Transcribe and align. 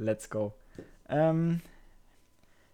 Let's 0.00 0.30
go. 0.30 0.54
Ähm, 1.10 1.60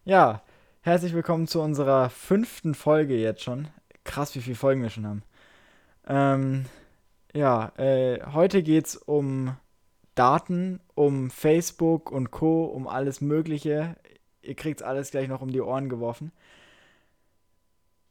ja, 0.04 0.42
herzlich 0.82 1.12
willkommen 1.12 1.48
zu 1.48 1.60
unserer 1.60 2.08
fünften 2.08 2.72
Folge 2.72 3.16
jetzt 3.16 3.42
schon. 3.42 3.66
Krass, 4.04 4.36
wie 4.36 4.40
viele 4.40 4.54
Folgen 4.54 4.80
wir 4.80 4.90
schon 4.90 5.06
haben. 5.08 5.22
Ähm, 6.06 6.66
ja, 7.34 7.72
äh, 7.78 8.24
heute 8.32 8.62
geht's 8.62 8.94
um 8.94 9.56
Daten, 10.14 10.78
um 10.94 11.30
Facebook 11.30 12.12
und 12.12 12.30
Co., 12.30 12.66
um 12.66 12.86
alles 12.86 13.20
Mögliche. 13.20 13.96
Ihr 14.40 14.54
kriegt's 14.54 14.82
alles 14.82 15.10
gleich 15.10 15.26
noch 15.26 15.42
um 15.42 15.50
die 15.50 15.60
Ohren 15.60 15.88
geworfen. 15.88 16.30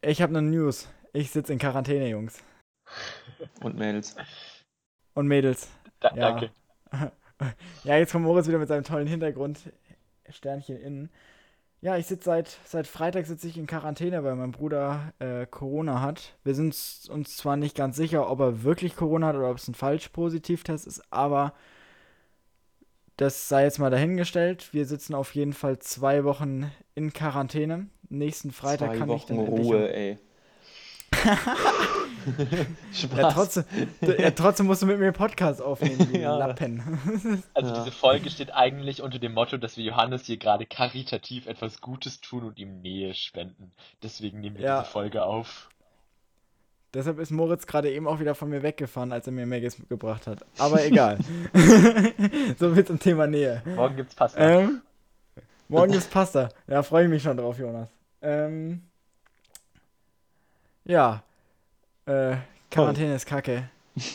Ich 0.02 0.22
habe 0.22 0.38
eine 0.38 0.46
News. 0.46 0.90
Ich 1.14 1.32
sitze 1.32 1.54
in 1.54 1.60
Quarantäne, 1.60 2.10
Jungs. 2.10 2.44
Und 3.62 3.78
Mädels. 3.78 4.18
Und 5.14 5.28
Mädels. 5.28 5.70
Da, 6.02 6.10
Ja. 6.10 6.32
Danke. 6.32 6.52
Ja, 7.84 7.98
jetzt 7.98 8.12
kommt 8.12 8.26
Moritz 8.26 8.48
wieder 8.48 8.60
mit 8.60 8.68
seinem 8.68 8.84
tollen 8.84 9.08
Hintergrund. 9.08 9.60
Sternchen 10.30 10.78
innen. 10.78 11.10
Ja, 11.82 11.98
ich 11.98 12.08
sitze 12.08 12.26
seit, 12.26 12.58
seit 12.66 12.88
Freitag 12.88 13.28
sitze 13.28 13.48
ich 13.48 13.58
in 13.58 13.68
Quarantäne, 13.68 14.24
weil 14.24 14.36
mein 14.36 14.52
Bruder 14.52 15.14
äh, 15.20 15.46
Corona 15.46 16.02
hat. 16.02 16.36
Wir 16.44 16.56
sind 16.56 16.76
uns 17.10 17.38
zwar 17.38 17.58
nicht 17.58 17.76
ganz 17.76 17.96
sicher, 17.96 18.30
ob 18.30 18.40
er 18.40 18.64
wirklich 18.64 18.96
Corona 18.96 19.28
hat 19.28 19.36
oder 19.36 19.52
ob 19.52 19.58
es 19.58 19.68
ein 19.68 19.76
Falsch-Positivtest 19.76 20.88
ist, 20.88 21.04
aber 21.12 21.54
das 23.18 23.48
sei 23.48 23.64
jetzt 23.64 23.80
mal 23.80 23.92
dahingestellt. 23.92 24.74
Wir 24.74 24.86
sitzen 24.86 25.14
auf 25.14 25.36
jeden 25.36 25.54
Fall 25.54 25.80
zwei 25.80 26.24
Wochen 26.24 26.72
in 26.96 27.14
Quarantäne. 27.14 27.88
Nächsten 28.10 28.52
Freitag 28.52 28.90
Zwei 28.90 28.98
kann 28.98 29.10
ich 29.10 29.16
Wochen 29.16 29.36
dann 29.36 29.46
endlich 29.46 29.68
Ruhe, 29.68 29.94
ey. 29.94 30.18
Ja, 32.58 32.66
Spaß. 32.94 33.34
trotzdem, 33.34 33.64
ja, 34.02 34.32
trotzdem 34.32 34.66
musst 34.68 34.82
du 34.82 34.86
mit 34.86 34.98
mir 35.00 35.06
einen 35.06 35.14
Podcast 35.14 35.62
aufnehmen, 35.62 36.10
du 36.14 36.20
Ja. 36.20 36.38
Lappen. 36.38 36.82
Also 37.54 37.70
Ja. 37.74 37.80
diese 37.84 37.92
Folge 37.96 38.30
steht 38.30 38.54
eigentlich 38.54 39.02
unter 39.02 39.20
dem 39.20 39.34
Motto, 39.34 39.58
dass 39.58 39.78
wir 39.78 39.84
Johannes 39.84 40.26
hier 40.26 40.38
gerade 40.38 40.66
karitativ 40.66 41.48
etwas 41.48 41.82
Gutes 41.82 42.22
tun 42.22 42.44
und 42.44 42.58
ihm 42.60 42.82
Nähe 42.82 43.14
spenden. 43.14 43.72
Deswegen 44.04 44.40
nehmen 44.42 44.58
wir 44.58 44.66
Ja. 44.66 44.80
diese 44.82 44.92
Folge 44.92 45.24
auf. 45.24 45.70
Deshalb 46.94 47.20
ist 47.20 47.30
Moritz 47.32 47.68
gerade 47.68 47.92
eben 47.92 48.08
auch 48.08 48.22
wieder 48.22 48.36
von 48.36 48.50
mir 48.50 48.64
weggefahren, 48.64 49.12
als 49.12 49.28
er 49.28 49.34
mir 49.34 49.46
Maggis 49.46 49.76
gebracht 49.90 50.28
hat. 50.28 50.46
Aber 50.58 50.82
egal. 50.86 51.18
so 52.58 52.74
viel 52.74 52.86
zum 52.86 53.00
Thema 53.00 53.28
Nähe. 53.28 53.62
Morgen 53.76 53.98
gibt's 53.98 54.16
Pasta. 54.16 54.40
Ähm, 54.40 54.82
morgen 55.68 55.92
gibt's 55.92 56.08
Pasta. 56.08 56.48
Ja, 56.68 56.84
freue 56.84 57.04
ich 57.04 57.10
mich 57.10 57.22
schon 57.22 57.36
drauf, 57.36 57.60
Jonas. 57.60 57.90
Ähm, 58.22 58.82
ja. 60.86 61.22
Äh, 62.06 62.38
Quarantäne 62.72 63.16
ist 63.16 63.26
kacke. 63.26 63.70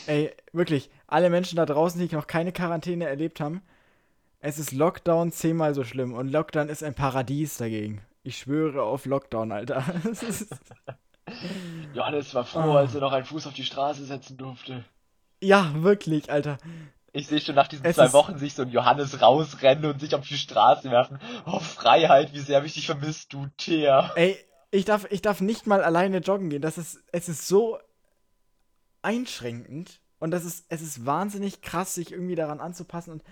Ey, 0.07 0.33
wirklich, 0.53 0.91
alle 1.07 1.31
Menschen 1.31 1.57
da 1.57 1.65
draußen, 1.67 2.01
die 2.07 2.15
noch 2.15 2.27
keine 2.27 2.53
Quarantäne 2.53 3.07
erlebt 3.07 3.41
haben, 3.41 3.63
es 4.41 4.59
ist 4.59 4.73
Lockdown 4.73 5.33
zehnmal 5.33 5.75
so 5.75 5.85
schlimm. 5.85 6.13
Und 6.15 6.29
Lockdown 6.31 6.69
ist 6.69 6.83
ein 6.83 6.95
Paradies 6.95 7.57
dagegen. 7.59 8.03
Ich 8.23 8.39
schwöre 8.39 8.83
auf 8.83 9.07
Lockdown, 9.07 9.53
Alter. 9.53 9.83
Johannes 11.95 12.35
war 12.35 12.45
froh, 12.45 12.59
Ah. 12.73 12.79
als 12.79 12.95
er 12.95 13.01
noch 13.01 13.13
einen 13.13 13.25
Fuß 13.25 13.47
auf 13.47 13.55
die 13.55 13.65
Straße 13.65 14.05
setzen 14.05 14.37
durfte. 14.37 14.85
ja, 15.41 15.73
wirklich, 15.75 16.31
Alter. 16.31 16.59
Ich 17.13 17.27
sehe 17.27 17.41
schon 17.41 17.55
nach 17.57 17.67
diesen 17.67 17.85
Es 17.85 17.97
zwei 17.97 18.13
Wochen 18.13 18.39
sich 18.39 18.55
so 18.55 18.63
ein 18.63 18.71
Johannes 18.71 19.21
rausrennen 19.21 19.85
und 19.91 20.01
sich 20.01 20.15
auf 20.15 20.27
die 20.27 20.37
Straße 20.39 20.91
werfen. 20.93 21.19
Oh, 21.45 21.59
Freiheit, 21.59 22.33
wie 22.33 22.39
sehr 22.39 22.59
hab 22.59 22.65
ich 22.65 22.75
dich 22.75 22.87
vermisst, 22.87 23.33
du 23.33 23.47
Teer. 23.57 24.13
Ey, 24.15 24.37
ich 24.71 24.85
darf, 24.85 25.07
ich 25.11 25.23
darf 25.23 25.41
nicht 25.41 25.67
mal 25.67 25.83
alleine 25.83 26.19
joggen 26.19 26.51
gehen. 26.51 26.63
Das 26.63 26.79
ist, 26.79 27.03
es 27.13 27.29
ist 27.29 27.47
so 27.47 27.79
einschränkend 29.03 30.01
und 30.19 30.31
das 30.31 30.45
ist, 30.45 30.67
es 30.69 30.83
ist 30.83 31.07
wahnsinnig 31.07 31.63
krass, 31.63 31.95
sich 31.95 32.13
irgendwie 32.13 32.35
daran 32.35 32.61
anzupassen 32.61 33.13
und 33.13 33.25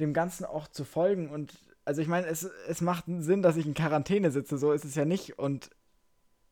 dem 0.00 0.12
Ganzen 0.12 0.44
auch 0.44 0.68
zu 0.68 0.84
folgen. 0.84 1.30
Und 1.30 1.52
also 1.84 2.00
ich 2.00 2.08
meine, 2.08 2.26
es, 2.26 2.44
es 2.68 2.80
macht 2.80 3.04
Sinn, 3.06 3.42
dass 3.42 3.56
ich 3.56 3.66
in 3.66 3.74
Quarantäne 3.74 4.30
sitze, 4.30 4.58
so 4.58 4.72
ist 4.72 4.84
es 4.84 4.94
ja 4.94 5.04
nicht. 5.04 5.38
Und 5.38 5.70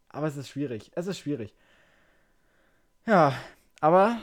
aber 0.08 0.26
es 0.26 0.36
ist 0.36 0.48
schwierig. 0.48 0.90
Es 0.94 1.06
ist 1.06 1.18
schwierig. 1.18 1.54
Ja, 3.06 3.34
aber 3.80 4.18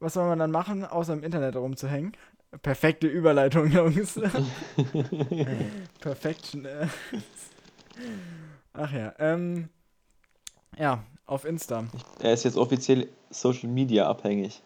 was 0.00 0.14
soll 0.14 0.26
man 0.26 0.38
dann 0.38 0.50
machen, 0.50 0.84
außer 0.84 1.14
im 1.14 1.22
Internet 1.22 1.56
rumzuhängen? 1.56 2.12
Perfekte 2.62 3.06
Überleitung, 3.06 3.68
Jungs. 3.70 4.20
Perfection. 6.00 6.68
Ach 8.74 8.92
ja, 8.92 9.14
ähm. 9.18 9.68
Ja, 10.76 11.04
auf 11.26 11.44
Insta 11.44 11.84
Er 12.20 12.32
ist 12.32 12.44
jetzt 12.44 12.56
offiziell 12.56 13.08
Social 13.30 13.68
Media 13.68 14.08
abhängig. 14.08 14.62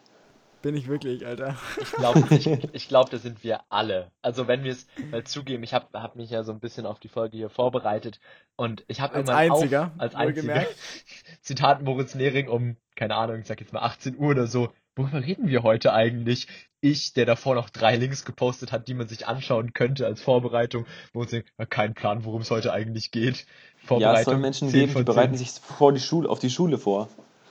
bin 0.63 0.75
ich 0.75 0.87
wirklich, 0.87 1.25
Alter. 1.25 1.55
Ich 1.79 1.91
glaube, 1.91 2.23
ich, 2.31 2.47
ich 2.73 2.87
glaub, 2.87 3.11
da 3.11 3.19
sind 3.19 3.43
wir 3.43 3.61
alle. 3.69 4.11
Also 4.23 4.47
wenn 4.47 4.63
wir 4.63 4.71
es 4.71 4.87
mal 5.11 5.23
zugeben, 5.23 5.61
ich 5.61 5.75
habe 5.75 5.87
hab 6.01 6.15
mich 6.15 6.31
ja 6.31 6.43
so 6.43 6.51
ein 6.51 6.59
bisschen 6.59 6.87
auf 6.87 6.99
die 6.99 7.07
Folge 7.07 7.37
hier 7.37 7.49
vorbereitet 7.51 8.19
und 8.55 8.83
ich 8.87 8.99
habe 8.99 9.13
Als 9.13 9.29
irgendwann 9.29 9.51
einziger, 9.51 9.83
auf, 9.83 10.01
als 10.01 10.15
einziger, 10.15 10.47
wohlgemerkt. 10.47 10.75
Zitat 11.41 11.83
Moritz 11.83 12.15
Nehring 12.15 12.49
um, 12.49 12.77
keine 12.95 13.15
Ahnung, 13.15 13.39
ich 13.39 13.45
sag 13.47 13.61
jetzt 13.61 13.73
mal 13.73 13.81
18 13.81 14.17
Uhr 14.17 14.29
oder 14.29 14.47
so, 14.47 14.73
worüber 14.99 15.25
reden 15.25 15.47
wir 15.47 15.63
heute 15.63 15.93
eigentlich? 15.93 16.47
Ich, 16.81 17.13
der 17.13 17.25
davor 17.25 17.55
noch 17.55 17.69
drei 17.69 17.97
Links 17.97 18.23
gepostet 18.23 18.71
hat, 18.71 18.87
die 18.87 18.93
man 18.93 19.07
sich 19.07 19.27
anschauen 19.27 19.73
könnte 19.73 20.05
als 20.05 20.21
Vorbereitung, 20.21 20.85
wo 21.13 21.23
ich 21.23 21.29
denke, 21.29 21.49
kein 21.69 21.93
Plan, 21.93 22.23
worum 22.23 22.41
es 22.41 22.51
heute 22.51 22.71
eigentlich 22.71 23.11
geht. 23.11 23.45
Ja, 23.89 24.13
es 24.13 24.25
soll 24.25 24.37
Menschen 24.37 24.69
10 24.69 24.79
geben, 24.79 24.87
die 24.87 24.93
von 24.93 25.05
10. 25.05 25.05
bereiten 25.05 25.37
sich 25.37 25.51
vor 25.51 25.91
die 25.91 25.99
Schule, 25.99 26.29
auf 26.29 26.39
die 26.39 26.49
Schule 26.49 26.77
vor. 26.77 27.09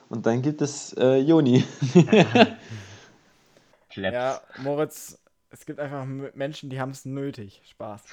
Und 0.08 0.24
dann 0.24 0.40
gibt 0.40 0.62
es 0.62 0.94
äh, 0.94 1.16
Joni. 1.16 1.64
Ja, 3.96 4.40
Moritz, 4.58 5.18
es 5.50 5.66
gibt 5.66 5.80
einfach 5.80 6.04
Menschen, 6.04 6.70
die 6.70 6.80
haben 6.80 6.90
es 6.90 7.04
nötig. 7.04 7.62
Spaß. 7.64 8.04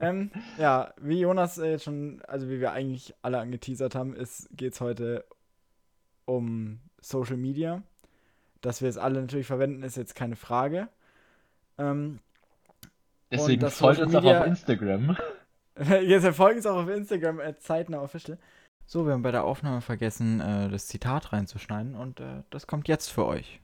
ähm, 0.00 0.30
ja, 0.58 0.94
wie 1.00 1.20
Jonas 1.20 1.58
äh, 1.58 1.78
schon, 1.78 2.22
also 2.26 2.48
wie 2.48 2.60
wir 2.60 2.72
eigentlich 2.72 3.14
alle 3.20 3.40
angeteasert 3.40 3.94
haben, 3.94 4.16
geht 4.52 4.72
es 4.72 4.80
heute 4.80 5.26
um 6.24 6.80
Social 7.00 7.36
Media. 7.36 7.82
Dass 8.64 8.80
wir 8.80 8.88
es 8.88 8.96
alle 8.96 9.20
natürlich 9.20 9.46
verwenden, 9.46 9.82
ist 9.82 9.96
jetzt 9.98 10.14
keine 10.14 10.36
Frage. 10.36 10.88
Ähm, 11.76 12.18
Deswegen 13.30 13.60
das 13.60 13.76
folgt 13.78 14.00
uns 14.00 14.14
auch 14.14 14.24
auf 14.24 14.46
Instagram. 14.46 15.16
Jetzt 16.02 16.24
erfolgt 16.24 16.60
es 16.60 16.66
auch 16.66 16.76
auf 16.76 16.88
Instagram, 16.88 17.40
äh, 17.40 17.58
zeitnah 17.58 18.00
official. 18.00 18.38
So, 18.86 19.04
wir 19.04 19.12
haben 19.12 19.22
bei 19.22 19.32
der 19.32 19.44
Aufnahme 19.44 19.82
vergessen, 19.82 20.40
äh, 20.40 20.70
das 20.70 20.86
Zitat 20.86 21.34
reinzuschneiden 21.34 21.94
und 21.94 22.20
äh, 22.20 22.42
das 22.48 22.66
kommt 22.66 22.88
jetzt 22.88 23.08
für 23.08 23.26
euch. 23.26 23.60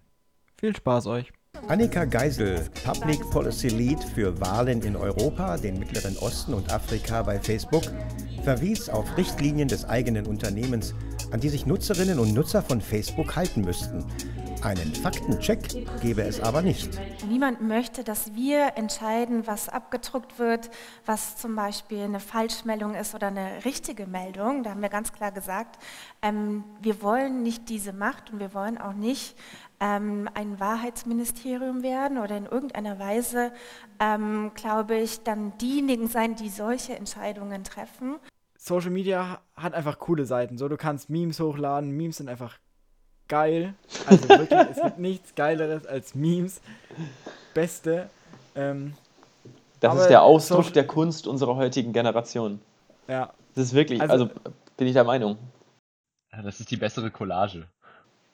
Viel 0.59 0.77
Spaß 0.77 1.07
euch. 1.07 1.33
Annika 1.69 2.05
Geisel, 2.05 2.69
Public 2.85 3.21
Policy 3.31 3.69
Lead 3.69 4.05
für 4.05 4.39
Wahlen 4.39 4.83
in 4.83 4.97
Europa, 4.97 5.57
den 5.57 5.79
Mittleren 5.79 6.17
Osten 6.19 6.53
und 6.53 6.71
Afrika 6.71 7.23
bei 7.23 7.41
Facebook, 7.41 7.85
verwies 8.45 8.91
auf 8.91 9.17
Richtlinien 9.17 9.69
des 9.69 9.87
eigenen 9.87 10.27
Unternehmens, 10.27 10.95
an 11.31 11.41
die 11.41 11.49
sich 11.49 11.65
Nutzerinnen 11.65 12.19
und 12.19 12.35
Nutzer 12.35 12.63
von 12.63 12.83
Facebook 12.83 13.35
halten 13.37 13.63
müssten. 13.63 14.05
Einen 14.63 14.95
Faktencheck 14.95 15.87
gebe 16.03 16.21
es 16.21 16.39
aber 16.39 16.61
nicht. 16.61 16.91
Niemand 17.27 17.63
möchte, 17.63 18.05
dass 18.05 18.35
wir 18.35 18.73
entscheiden, 18.77 19.47
was 19.47 19.71
abgedruckt 19.71 20.39
wird, 20.39 20.71
was 21.07 21.37
zum 21.37 21.57
Beispiel 21.57 22.03
eine 22.03 22.21
Falschmeldung 22.21 22.95
ist 22.95 23.15
oder 23.15 23.29
eine 23.29 23.65
richtige 23.65 24.07
Meldung. 24.07 24.63
Da 24.63 24.71
haben 24.71 24.83
wir 24.83 24.91
ganz 24.91 25.15
klar 25.15 25.33
gesagt, 25.33 25.79
ähm, 26.21 26.65
wir 26.83 27.01
wollen 27.01 27.43
nicht 27.43 27.71
diese 27.71 27.95
Macht 27.95 28.33
und 28.33 28.39
wir 28.39 28.53
wollen 28.53 28.77
auch 28.77 28.93
nicht 28.93 29.35
ähm, 29.81 30.29
ein 30.35 30.61
Wahrheitsministerium 30.61 31.83
werden 31.83 32.19
oder 32.19 32.37
in 32.37 32.45
irgendeiner 32.45 32.99
Weise, 32.99 33.53
ähm, 33.99 34.53
glaube 34.55 34.97
ich, 34.97 35.23
dann 35.23 35.57
diejenigen 35.57 36.07
sein, 36.07 36.37
die 36.37 36.51
solche 36.51 36.95
Entscheidungen 36.97 37.65
treffen. 37.65 38.17
Social 38.59 38.91
Media 38.91 39.41
hat 39.57 39.73
einfach 39.73 39.99
coole 39.99 40.27
Seiten. 40.27 40.59
So, 40.59 40.69
du 40.69 40.77
kannst 40.77 41.09
Memes 41.09 41.41
hochladen. 41.41 41.97
Memes 41.97 42.19
sind 42.19 42.29
einfach 42.29 42.59
geil. 43.31 43.73
Also 44.07 44.29
wirklich, 44.29 44.61
es 44.73 44.83
gibt 44.83 44.99
nichts 44.99 45.35
Geileres 45.35 45.87
als 45.87 46.15
Memes. 46.15 46.61
Beste. 47.55 48.11
Ähm, 48.55 48.93
Das 49.81 49.99
ist 49.99 50.09
der 50.09 50.23
Ausdruck 50.23 50.59
Social- 50.65 50.73
der 50.75 50.87
Kunst 50.87 51.27
unserer 51.27 51.57
heutigen 51.57 51.93
Generation. 51.95 52.61
ja, 53.09 53.33
Das 53.55 53.65
ist 53.65 53.75
wirklich, 53.75 54.01
Also- 54.03 54.13
also, 54.13 54.29
bin 54.77 54.87
ich 54.87 54.93
der 54.93 55.05
Meinung. 55.05 55.39
Das 56.45 56.61
ist 56.61 56.71
die 56.71 56.77
bessere 56.77 57.11
Collage. 57.11 57.67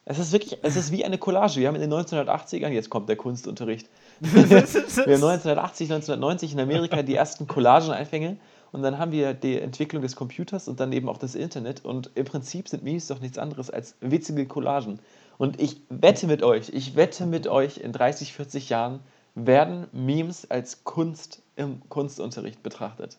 Es 0.05 0.19
ist 0.19 0.31
wirklich, 0.33 0.59
es 0.63 0.77
ist 0.77 0.93
wie 0.93 1.05
eine 1.05 1.19
Collage. 1.19 1.57
Wir 1.61 1.67
haben 1.69 1.75
in 1.75 1.81
den 1.81 1.91
1980ern, 1.91 2.71
jetzt 2.73 2.91
kommt 2.91 3.09
der 3.09 3.17
Kunstunterricht. 3.17 3.89
Wir 4.21 4.43
haben 4.43 4.53
1980, 4.53 5.91
1990 5.93 6.53
in 6.53 6.61
Amerika 6.61 7.03
die 7.03 7.15
ersten 7.17 7.47
Collagen-Einfänge 7.47 8.37
und 8.77 8.83
dann 8.83 8.99
haben 8.99 9.11
wir 9.11 9.33
die 9.33 9.59
Entwicklung 9.59 10.03
des 10.03 10.17
Computers 10.17 10.69
und 10.69 10.81
dann 10.81 10.93
eben 10.93 11.09
auch 11.09 11.17
das 11.17 11.35
Internet 11.35 11.83
und 11.83 12.11
im 12.15 12.27
Prinzip 12.27 12.69
sind 12.69 12.85
Memes 12.85 13.07
doch 13.07 13.21
nichts 13.21 13.39
anderes 13.39 13.71
als 13.71 13.97
witzige 14.03 14.45
Collagen. 14.45 15.01
Und 15.39 15.59
ich 15.59 15.81
wette 15.89 16.27
mit 16.27 16.43
euch, 16.43 16.69
ich 16.69 16.95
wette 16.95 17.25
mit 17.25 17.47
euch, 17.47 17.79
in 17.79 17.93
30, 17.93 18.35
40 18.35 18.69
Jahren 18.69 19.01
werden 19.35 19.87
Memes 19.93 20.51
als 20.51 20.85
Kunst 20.85 21.41
im 21.57 21.89
Kunstunterricht 21.89 22.63
betrachtet. 22.63 23.17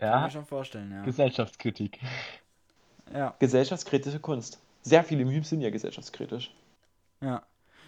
kann 0.00 0.08
Ja, 0.08 0.20
mir 0.22 0.30
schon 0.32 0.46
vorstellen, 0.46 0.90
ja. 0.90 1.04
Gesellschaftskritik. 1.04 2.00
Ja, 3.14 3.36
Gesellschaftskritische 3.38 4.18
Kunst. 4.18 4.58
Sehr 4.82 5.04
viele 5.04 5.24
Memes 5.24 5.48
sind 5.48 5.60
ja 5.60 5.70
gesellschaftskritisch. 5.70 6.52
ja. 7.20 7.40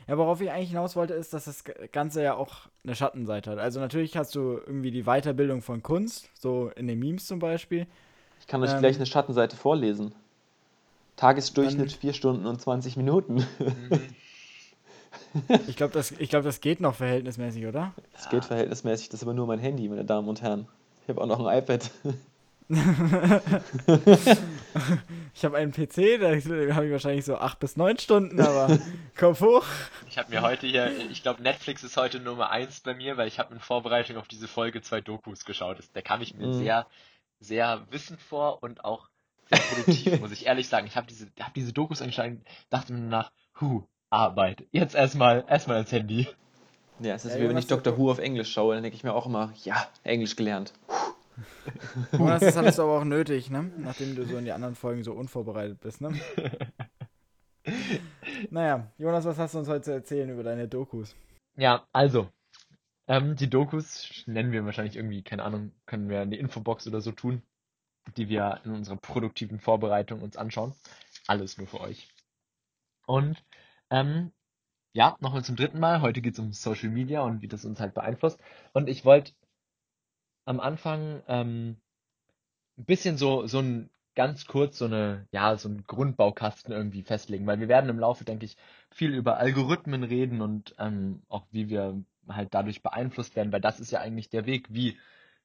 Ja, 0.07 0.19
worauf 0.19 0.41
ich 0.41 0.51
eigentlich 0.51 0.69
hinaus 0.71 0.97
wollte, 0.97 1.15
ist, 1.15 1.33
dass 1.33 1.45
das 1.47 1.65
Ganze 1.93 2.23
ja 2.23 2.35
auch 2.35 2.53
eine 2.85 2.95
Schattenseite 2.95 3.51
hat. 3.53 3.59
Also 3.59 3.81
natürlich 3.81 4.17
hast 4.17 4.35
du 4.35 4.59
irgendwie 4.67 4.91
die 4.91 5.05
Weiterbildung 5.05 5.63
von 5.63 5.83
Kunst, 5.83 6.29
so 6.39 6.71
in 6.77 6.87
den 6.87 6.99
Memes 6.99 7.27
zum 7.27 7.39
Beispiel. 7.39 7.87
Ich 8.41 8.47
kann 8.47 8.63
euch 8.63 8.73
Ähm, 8.73 8.81
gleich 8.81 8.97
eine 8.97 9.07
Schattenseite 9.07 9.57
vorlesen. 9.57 10.13
Tagesdurchschnitt 11.17 11.93
Dann- 11.93 11.99
4 12.01 12.13
Stunden 12.13 12.47
und 12.47 12.61
20 12.61 12.97
Minuten. 12.97 13.47
Ich 15.67 15.75
glaube, 15.77 15.93
das, 15.93 16.13
ich 16.13 16.29
glaub, 16.29 16.45
das 16.45 16.61
geht 16.61 16.81
noch 16.81 16.95
verhältnismäßig, 16.95 17.67
oder? 17.67 17.93
Das 18.13 18.29
geht 18.29 18.45
verhältnismäßig, 18.45 19.09
das 19.09 19.19
ist 19.21 19.25
aber 19.25 19.35
nur 19.35 19.49
mein 19.49 19.59
Handy, 19.59 19.89
meine 19.89 20.05
Damen 20.05 20.29
und 20.29 20.43
Herren. 20.43 20.69
Ich 21.03 21.09
habe 21.09 21.21
auch 21.21 21.27
noch 21.27 21.45
ein 21.45 21.59
iPad. 21.59 21.91
Ich 25.35 25.45
habe 25.45 25.57
einen 25.57 25.73
PC, 25.73 26.19
da 26.21 26.29
habe 26.75 26.87
ich 26.87 26.93
wahrscheinlich 26.93 27.25
so 27.25 27.37
acht 27.37 27.59
bis 27.59 27.77
neun 27.77 27.99
Stunden, 27.99 28.41
aber 28.41 28.79
Kopf 29.19 29.41
hoch. 29.41 29.65
Ich 30.09 30.17
habe 30.17 30.31
mir 30.31 30.43
heute 30.43 30.67
hier, 30.67 30.93
ich 31.11 31.23
glaube 31.23 31.43
Netflix 31.43 31.83
ist 31.83 31.97
heute 31.97 32.21
Nummer 32.21 32.51
eins 32.51 32.81
bei 32.81 32.95
mir, 32.95 33.17
weil 33.17 33.27
ich 33.27 33.39
habe 33.41 33.53
in 33.53 33.59
Vorbereitung 33.61 34.17
auf 34.17 34.29
diese 34.29 34.47
Folge 34.47 34.81
zwei 34.83 35.01
Dokus 35.01 35.45
geschaut. 35.45 35.79
Da 35.93 36.03
kam 36.03 36.21
ich 36.23 36.35
mir 36.35 36.47
Mhm. 36.47 36.53
sehr, 36.53 36.87
sehr 37.41 37.85
wissend 37.91 38.21
vor 38.21 38.63
und 38.63 38.85
auch 38.85 39.09
sehr 39.51 39.59
produktiv, 39.59 40.21
muss 40.21 40.31
ich 40.31 40.47
ehrlich 40.47 40.69
sagen. 40.69 40.87
Ich 40.87 40.97
habe 40.97 41.07
diese, 41.09 41.27
hab 41.41 41.53
diese 41.55 41.73
Dokus 41.73 42.01
anscheinend, 42.01 42.47
dachte 42.71 42.93
mir 42.93 43.01
nach, 43.01 43.33
huh, 43.61 43.83
Arbeit. 44.11 44.65
Jetzt 44.71 44.95
erstmal, 44.95 45.45
erstmal 45.49 45.79
ans 45.79 45.91
Handy. 45.91 46.29
Ja, 47.01 47.15
es 47.15 47.25
ist 47.25 47.35
Ja, 47.35 47.41
wie 47.41 47.49
wenn 47.49 47.59
ich 47.59 47.67
Dr. 47.67 47.99
Who 47.99 48.09
auf 48.11 48.19
Englisch 48.21 48.53
schaue, 48.53 48.75
dann 48.75 48.85
denke 48.85 48.97
ich 48.97 49.03
mir 49.03 49.13
auch 49.15 49.27
immer, 49.27 49.53
ja, 49.65 49.89
Englisch 50.05 50.37
gelernt. 50.37 50.73
Jonas, 52.13 52.41
das 52.41 52.57
hattest 52.57 52.79
du 52.79 52.83
aber 52.83 52.99
auch 53.01 53.05
nötig, 53.05 53.51
ne? 53.51 53.71
Nachdem 53.79 54.15
du 54.15 54.25
so 54.25 54.37
in 54.37 54.45
die 54.45 54.53
anderen 54.53 54.75
Folgen 54.75 55.03
so 55.03 55.13
unvorbereitet 55.13 55.81
bist, 55.81 56.01
ne? 56.01 56.15
Naja, 58.51 58.93
Jonas, 58.99 59.25
was 59.25 59.39
hast 59.39 59.55
du 59.55 59.59
uns 59.59 59.69
heute 59.69 59.83
zu 59.83 59.93
erzählen 59.93 60.29
über 60.29 60.43
deine 60.43 60.69
Dokus? 60.69 61.15
Ja, 61.57 61.87
also, 61.93 62.29
ähm, 63.07 63.37
die 63.37 63.49
Dokus 63.49 64.25
nennen 64.27 64.53
wir 64.53 64.65
wahrscheinlich 64.65 64.97
irgendwie, 64.97 65.23
keine 65.23 65.45
Ahnung, 65.45 65.73
können 65.87 66.09
wir 66.09 66.23
in 66.23 66.31
die 66.31 66.39
Infobox 66.39 66.87
oder 66.87 67.01
so 67.01 67.13
tun, 67.13 67.43
die 68.17 68.29
wir 68.29 68.61
in 68.65 68.73
unserer 68.73 68.97
produktiven 68.97 69.61
Vorbereitung 69.61 70.23
uns 70.23 70.37
anschauen. 70.37 70.75
Alles 71.27 71.59
nur 71.59 71.67
für 71.67 71.81
euch. 71.81 72.09
Und 73.07 73.43
ähm, 73.91 74.33
ja, 74.93 75.17
nochmal 75.21 75.45
zum 75.45 75.57
dritten 75.57 75.81
Mal. 75.81 76.01
Heute 76.01 76.21
geht 76.21 76.35
es 76.35 76.39
um 76.39 76.53
Social 76.53 76.91
Media 76.91 77.23
und 77.23 77.43
wie 77.43 77.49
das 77.49 77.65
uns 77.65 77.81
halt 77.81 77.95
beeinflusst. 77.95 78.41
Und 78.73 78.89
ich 78.89 79.05
wollte 79.05 79.33
am 80.45 80.61
Anfang 80.61 81.23
ähm, 81.29 81.77
ein 82.79 82.85
bisschen 82.85 83.17
so, 83.17 83.47
so 83.47 83.61
ein 83.61 83.91
ganz 84.15 84.47
kurz 84.47 84.79
so 84.79 84.85
eine, 84.85 85.27
ja, 85.33 85.57
so 85.57 85.69
ein 85.69 85.85
Grundbaukasten 85.87 86.73
irgendwie 86.73 87.03
festlegen, 87.03 87.47
weil 87.47 87.61
wir 87.61 87.69
werden 87.69 87.91
im 87.91 87.99
Laufe, 87.99 88.25
denke 88.25 88.45
ich, 88.45 88.57
viel 88.91 89.13
über 89.15 89.39
Algorithmen 89.39 90.05
reden 90.05 90.41
und 90.41 90.75
ähm, 90.79 91.23
auch 91.29 91.47
wie 91.51 91.69
wir 91.69 92.03
halt 92.29 92.55
dadurch 92.55 92.83
beeinflusst 92.83 93.37
werden, 93.37 93.53
weil 93.53 93.61
das 93.61 93.81
ist 93.81 93.91
ja 93.91 94.01
eigentlich 94.01 94.31
der 94.31 94.47
Weg, 94.47 94.69
wie, 94.71 94.97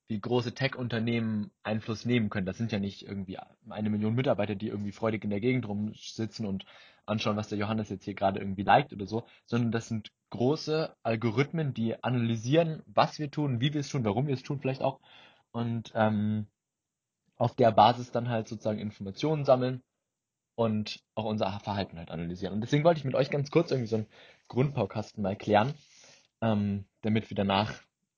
wie 0.07 0.19
große 0.19 0.53
Tech-Unternehmen 0.53 1.51
Einfluss 1.63 2.05
nehmen 2.05 2.29
können. 2.29 2.45
Das 2.45 2.57
sind 2.57 2.71
ja 2.71 2.79
nicht 2.79 3.03
irgendwie 3.03 3.37
eine 3.69 3.89
Million 3.89 4.15
Mitarbeiter, 4.15 4.55
die 4.55 4.67
irgendwie 4.67 4.91
freudig 4.91 5.23
in 5.23 5.29
der 5.29 5.41
Gegend 5.41 5.67
rumsitzen 5.67 6.45
und 6.45 6.65
anschauen, 7.09 7.37
was 7.37 7.49
der 7.49 7.57
Johannes 7.57 7.89
jetzt 7.89 8.05
hier 8.05 8.13
gerade 8.13 8.39
irgendwie 8.39 8.63
liked 8.63 8.93
oder 8.93 9.05
so, 9.05 9.25
sondern 9.45 9.71
das 9.71 9.87
sind 9.87 10.11
große 10.29 10.95
Algorithmen, 11.03 11.73
die 11.73 12.01
analysieren, 12.03 12.83
was 12.85 13.19
wir 13.19 13.31
tun, 13.31 13.61
wie 13.61 13.73
wir 13.73 13.81
es 13.81 13.89
tun, 13.89 14.05
warum 14.05 14.27
wir 14.27 14.33
es 14.33 14.43
tun 14.43 14.59
vielleicht 14.59 14.81
auch 14.81 14.99
und 15.51 15.91
ähm, 15.95 16.47
auf 17.35 17.55
der 17.55 17.71
Basis 17.71 18.11
dann 18.11 18.29
halt 18.29 18.47
sozusagen 18.47 18.79
Informationen 18.79 19.45
sammeln 19.45 19.81
und 20.55 21.01
auch 21.15 21.25
unser 21.25 21.59
Verhalten 21.61 21.97
halt 21.97 22.11
analysieren. 22.11 22.53
Und 22.53 22.61
deswegen 22.61 22.83
wollte 22.83 22.99
ich 22.99 23.05
mit 23.05 23.15
euch 23.15 23.29
ganz 23.29 23.49
kurz 23.49 23.71
irgendwie 23.71 23.87
so 23.87 23.95
einen 23.95 24.07
Grundbaukasten 24.49 25.23
mal 25.23 25.37
klären, 25.37 25.73
ähm, 26.41 26.85
damit 27.01 27.29
wir 27.29 27.35
danach 27.35 27.73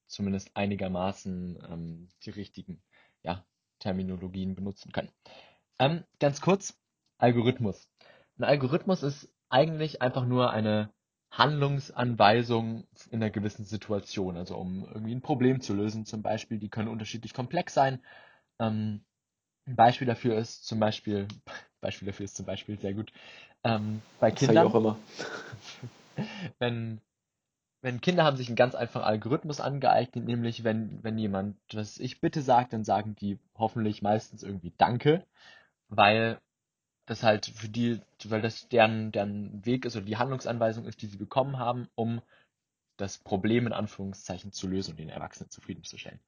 zumindest 0.07 0.55
einigermaßen 0.55 1.59
ähm, 1.69 2.09
die 2.25 2.31
richtigen 2.31 2.81
ja, 3.23 3.45
Terminologien 3.79 4.55
benutzen 4.55 4.91
können. 4.91 5.11
Ähm, 5.79 6.03
ganz 6.19 6.41
kurz, 6.41 6.77
Algorithmus. 7.17 7.87
Ein 8.41 8.49
Algorithmus 8.49 9.03
ist 9.03 9.29
eigentlich 9.49 10.01
einfach 10.01 10.25
nur 10.25 10.49
eine 10.49 10.89
Handlungsanweisung 11.29 12.87
in 13.11 13.21
einer 13.21 13.29
gewissen 13.29 13.65
Situation, 13.65 14.35
also 14.35 14.57
um 14.57 14.83
irgendwie 14.85 15.13
ein 15.13 15.21
Problem 15.21 15.61
zu 15.61 15.75
lösen 15.75 16.07
zum 16.07 16.23
Beispiel. 16.23 16.57
Die 16.57 16.69
können 16.69 16.87
unterschiedlich 16.87 17.35
komplex 17.35 17.75
sein. 17.75 18.03
Ähm, 18.59 19.05
ein 19.67 19.75
Beispiel 19.75 20.07
dafür 20.07 20.39
ist 20.39 20.65
zum 20.65 20.79
Beispiel, 20.79 21.27
Beispiel 21.81 22.07
dafür 22.07 22.23
ist 22.23 22.35
zum 22.35 22.47
Beispiel 22.47 22.79
sehr 22.79 22.95
gut, 22.95 23.13
ähm, 23.63 24.01
bei 24.19 24.31
Das 24.31 24.39
sage 24.41 24.53
ich 24.53 24.59
auch 24.59 24.73
Kindern, 24.73 24.81
immer. 24.81 24.97
wenn, 26.59 26.99
wenn 27.83 28.01
Kinder 28.01 28.23
haben 28.23 28.37
sich 28.37 28.47
einen 28.47 28.55
ganz 28.55 28.73
einfachen 28.73 29.03
Algorithmus 29.03 29.61
angeeignet, 29.61 30.25
nämlich 30.25 30.63
wenn, 30.63 31.03
wenn 31.03 31.19
jemand, 31.19 31.57
was 31.71 31.99
ich 31.99 32.21
bitte 32.21 32.41
sagt, 32.41 32.73
dann 32.73 32.83
sagen 32.85 33.15
die 33.15 33.37
hoffentlich 33.55 34.01
meistens 34.01 34.41
irgendwie 34.41 34.73
Danke, 34.79 35.27
weil 35.89 36.41
das 37.05 37.23
halt 37.23 37.47
für 37.47 37.69
die, 37.69 38.01
weil 38.25 38.41
das 38.41 38.67
deren, 38.69 39.11
deren 39.11 39.65
Weg 39.65 39.85
ist 39.85 39.95
oder 39.95 40.05
die 40.05 40.17
Handlungsanweisung 40.17 40.85
ist, 40.85 41.01
die 41.01 41.07
sie 41.07 41.17
bekommen 41.17 41.59
haben, 41.59 41.87
um 41.95 42.21
das 42.97 43.17
Problem 43.17 43.67
in 43.67 43.73
Anführungszeichen 43.73 44.51
zu 44.51 44.67
lösen 44.67 44.91
und 44.91 44.99
den 44.99 45.09
Erwachsenen 45.09 45.49
zufriedenzustellen. 45.49 46.19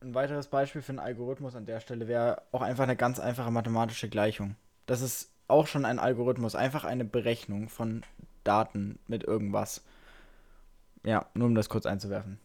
Ein 0.00 0.14
weiteres 0.14 0.46
Beispiel 0.46 0.80
für 0.80 0.90
einen 0.90 1.00
Algorithmus 1.00 1.56
an 1.56 1.66
der 1.66 1.80
Stelle 1.80 2.08
wäre 2.08 2.42
auch 2.52 2.62
einfach 2.62 2.84
eine 2.84 2.96
ganz 2.96 3.18
einfache 3.18 3.50
mathematische 3.50 4.08
Gleichung. 4.08 4.56
Das 4.86 5.00
ist 5.00 5.32
auch 5.48 5.66
schon 5.66 5.84
ein 5.84 5.98
Algorithmus, 5.98 6.54
einfach 6.54 6.84
eine 6.84 7.04
Berechnung 7.04 7.68
von 7.68 8.02
Daten 8.44 8.98
mit 9.06 9.24
irgendwas. 9.24 9.82
Ja, 11.04 11.26
nur 11.34 11.48
um 11.48 11.54
das 11.54 11.68
kurz 11.68 11.84
einzuwerfen. 11.84 12.38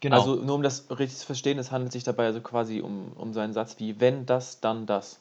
Genau. 0.00 0.16
Also 0.16 0.36
nur 0.36 0.56
um 0.56 0.62
das 0.62 0.90
richtig 0.90 1.18
zu 1.18 1.26
verstehen, 1.26 1.58
es 1.58 1.70
handelt 1.70 1.92
sich 1.92 2.04
dabei 2.04 2.26
also 2.26 2.40
quasi 2.40 2.80
um, 2.80 3.12
um 3.12 3.32
so 3.32 3.40
einen 3.40 3.52
Satz 3.52 3.78
wie 3.78 4.00
wenn 4.00 4.26
das, 4.26 4.60
dann 4.60 4.86
das. 4.86 5.20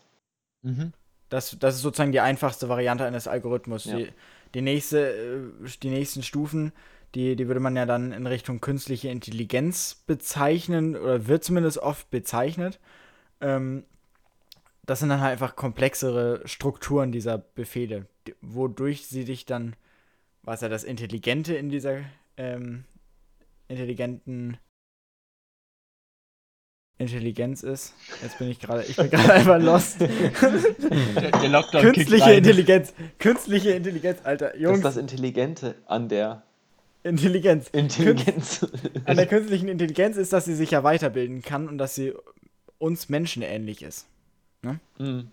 mhm. 0.63 0.91
Das, 1.35 1.57
das 1.59 1.75
ist 1.75 1.81
sozusagen 1.81 2.13
die 2.13 2.21
einfachste 2.21 2.69
Variante 2.69 3.03
eines 3.03 3.27
Algorithmus. 3.27 3.83
Ja. 3.83 3.97
Die, 3.97 4.07
die, 4.53 4.61
nächste, 4.61 5.09
äh, 5.09 5.69
die 5.83 5.89
nächsten 5.89 6.23
Stufen, 6.23 6.71
die, 7.13 7.35
die 7.35 7.47
würde 7.47 7.59
man 7.59 7.75
ja 7.75 7.85
dann 7.85 8.13
in 8.13 8.25
Richtung 8.25 8.61
künstliche 8.61 9.09
Intelligenz 9.09 10.01
bezeichnen 10.07 10.95
oder 10.95 11.27
wird 11.27 11.43
zumindest 11.43 11.79
oft 11.79 12.09
bezeichnet. 12.09 12.79
Ähm, 13.41 13.83
das 14.85 14.99
sind 14.99 15.09
dann 15.09 15.19
halt 15.19 15.33
einfach 15.33 15.57
komplexere 15.57 16.41
Strukturen 16.45 17.11
dieser 17.11 17.37
Befehle, 17.37 18.05
wodurch 18.39 19.07
sie 19.07 19.25
dich 19.25 19.45
dann, 19.45 19.75
was 20.41 20.61
ja 20.61 20.69
das 20.69 20.85
Intelligente 20.85 21.53
in 21.55 21.67
dieser 21.67 21.97
ähm, 22.37 22.85
intelligenten 23.67 24.57
Intelligenz 26.97 27.61
ist. 27.63 27.93
Jetzt 28.23 28.37
bin 28.39 28.49
ich 28.49 28.59
gerade, 28.59 28.83
ich 28.83 28.95
bin 28.95 29.09
gerade 29.11 29.33
einfach 29.33 29.59
lost. 29.61 29.99
der, 29.99 30.07
der 31.31 31.49
Lockdown 31.49 31.81
Künstliche. 31.81 32.33
Intelligenz. 32.33 32.93
Künstliche 33.19 33.71
Intelligenz, 33.71 34.19
Alter. 34.23 34.51
Das 34.51 34.59
Jungs, 34.61 34.77
ist 34.77 34.83
das 34.85 34.97
Intelligente 34.97 35.75
an 35.87 36.07
der 36.07 36.43
Intelligenz. 37.03 37.67
Intelligenz. 37.71 38.65
An 39.05 39.17
der 39.17 39.27
künstlichen 39.27 39.67
Intelligenz 39.67 40.17
ist, 40.17 40.31
dass 40.33 40.45
sie 40.45 40.55
sich 40.55 40.71
ja 40.71 40.83
weiterbilden 40.83 41.41
kann 41.41 41.67
und 41.67 41.77
dass 41.77 41.95
sie 41.95 42.13
uns 42.79 43.09
Menschen 43.09 43.41
ähnlich 43.43 43.83
ist. 43.83 44.07
Hm. 44.97 45.29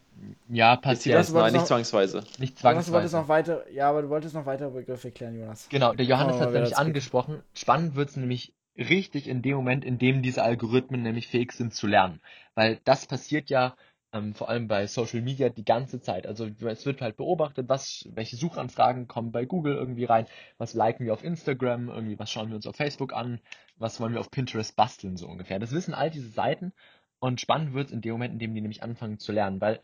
Ja, 0.50 0.74
Jetzt 0.74 0.82
passiert. 0.82 1.16
das 1.16 1.28
das, 1.28 1.34
wolltest 1.34 1.44
nein, 1.44 1.52
noch- 1.54 1.60
nicht 1.60 1.68
zwangsweise. 1.68 2.24
Nicht 2.38 2.62
Jonas, 2.62 2.86
du 2.86 2.92
wolltest 2.92 3.12
zwangsweise. 3.12 3.16
noch 3.16 3.28
weiter, 3.28 3.64
ja, 3.72 3.88
aber 3.88 4.02
du 4.02 4.08
wolltest 4.10 4.34
noch 4.34 4.44
weitere 4.46 4.68
Begriffe 4.70 5.10
klären, 5.10 5.38
Jonas. 5.38 5.66
Genau, 5.70 5.94
der 5.94 6.04
Johannes 6.04 6.36
Oh, 6.36 6.40
hat 6.40 6.48
wer 6.48 6.52
nämlich 6.60 6.70
das 6.70 6.78
angesprochen. 6.78 7.40
Spannend 7.54 7.94
wird's 7.96 8.16
nämlich 8.16 8.52
richtig 8.76 9.28
in 9.28 9.42
dem 9.42 9.56
Moment, 9.56 9.84
in 9.84 9.98
dem 9.98 10.22
diese 10.22 10.42
Algorithmen 10.42 11.02
nämlich 11.02 11.28
fähig 11.28 11.52
sind 11.52 11.74
zu 11.74 11.86
lernen. 11.86 12.20
Weil 12.54 12.80
das 12.84 13.06
passiert 13.06 13.50
ja 13.50 13.76
ähm, 14.12 14.34
vor 14.34 14.48
allem 14.48 14.68
bei 14.68 14.86
Social 14.86 15.22
Media 15.22 15.48
die 15.48 15.64
ganze 15.64 16.00
Zeit. 16.00 16.26
Also 16.26 16.46
es 16.46 16.86
wird 16.86 17.00
halt 17.00 17.16
beobachtet, 17.16 17.68
was, 17.68 18.08
welche 18.12 18.36
Suchanfragen 18.36 19.08
kommen 19.08 19.32
bei 19.32 19.44
Google 19.44 19.74
irgendwie 19.74 20.04
rein, 20.04 20.26
was 20.58 20.74
liken 20.74 21.06
wir 21.06 21.14
auf 21.14 21.24
Instagram, 21.24 21.88
irgendwie, 21.88 22.18
was 22.18 22.30
schauen 22.30 22.48
wir 22.48 22.56
uns 22.56 22.66
auf 22.66 22.76
Facebook 22.76 23.12
an, 23.12 23.40
was 23.76 24.00
wollen 24.00 24.12
wir 24.12 24.20
auf 24.20 24.30
Pinterest 24.30 24.76
basteln, 24.76 25.16
so 25.16 25.28
ungefähr. 25.28 25.58
Das 25.58 25.72
wissen 25.72 25.94
all 25.94 26.10
diese 26.10 26.28
Seiten 26.28 26.72
und 27.20 27.40
spannend 27.40 27.72
wird's 27.72 27.92
in 27.92 28.00
dem 28.00 28.12
Moment, 28.12 28.34
in 28.34 28.38
dem 28.38 28.54
die 28.54 28.60
nämlich 28.60 28.82
anfangen 28.82 29.18
zu 29.18 29.32
lernen, 29.32 29.60
weil 29.60 29.80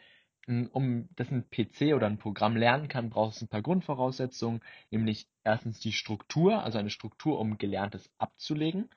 um 0.49 1.09
das 1.15 1.31
ein 1.31 1.45
PC 1.51 1.95
oder 1.95 2.07
ein 2.07 2.19
Programm 2.19 2.57
lernen 2.57 2.89
kann, 2.89 3.11
braucht 3.11 3.37
es 3.37 3.43
ein 3.43 3.49
paar 3.49 3.63
Grundvoraussetzungen, 3.63 4.63
nämlich 4.91 5.29
erstens 5.45 5.79
die 5.81 5.93
Struktur, 5.93 6.63
also 6.63 6.79
eine 6.79 6.91
Struktur, 6.91 7.39
um 7.39 7.59
Gelerntes 7.59 8.11
abzulegen, 8.19 8.89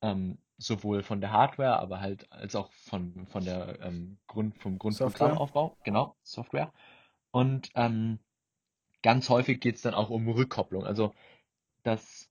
ähm, 0.00 0.38
sowohl 0.58 1.02
von 1.02 1.20
der 1.20 1.32
Hardware, 1.32 1.80
aber 1.80 2.00
halt 2.00 2.30
als 2.30 2.54
auch 2.54 2.70
von, 2.72 3.26
von 3.26 3.44
der 3.44 3.80
ähm, 3.80 4.18
Grund, 4.28 4.56
vom 4.58 4.78
Grundprogrammaufbau, 4.78 5.76
genau, 5.82 6.14
Software. 6.22 6.72
Und 7.32 7.70
ähm, 7.74 8.20
ganz 9.02 9.28
häufig 9.28 9.60
geht 9.60 9.76
es 9.76 9.82
dann 9.82 9.94
auch 9.94 10.10
um 10.10 10.28
Rückkopplung, 10.28 10.84
also 10.84 11.14
dass 11.82 12.30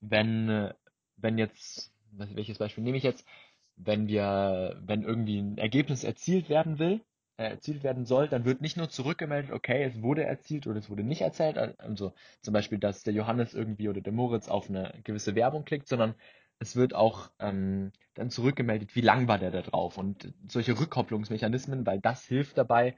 wenn, 0.00 0.72
wenn 1.16 1.38
jetzt, 1.38 1.92
welches 2.12 2.58
Beispiel 2.58 2.84
nehme 2.84 2.96
ich 2.96 3.02
jetzt, 3.02 3.26
wenn 3.74 4.06
wir, 4.06 4.80
wenn 4.84 5.02
irgendwie 5.02 5.38
ein 5.38 5.58
Ergebnis 5.58 6.04
erzielt 6.04 6.48
werden 6.48 6.78
will, 6.78 7.00
erzielt 7.36 7.82
werden 7.82 8.06
soll, 8.06 8.28
dann 8.28 8.44
wird 8.44 8.60
nicht 8.62 8.76
nur 8.76 8.88
zurückgemeldet, 8.88 9.52
okay, 9.52 9.84
es 9.84 10.02
wurde 10.02 10.24
erzielt 10.24 10.66
oder 10.66 10.78
es 10.78 10.88
wurde 10.88 11.02
nicht 11.02 11.20
erzählt, 11.20 11.58
also 11.58 12.14
zum 12.40 12.54
Beispiel, 12.54 12.78
dass 12.78 13.02
der 13.02 13.12
Johannes 13.12 13.52
irgendwie 13.54 13.88
oder 13.88 14.00
der 14.00 14.12
Moritz 14.12 14.48
auf 14.48 14.70
eine 14.70 14.94
gewisse 15.04 15.34
Werbung 15.34 15.64
klickt, 15.64 15.88
sondern 15.88 16.14
es 16.58 16.76
wird 16.76 16.94
auch 16.94 17.30
ähm, 17.38 17.92
dann 18.14 18.30
zurückgemeldet, 18.30 18.96
wie 18.96 19.02
lang 19.02 19.28
war 19.28 19.38
der 19.38 19.50
da 19.50 19.60
drauf 19.62 19.98
und 19.98 20.32
solche 20.48 20.78
Rückkopplungsmechanismen, 20.78 21.84
weil 21.84 22.00
das 22.00 22.24
hilft 22.24 22.56
dabei, 22.56 22.96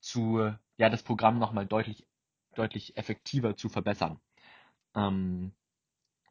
zu, 0.00 0.50
ja, 0.78 0.88
das 0.88 1.02
Programm 1.02 1.38
nochmal 1.38 1.66
deutlich, 1.66 2.06
deutlich 2.54 2.96
effektiver 2.96 3.56
zu 3.56 3.68
verbessern. 3.68 4.18
Ähm, 4.94 5.52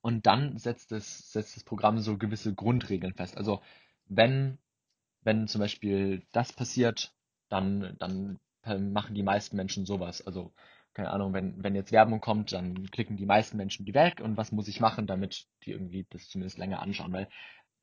und 0.02 0.26
dann 0.26 0.58
setzt 0.58 0.92
das, 0.92 1.32
setzt 1.32 1.56
das 1.56 1.64
Programm 1.64 2.00
so 2.00 2.18
gewisse 2.18 2.54
Grundregeln 2.56 3.14
fest. 3.14 3.38
Also 3.38 3.62
wenn, 4.06 4.58
wenn 5.22 5.48
zum 5.48 5.62
Beispiel 5.62 6.26
das 6.32 6.54
passiert, 6.54 7.14
dann, 7.50 7.96
dann 8.00 8.40
machen 8.66 9.16
die 9.16 9.24
meisten 9.24 9.56
Menschen 9.56 9.86
sowas. 9.86 10.26
Also, 10.26 10.54
keine 10.94 11.12
Ahnung, 11.12 11.34
wenn, 11.34 11.64
wenn 11.64 11.76
jetzt 11.76 11.92
Werbung 11.92 12.20
kommt, 12.20 12.52
dann 12.52 12.90
klicken 12.92 13.18
die 13.18 13.26
meisten 13.26 13.58
Menschen 13.58 13.86
die 13.86 13.94
weg 13.94 14.22
und 14.22 14.38
was 14.38 14.52
muss 14.52 14.68
ich 14.68 14.80
machen, 14.80 15.08
damit 15.08 15.48
die 15.64 15.72
irgendwie 15.72 16.06
das 16.10 16.28
zumindest 16.30 16.58
länger 16.58 16.82
anschauen? 16.82 17.14
Weil 17.14 17.30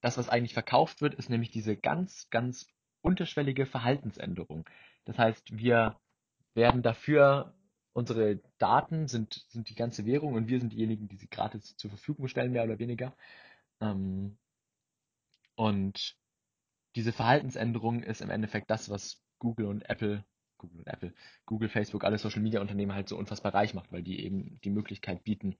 das, 0.00 0.18
was 0.18 0.28
eigentlich 0.28 0.54
verkauft 0.54 1.00
wird, 1.00 1.14
ist 1.14 1.30
nämlich 1.30 1.50
diese 1.50 1.76
ganz, 1.76 2.28
ganz 2.30 2.66
unterschwellige 3.00 3.66
Verhaltensänderung. 3.66 4.68
Das 5.04 5.18
heißt, 5.18 5.56
wir 5.56 5.98
werden 6.54 6.82
dafür, 6.82 7.54
unsere 7.92 8.40
Daten 8.58 9.08
sind, 9.08 9.44
sind 9.48 9.70
die 9.70 9.74
ganze 9.74 10.04
Währung 10.04 10.34
und 10.34 10.48
wir 10.48 10.60
sind 10.60 10.72
diejenigen, 10.72 11.08
die 11.08 11.16
sie 11.16 11.28
gratis 11.28 11.76
zur 11.76 11.90
Verfügung 11.90 12.28
stellen, 12.28 12.52
mehr 12.52 12.64
oder 12.64 12.78
weniger. 12.78 13.16
Ähm, 13.80 14.36
und 15.54 16.16
diese 16.94 17.12
Verhaltensänderung 17.12 18.02
ist 18.02 18.20
im 18.20 18.30
Endeffekt 18.30 18.70
das, 18.70 18.90
was 18.90 19.22
Google 19.38 19.66
und 19.66 19.88
Apple, 19.88 20.24
Google 20.58 20.78
und 20.80 20.86
Apple, 20.86 21.12
Google, 21.44 21.68
Facebook, 21.68 22.04
alle 22.04 22.18
Social 22.18 22.42
Media 22.42 22.60
Unternehmen 22.60 22.94
halt 22.94 23.08
so 23.08 23.16
unfassbar 23.16 23.54
reich 23.54 23.74
macht, 23.74 23.92
weil 23.92 24.02
die 24.02 24.24
eben 24.24 24.58
die 24.64 24.70
Möglichkeit 24.70 25.24
bieten, 25.24 25.56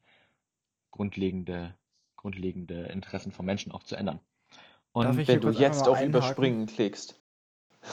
grundlegende, 0.91 1.75
grundlegende 2.17 2.87
Interessen 2.87 3.33
von 3.33 3.47
Menschen 3.47 3.73
auch 3.73 3.83
zu 3.83 3.97
ändern. 3.97 4.21
Und 4.93 5.29
wenn 5.29 5.41
du 5.41 5.51
jetzt 5.51 5.83
auf 5.83 5.99
einhaken? 5.99 6.09
Überspringen 6.09 6.67
klickst, 6.67 7.21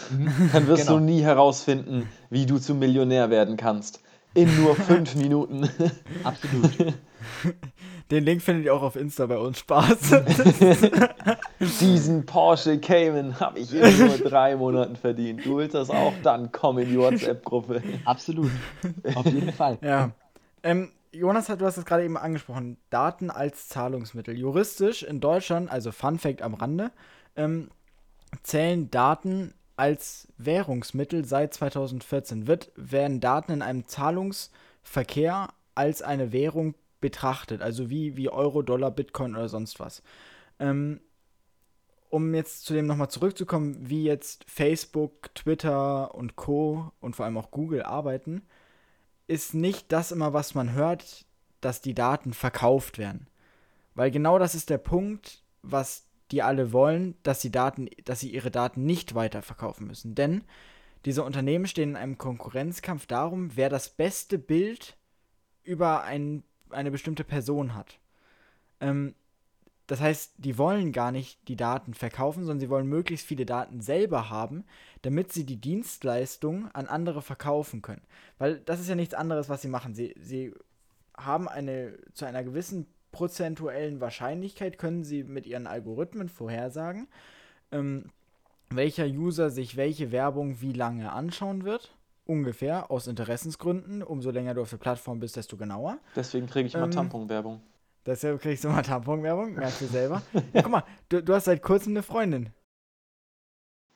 mhm. 0.09 0.49
dann 0.53 0.67
wirst 0.67 0.87
genau. 0.87 0.99
du 0.99 1.03
nie 1.03 1.21
herausfinden, 1.21 2.09
wie 2.29 2.45
du 2.45 2.59
zum 2.59 2.79
Millionär 2.79 3.29
werden 3.29 3.57
kannst. 3.57 4.01
In 4.33 4.55
nur 4.55 4.75
fünf 4.75 5.15
Minuten. 5.15 5.69
Absolut. 6.23 6.71
Den 8.13 8.25
Link 8.25 8.43
findet 8.43 8.65
ihr 8.65 8.75
auch 8.75 8.83
auf 8.83 8.95
Insta 8.95 9.25
bei 9.25 9.39
uns. 9.39 9.57
Spaß. 9.57 9.97
Diesen 11.81 12.27
Porsche 12.27 12.77
Cayman 12.77 13.39
habe 13.39 13.57
ich 13.57 13.73
in 13.73 13.97
nur 13.97 14.17
drei 14.23 14.55
Monaten 14.55 14.95
verdient. 14.95 15.43
Du 15.43 15.57
willst 15.57 15.73
das 15.73 15.89
auch? 15.89 16.13
Dann 16.21 16.51
komm 16.51 16.77
in 16.77 16.89
die 16.89 16.99
WhatsApp-Gruppe. 16.99 17.81
Absolut. 18.05 18.51
Auf 19.15 19.25
jeden 19.25 19.51
Fall. 19.53 19.79
Ja. 19.81 20.11
Ähm, 20.61 20.91
Jonas, 21.11 21.47
du 21.47 21.65
hast 21.65 21.77
es 21.77 21.85
gerade 21.85 22.03
eben 22.03 22.15
angesprochen. 22.15 22.77
Daten 22.91 23.31
als 23.31 23.67
Zahlungsmittel. 23.67 24.37
Juristisch 24.37 25.01
in 25.01 25.19
Deutschland, 25.19 25.71
also 25.71 25.91
Fun 25.91 26.19
Fact 26.19 26.43
am 26.43 26.53
Rande, 26.53 26.91
ähm, 27.35 27.71
zählen 28.43 28.91
Daten 28.91 29.55
als 29.75 30.27
Währungsmittel 30.37 31.25
seit 31.25 31.55
2014. 31.55 32.45
Wird, 32.45 32.71
werden 32.75 33.21
Daten 33.21 33.53
in 33.53 33.61
einem 33.63 33.87
Zahlungsverkehr 33.87 35.47
als 35.73 36.03
eine 36.03 36.31
Währung 36.31 36.75
betrachtet, 37.03 37.61
also 37.61 37.89
wie, 37.89 38.15
wie 38.15 38.29
Euro, 38.29 38.61
Dollar, 38.61 38.89
Bitcoin 38.89 39.35
oder 39.35 39.49
sonst 39.49 39.81
was. 39.81 40.01
Ähm, 40.57 41.01
um 42.09 42.33
jetzt 42.33 42.65
zu 42.65 42.73
dem 42.73 42.87
nochmal 42.87 43.09
zurückzukommen, 43.09 43.77
wie 43.89 44.05
jetzt 44.05 44.49
Facebook, 44.49 45.35
Twitter 45.35 46.15
und 46.15 46.37
Co. 46.37 46.93
und 47.01 47.15
vor 47.17 47.25
allem 47.25 47.37
auch 47.37 47.51
Google 47.51 47.83
arbeiten, 47.83 48.43
ist 49.27 49.53
nicht 49.53 49.91
das 49.91 50.13
immer, 50.13 50.31
was 50.31 50.55
man 50.55 50.71
hört, 50.71 51.25
dass 51.59 51.81
die 51.81 51.93
Daten 51.93 52.33
verkauft 52.33 52.97
werden. 52.97 53.27
Weil 53.95 54.09
genau 54.09 54.39
das 54.39 54.55
ist 54.55 54.69
der 54.69 54.77
Punkt, 54.77 55.43
was 55.61 56.05
die 56.31 56.41
alle 56.41 56.71
wollen, 56.71 57.15
dass 57.23 57.41
sie 57.41 57.51
Daten, 57.51 57.89
dass 58.05 58.21
sie 58.21 58.29
ihre 58.29 58.49
Daten 58.49 58.85
nicht 58.85 59.13
weiterverkaufen 59.13 59.87
müssen. 59.87 60.15
Denn 60.15 60.45
diese 61.03 61.23
Unternehmen 61.23 61.67
stehen 61.67 61.91
in 61.91 61.95
einem 61.97 62.17
Konkurrenzkampf 62.17 63.07
darum, 63.07 63.51
wer 63.55 63.69
das 63.69 63.89
beste 63.89 64.39
Bild 64.39 64.95
über 65.63 66.03
einen 66.03 66.43
eine 66.73 66.91
bestimmte 66.91 67.23
Person 67.23 67.75
hat. 67.75 67.99
Ähm, 68.79 69.15
das 69.87 69.99
heißt, 69.99 70.33
die 70.37 70.57
wollen 70.57 70.91
gar 70.91 71.11
nicht 71.11 71.47
die 71.47 71.57
Daten 71.57 71.93
verkaufen, 71.93 72.45
sondern 72.45 72.61
sie 72.61 72.69
wollen 72.69 72.87
möglichst 72.87 73.27
viele 73.27 73.45
Daten 73.45 73.81
selber 73.81 74.29
haben, 74.29 74.63
damit 75.01 75.33
sie 75.33 75.45
die 75.45 75.59
Dienstleistung 75.59 76.71
an 76.73 76.87
andere 76.87 77.21
verkaufen 77.21 77.81
können. 77.81 78.01
Weil 78.37 78.59
das 78.59 78.79
ist 78.79 78.87
ja 78.87 78.95
nichts 78.95 79.13
anderes, 79.13 79.49
was 79.49 79.61
sie 79.61 79.67
machen. 79.67 79.93
Sie, 79.93 80.15
sie 80.17 80.53
haben 81.17 81.49
eine 81.49 81.97
zu 82.13 82.25
einer 82.25 82.43
gewissen 82.43 82.87
prozentuellen 83.11 83.99
Wahrscheinlichkeit, 83.99 84.77
können 84.77 85.03
sie 85.03 85.23
mit 85.23 85.45
ihren 85.45 85.67
Algorithmen 85.67 86.29
vorhersagen, 86.29 87.07
ähm, 87.71 88.09
welcher 88.69 89.05
User 89.05 89.49
sich 89.49 89.75
welche 89.75 90.11
Werbung 90.11 90.61
wie 90.61 90.73
lange 90.73 91.11
anschauen 91.11 91.65
wird 91.65 91.93
ungefähr, 92.25 92.89
aus 92.91 93.07
Interessensgründen. 93.07 94.03
Umso 94.03 94.31
länger 94.31 94.53
du 94.53 94.61
auf 94.61 94.69
der 94.69 94.77
Plattform 94.77 95.19
bist, 95.19 95.35
desto 95.35 95.57
genauer. 95.57 95.97
Deswegen 96.15 96.47
kriege 96.47 96.67
ich 96.67 96.75
immer 96.75 96.85
ähm, 96.85 96.91
Tamponwerbung. 96.91 97.61
Deshalb 98.05 98.41
kriegst 98.41 98.63
du 98.63 98.69
immer 98.69 98.83
Tamponwerbung, 98.83 99.53
merkst 99.53 99.81
du 99.81 99.85
selber. 99.85 100.21
ja, 100.33 100.41
guck 100.61 100.71
mal, 100.71 100.83
du, 101.09 101.23
du 101.23 101.33
hast 101.33 101.45
seit 101.45 101.61
kurzem 101.61 101.93
eine 101.93 102.03
Freundin. 102.03 102.49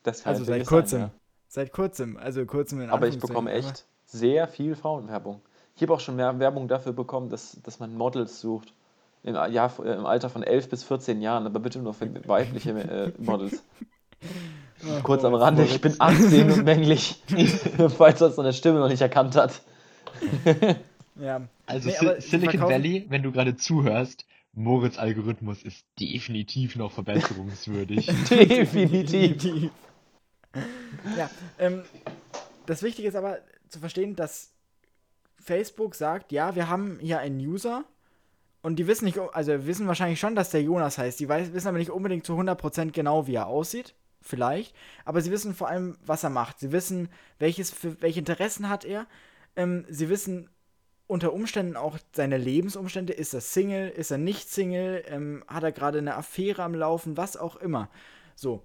Das 0.04 0.24
kann 0.24 0.34
also 0.34 0.46
seit 0.46 0.66
kurzem. 0.66 1.00
Sein, 1.00 1.10
ja. 1.10 1.20
Seit 1.50 1.72
kurzem, 1.72 2.18
also 2.18 2.46
kurzem 2.46 2.82
in 2.82 2.90
Aber 2.90 3.08
ich 3.08 3.20
bekomme 3.20 3.52
echt 3.52 3.86
sehr 4.06 4.48
viel 4.48 4.76
Frauenwerbung. 4.76 5.42
Ich 5.76 5.82
habe 5.82 5.94
auch 5.94 6.00
schon 6.00 6.16
mehr 6.16 6.40
Werbung 6.40 6.68
dafür 6.68 6.94
bekommen, 6.94 7.30
dass, 7.30 7.62
dass 7.62 7.80
man 7.80 7.96
Models 7.96 8.40
sucht. 8.40 8.74
Im, 9.24 9.36
Jahr, 9.36 9.72
im 9.80 10.06
Alter 10.06 10.30
von 10.30 10.44
11 10.44 10.70
bis 10.70 10.84
14 10.84 11.22
Jahren, 11.22 11.46
aber 11.46 11.60
bitte 11.60 11.80
nur 11.80 11.94
für 11.94 12.08
weibliche 12.28 12.72
äh, 12.72 13.12
Models. 13.18 13.64
Kurz 15.04 15.24
am 15.24 15.34
Rande, 15.34 15.64
ich 15.64 15.82
bin 15.82 15.96
18 15.98 16.52
und 16.52 16.64
männlich, 16.64 17.24
falls 17.98 18.20
das 18.20 18.36
seine 18.36 18.54
Stimme 18.54 18.80
noch 18.80 18.90
nicht 18.90 19.02
erkannt 19.02 19.36
hat. 19.36 19.62
ja. 21.16 21.42
Also 21.66 21.90
nee, 21.90 22.20
Silicon 22.20 22.62
Valley, 22.62 23.06
wenn 23.10 23.24
du 23.24 23.32
gerade 23.32 23.56
zuhörst, 23.56 24.26
Moritz 24.54 24.98
Algorithmus 25.00 25.64
ist 25.64 25.86
definitiv 26.00 26.76
noch 26.76 26.92
verbesserungswürdig. 26.92 28.06
definitiv. 28.30 29.72
ja, 31.18 31.30
ähm, 31.60 31.82
das 32.66 32.84
Wichtige 32.84 33.08
ist 33.08 33.16
aber 33.16 33.40
zu 33.70 33.80
verstehen, 33.80 34.16
dass 34.16 34.52
Facebook 35.40 35.96
sagt, 35.96 36.32
ja, 36.32 36.56
wir 36.56 36.70
haben 36.70 37.00
hier 37.02 37.20
einen 37.20 37.40
User 37.40 37.84
und 38.62 38.78
die 38.78 38.86
wissen 38.86 39.06
nicht, 39.06 39.18
also 39.18 39.66
wissen 39.66 39.88
wahrscheinlich 39.88 40.20
schon, 40.20 40.36
dass 40.36 40.52
der 40.52 40.62
Jonas 40.62 40.98
heißt. 41.00 41.20
Die 41.20 41.28
weiß, 41.28 41.54
wissen 41.54 41.68
aber 41.68 41.78
nicht 41.80 41.92
unbedingt 41.92 42.26
zu 42.26 42.34
100% 42.34 42.92
genau, 42.92 43.26
wie 43.26 43.36
er 43.36 43.48
aussieht 43.48 43.96
vielleicht, 44.28 44.76
aber 45.06 45.22
sie 45.22 45.32
wissen 45.32 45.56
vor 45.56 45.70
allem, 45.70 45.98
was 46.06 46.24
er 46.24 46.30
macht. 46.30 46.60
Sie 46.60 46.72
wissen, 46.72 47.10
welches, 47.40 47.72
für, 47.72 48.02
welche 48.02 48.20
Interessen 48.20 48.70
hat 48.70 48.86
er. 48.86 49.08
Ähm, 49.56 49.86
sie 49.90 50.10
wissen 50.10 50.50
unter 51.08 51.34
Umständen 51.34 51.78
auch 51.78 51.98
seine 52.14 52.38
Lebensumstände. 52.38 53.14
Ist 53.14 53.34
er 53.34 53.42
Single? 53.42 53.90
Ist 53.90 54.12
er 54.12 54.18
nicht 54.18 54.50
Single? 54.50 55.04
Ähm, 55.08 55.44
hat 55.48 55.64
er 55.64 55.72
gerade 55.72 56.00
eine 56.00 56.16
Affäre 56.16 56.64
am 56.64 56.76
Laufen? 56.76 57.18
Was 57.18 57.38
auch 57.38 57.56
immer. 57.56 57.90
So. 58.36 58.64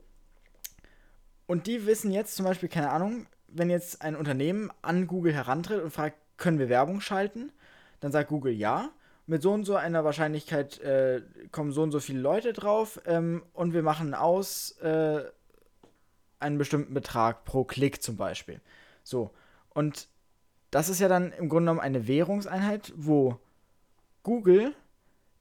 Und 1.46 1.66
die 1.66 1.86
wissen 1.86 2.10
jetzt 2.10 2.34
zum 2.34 2.44
Beispiel, 2.44 2.68
keine 2.68 2.90
Ahnung, 2.90 3.26
wenn 3.46 3.70
jetzt 3.70 4.02
ein 4.02 4.16
Unternehmen 4.16 4.70
an 4.82 5.06
Google 5.06 5.32
herantritt 5.32 5.82
und 5.82 5.90
fragt, 5.92 6.16
können 6.36 6.58
wir 6.58 6.68
Werbung 6.68 7.00
schalten? 7.00 7.52
Dann 8.00 8.12
sagt 8.12 8.30
Google 8.30 8.52
ja. 8.52 8.90
Mit 9.26 9.42
so 9.42 9.52
und 9.52 9.64
so 9.64 9.76
einer 9.76 10.04
Wahrscheinlichkeit 10.04 10.80
äh, 10.80 11.22
kommen 11.52 11.70
so 11.70 11.82
und 11.82 11.92
so 11.92 12.00
viele 12.00 12.18
Leute 12.18 12.52
drauf 12.52 13.00
ähm, 13.06 13.44
und 13.52 13.72
wir 13.72 13.82
machen 13.82 14.14
aus, 14.14 14.72
äh, 14.78 15.22
einen 16.42 16.58
bestimmten 16.58 16.94
Betrag 16.94 17.44
pro 17.44 17.64
Klick 17.64 18.02
zum 18.02 18.16
Beispiel. 18.16 18.60
So. 19.02 19.30
Und 19.70 20.08
das 20.70 20.88
ist 20.88 21.00
ja 21.00 21.08
dann 21.08 21.32
im 21.32 21.48
Grunde 21.48 21.70
genommen 21.70 21.80
eine 21.80 22.06
Währungseinheit, 22.06 22.92
wo 22.96 23.38
Google 24.22 24.74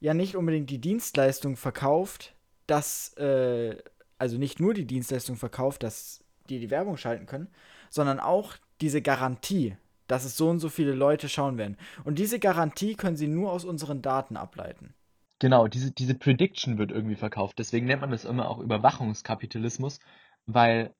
ja 0.00 0.14
nicht 0.14 0.36
unbedingt 0.36 0.70
die 0.70 0.80
Dienstleistung 0.80 1.56
verkauft, 1.56 2.34
dass, 2.66 3.14
äh, 3.14 3.76
also 4.18 4.38
nicht 4.38 4.60
nur 4.60 4.74
die 4.74 4.86
Dienstleistung 4.86 5.36
verkauft, 5.36 5.82
dass 5.82 6.24
die 6.48 6.58
die 6.58 6.70
Werbung 6.70 6.96
schalten 6.96 7.26
können, 7.26 7.48
sondern 7.88 8.20
auch 8.20 8.56
diese 8.80 9.00
Garantie, 9.00 9.76
dass 10.08 10.24
es 10.24 10.36
so 10.36 10.50
und 10.50 10.58
so 10.58 10.68
viele 10.68 10.92
Leute 10.92 11.28
schauen 11.28 11.56
werden. 11.56 11.76
Und 12.04 12.18
diese 12.18 12.38
Garantie 12.38 12.94
können 12.94 13.16
sie 13.16 13.28
nur 13.28 13.52
aus 13.52 13.64
unseren 13.64 14.02
Daten 14.02 14.36
ableiten. 14.36 14.94
Genau, 15.38 15.66
diese, 15.66 15.90
diese 15.90 16.14
Prediction 16.14 16.78
wird 16.78 16.92
irgendwie 16.92 17.16
verkauft. 17.16 17.58
Deswegen 17.58 17.86
nennt 17.86 18.00
man 18.00 18.10
das 18.10 18.24
immer 18.24 18.48
auch 18.48 18.58
Überwachungskapitalismus, 18.58 19.98
weil 20.46 20.94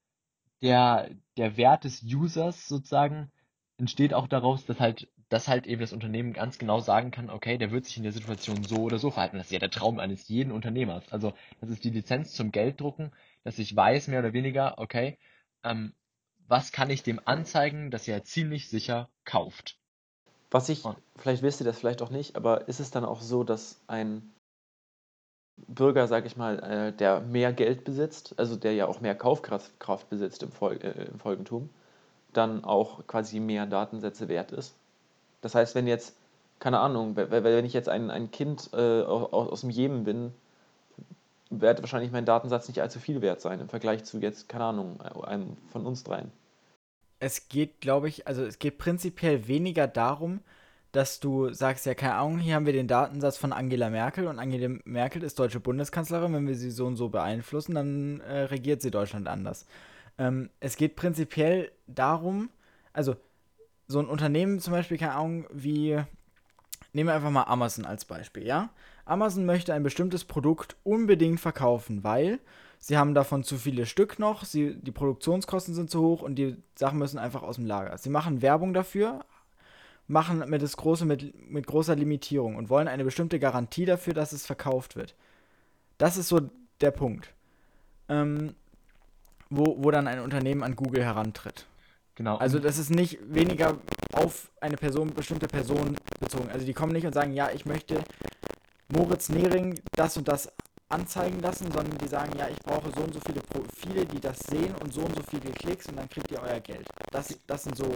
der, 0.62 1.10
der 1.36 1.56
Wert 1.56 1.84
des 1.84 2.02
Users 2.02 2.68
sozusagen 2.68 3.30
entsteht 3.78 4.14
auch 4.14 4.28
daraus, 4.28 4.64
dass 4.64 4.78
halt, 4.78 5.08
dass 5.28 5.48
halt 5.48 5.66
eben 5.66 5.80
das 5.80 5.92
Unternehmen 5.92 6.32
ganz 6.32 6.58
genau 6.58 6.80
sagen 6.80 7.10
kann, 7.10 7.30
okay, 7.30 7.58
der 7.58 7.70
wird 7.70 7.84
sich 7.84 7.96
in 7.96 8.04
der 8.04 8.12
Situation 8.12 8.62
so 8.62 8.76
oder 8.76 8.98
so 8.98 9.10
verhalten. 9.10 9.38
Das 9.38 9.46
ist 9.46 9.52
ja 9.52 9.58
der 9.58 9.70
Traum 9.70 9.98
eines 9.98 10.28
jeden 10.28 10.52
Unternehmers. 10.52 11.10
Also, 11.12 11.32
das 11.60 11.70
ist 11.70 11.84
die 11.84 11.90
Lizenz 11.90 12.32
zum 12.32 12.52
Gelddrucken, 12.52 13.12
dass 13.42 13.58
ich 13.58 13.74
weiß, 13.74 14.08
mehr 14.08 14.20
oder 14.20 14.32
weniger, 14.32 14.78
okay, 14.78 15.18
ähm, 15.64 15.94
was 16.46 16.70
kann 16.70 16.90
ich 16.90 17.02
dem 17.02 17.20
anzeigen, 17.24 17.90
dass 17.90 18.06
er 18.06 18.24
ziemlich 18.24 18.68
sicher 18.68 19.08
kauft. 19.24 19.78
Was 20.50 20.68
ich, 20.68 20.82
vielleicht 21.16 21.42
wisst 21.42 21.60
ihr 21.60 21.64
das 21.64 21.78
vielleicht 21.78 22.02
auch 22.02 22.10
nicht, 22.10 22.36
aber 22.36 22.68
ist 22.68 22.78
es 22.78 22.90
dann 22.90 23.06
auch 23.06 23.22
so, 23.22 23.42
dass 23.42 23.80
ein 23.86 24.30
Bürger, 25.68 26.06
sag 26.08 26.26
ich 26.26 26.36
mal, 26.36 26.58
äh, 26.60 26.92
der 26.92 27.20
mehr 27.20 27.52
Geld 27.52 27.84
besitzt, 27.84 28.34
also 28.38 28.56
der 28.56 28.74
ja 28.74 28.86
auch 28.86 29.00
mehr 29.00 29.14
Kaufkraft 29.14 29.78
Kraft 29.80 30.10
besitzt 30.10 30.42
im, 30.42 30.52
Fol 30.52 30.74
äh, 30.82 31.06
im 31.10 31.18
Folgentum, 31.18 31.70
dann 32.32 32.64
auch 32.64 33.06
quasi 33.06 33.40
mehr 33.40 33.66
Datensätze 33.66 34.28
wert 34.28 34.52
ist? 34.52 34.74
Das 35.42 35.54
heißt, 35.54 35.74
wenn 35.74 35.86
jetzt, 35.86 36.14
keine 36.60 36.80
Ahnung, 36.80 37.16
we- 37.16 37.30
we- 37.30 37.44
wenn 37.44 37.64
ich 37.64 37.72
jetzt 37.72 37.88
ein, 37.88 38.10
ein 38.10 38.30
Kind 38.30 38.70
äh, 38.72 39.02
aus, 39.02 39.32
aus 39.52 39.60
dem 39.62 39.70
Jemen 39.70 40.04
bin, 40.04 40.32
wird 41.50 41.82
wahrscheinlich 41.82 42.12
mein 42.12 42.24
Datensatz 42.24 42.68
nicht 42.68 42.80
allzu 42.80 42.98
viel 42.98 43.20
wert 43.20 43.40
sein 43.40 43.60
im 43.60 43.68
Vergleich 43.68 44.04
zu 44.04 44.18
jetzt, 44.18 44.48
keine 44.48 44.64
Ahnung, 44.64 45.00
einem 45.00 45.56
von 45.68 45.84
uns 45.86 46.02
dreien. 46.02 46.32
Es 47.20 47.48
geht, 47.48 47.80
glaube 47.80 48.08
ich, 48.08 48.26
also 48.26 48.44
es 48.44 48.58
geht 48.58 48.78
prinzipiell 48.78 49.46
weniger 49.46 49.86
darum, 49.86 50.40
dass 50.92 51.20
du 51.20 51.52
sagst, 51.52 51.86
ja, 51.86 51.94
keine 51.94 52.14
Ahnung, 52.14 52.38
hier 52.38 52.54
haben 52.54 52.66
wir 52.66 52.74
den 52.74 52.86
Datensatz 52.86 53.38
von 53.38 53.52
Angela 53.52 53.88
Merkel 53.88 54.26
und 54.26 54.38
Angela 54.38 54.76
Merkel 54.84 55.22
ist 55.22 55.38
deutsche 55.38 55.58
Bundeskanzlerin. 55.58 56.34
Wenn 56.34 56.46
wir 56.46 56.54
sie 56.54 56.70
so 56.70 56.86
und 56.86 56.96
so 56.96 57.08
beeinflussen, 57.08 57.74
dann 57.74 58.20
äh, 58.20 58.42
regiert 58.42 58.82
sie 58.82 58.90
Deutschland 58.90 59.26
anders. 59.26 59.66
Ähm, 60.18 60.50
es 60.60 60.76
geht 60.76 60.94
prinzipiell 60.94 61.72
darum, 61.86 62.50
also 62.92 63.16
so 63.88 64.00
ein 64.00 64.06
Unternehmen 64.06 64.60
zum 64.60 64.74
Beispiel, 64.74 64.98
keine 64.98 65.14
Ahnung, 65.14 65.46
wie, 65.50 65.98
nehmen 66.92 67.08
wir 67.08 67.14
einfach 67.14 67.30
mal 67.30 67.44
Amazon 67.44 67.86
als 67.86 68.04
Beispiel, 68.04 68.46
ja? 68.46 68.70
Amazon 69.04 69.46
möchte 69.46 69.74
ein 69.74 69.82
bestimmtes 69.82 70.24
Produkt 70.24 70.76
unbedingt 70.84 71.40
verkaufen, 71.40 72.04
weil 72.04 72.38
sie 72.78 72.98
haben 72.98 73.14
davon 73.14 73.42
zu 73.42 73.56
viele 73.56 73.86
Stück 73.86 74.18
noch, 74.18 74.44
sie, 74.44 74.76
die 74.76 74.92
Produktionskosten 74.92 75.74
sind 75.74 75.90
zu 75.90 76.02
hoch 76.02 76.22
und 76.22 76.36
die 76.36 76.56
Sachen 76.76 76.98
müssen 76.98 77.18
einfach 77.18 77.42
aus 77.42 77.56
dem 77.56 77.66
Lager. 77.66 77.96
Sie 77.98 78.10
machen 78.10 78.42
Werbung 78.42 78.74
dafür, 78.74 79.24
machen 80.12 80.44
mit, 80.48 80.62
das 80.62 80.76
große, 80.76 81.04
mit, 81.04 81.50
mit 81.50 81.66
großer 81.66 81.96
Limitierung 81.96 82.56
und 82.56 82.70
wollen 82.70 82.86
eine 82.86 83.04
bestimmte 83.04 83.38
Garantie 83.38 83.86
dafür, 83.86 84.14
dass 84.14 84.32
es 84.32 84.46
verkauft 84.46 84.94
wird. 84.94 85.14
Das 85.98 86.16
ist 86.16 86.28
so 86.28 86.50
der 86.80 86.90
Punkt. 86.90 87.32
Ähm, 88.08 88.54
wo, 89.50 89.76
wo 89.82 89.90
dann 89.90 90.06
ein 90.06 90.20
Unternehmen 90.20 90.62
an 90.62 90.76
Google 90.76 91.04
herantritt. 91.04 91.66
Genau. 92.14 92.36
Also 92.36 92.58
das 92.58 92.78
ist 92.78 92.90
nicht 92.90 93.18
weniger 93.22 93.78
auf 94.12 94.50
eine 94.60 94.76
Person, 94.76 95.12
bestimmte 95.14 95.46
Person 95.46 95.96
bezogen. 96.20 96.50
Also 96.50 96.66
die 96.66 96.74
kommen 96.74 96.92
nicht 96.92 97.06
und 97.06 97.14
sagen, 97.14 97.32
ja, 97.32 97.50
ich 97.50 97.64
möchte 97.64 98.02
Moritz 98.88 99.28
Nehring 99.28 99.80
das 99.92 100.16
und 100.16 100.28
das 100.28 100.52
anzeigen 100.88 101.40
lassen, 101.40 101.72
sondern 101.72 101.96
die 101.98 102.08
sagen, 102.08 102.32
ja, 102.38 102.48
ich 102.48 102.58
brauche 102.58 102.90
so 102.94 103.02
und 103.02 103.14
so 103.14 103.20
viele 103.26 103.40
Profile, 103.40 104.04
die 104.04 104.20
das 104.20 104.38
sehen 104.40 104.74
und 104.82 104.92
so 104.92 105.00
und 105.00 105.16
so 105.16 105.22
viele 105.22 105.50
Klicks 105.52 105.86
und 105.86 105.96
dann 105.96 106.08
kriegt 106.08 106.30
ihr 106.30 106.42
euer 106.42 106.60
Geld. 106.60 106.86
Das, 107.10 107.38
das 107.46 107.64
sind 107.64 107.76
so. 107.76 107.86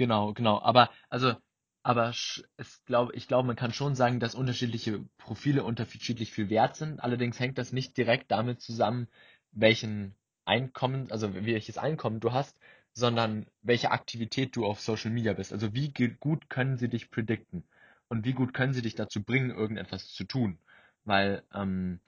Genau, 0.00 0.32
genau. 0.32 0.62
Aber 0.62 0.88
also, 1.10 1.34
aber 1.82 2.08
es 2.08 2.82
glaub, 2.86 3.12
ich 3.14 3.28
glaube, 3.28 3.46
man 3.46 3.56
kann 3.56 3.74
schon 3.74 3.94
sagen, 3.94 4.18
dass 4.18 4.34
unterschiedliche 4.34 5.04
Profile 5.18 5.62
unterschiedlich 5.62 6.32
viel 6.32 6.48
wert 6.48 6.74
sind. 6.76 7.00
Allerdings 7.00 7.38
hängt 7.38 7.58
das 7.58 7.72
nicht 7.72 7.98
direkt 7.98 8.30
damit 8.30 8.62
zusammen, 8.62 9.08
welchen 9.52 10.14
Einkommen, 10.46 11.10
also 11.12 11.34
welches 11.34 11.76
Einkommen 11.76 12.18
du 12.20 12.32
hast, 12.32 12.56
sondern 12.94 13.46
welche 13.60 13.90
Aktivität 13.90 14.56
du 14.56 14.64
auf 14.64 14.80
Social 14.80 15.10
Media 15.10 15.34
bist. 15.34 15.52
Also 15.52 15.74
wie 15.74 15.90
gut 15.92 16.48
können 16.48 16.78
sie 16.78 16.88
dich 16.88 17.10
predikten 17.10 17.64
und 18.08 18.24
wie 18.24 18.32
gut 18.32 18.54
können 18.54 18.72
sie 18.72 18.82
dich 18.82 18.94
dazu 18.94 19.22
bringen, 19.22 19.50
irgendetwas 19.50 20.08
zu 20.08 20.24
tun. 20.24 20.58
Weil, 21.04 21.42
ähm, 21.54 22.00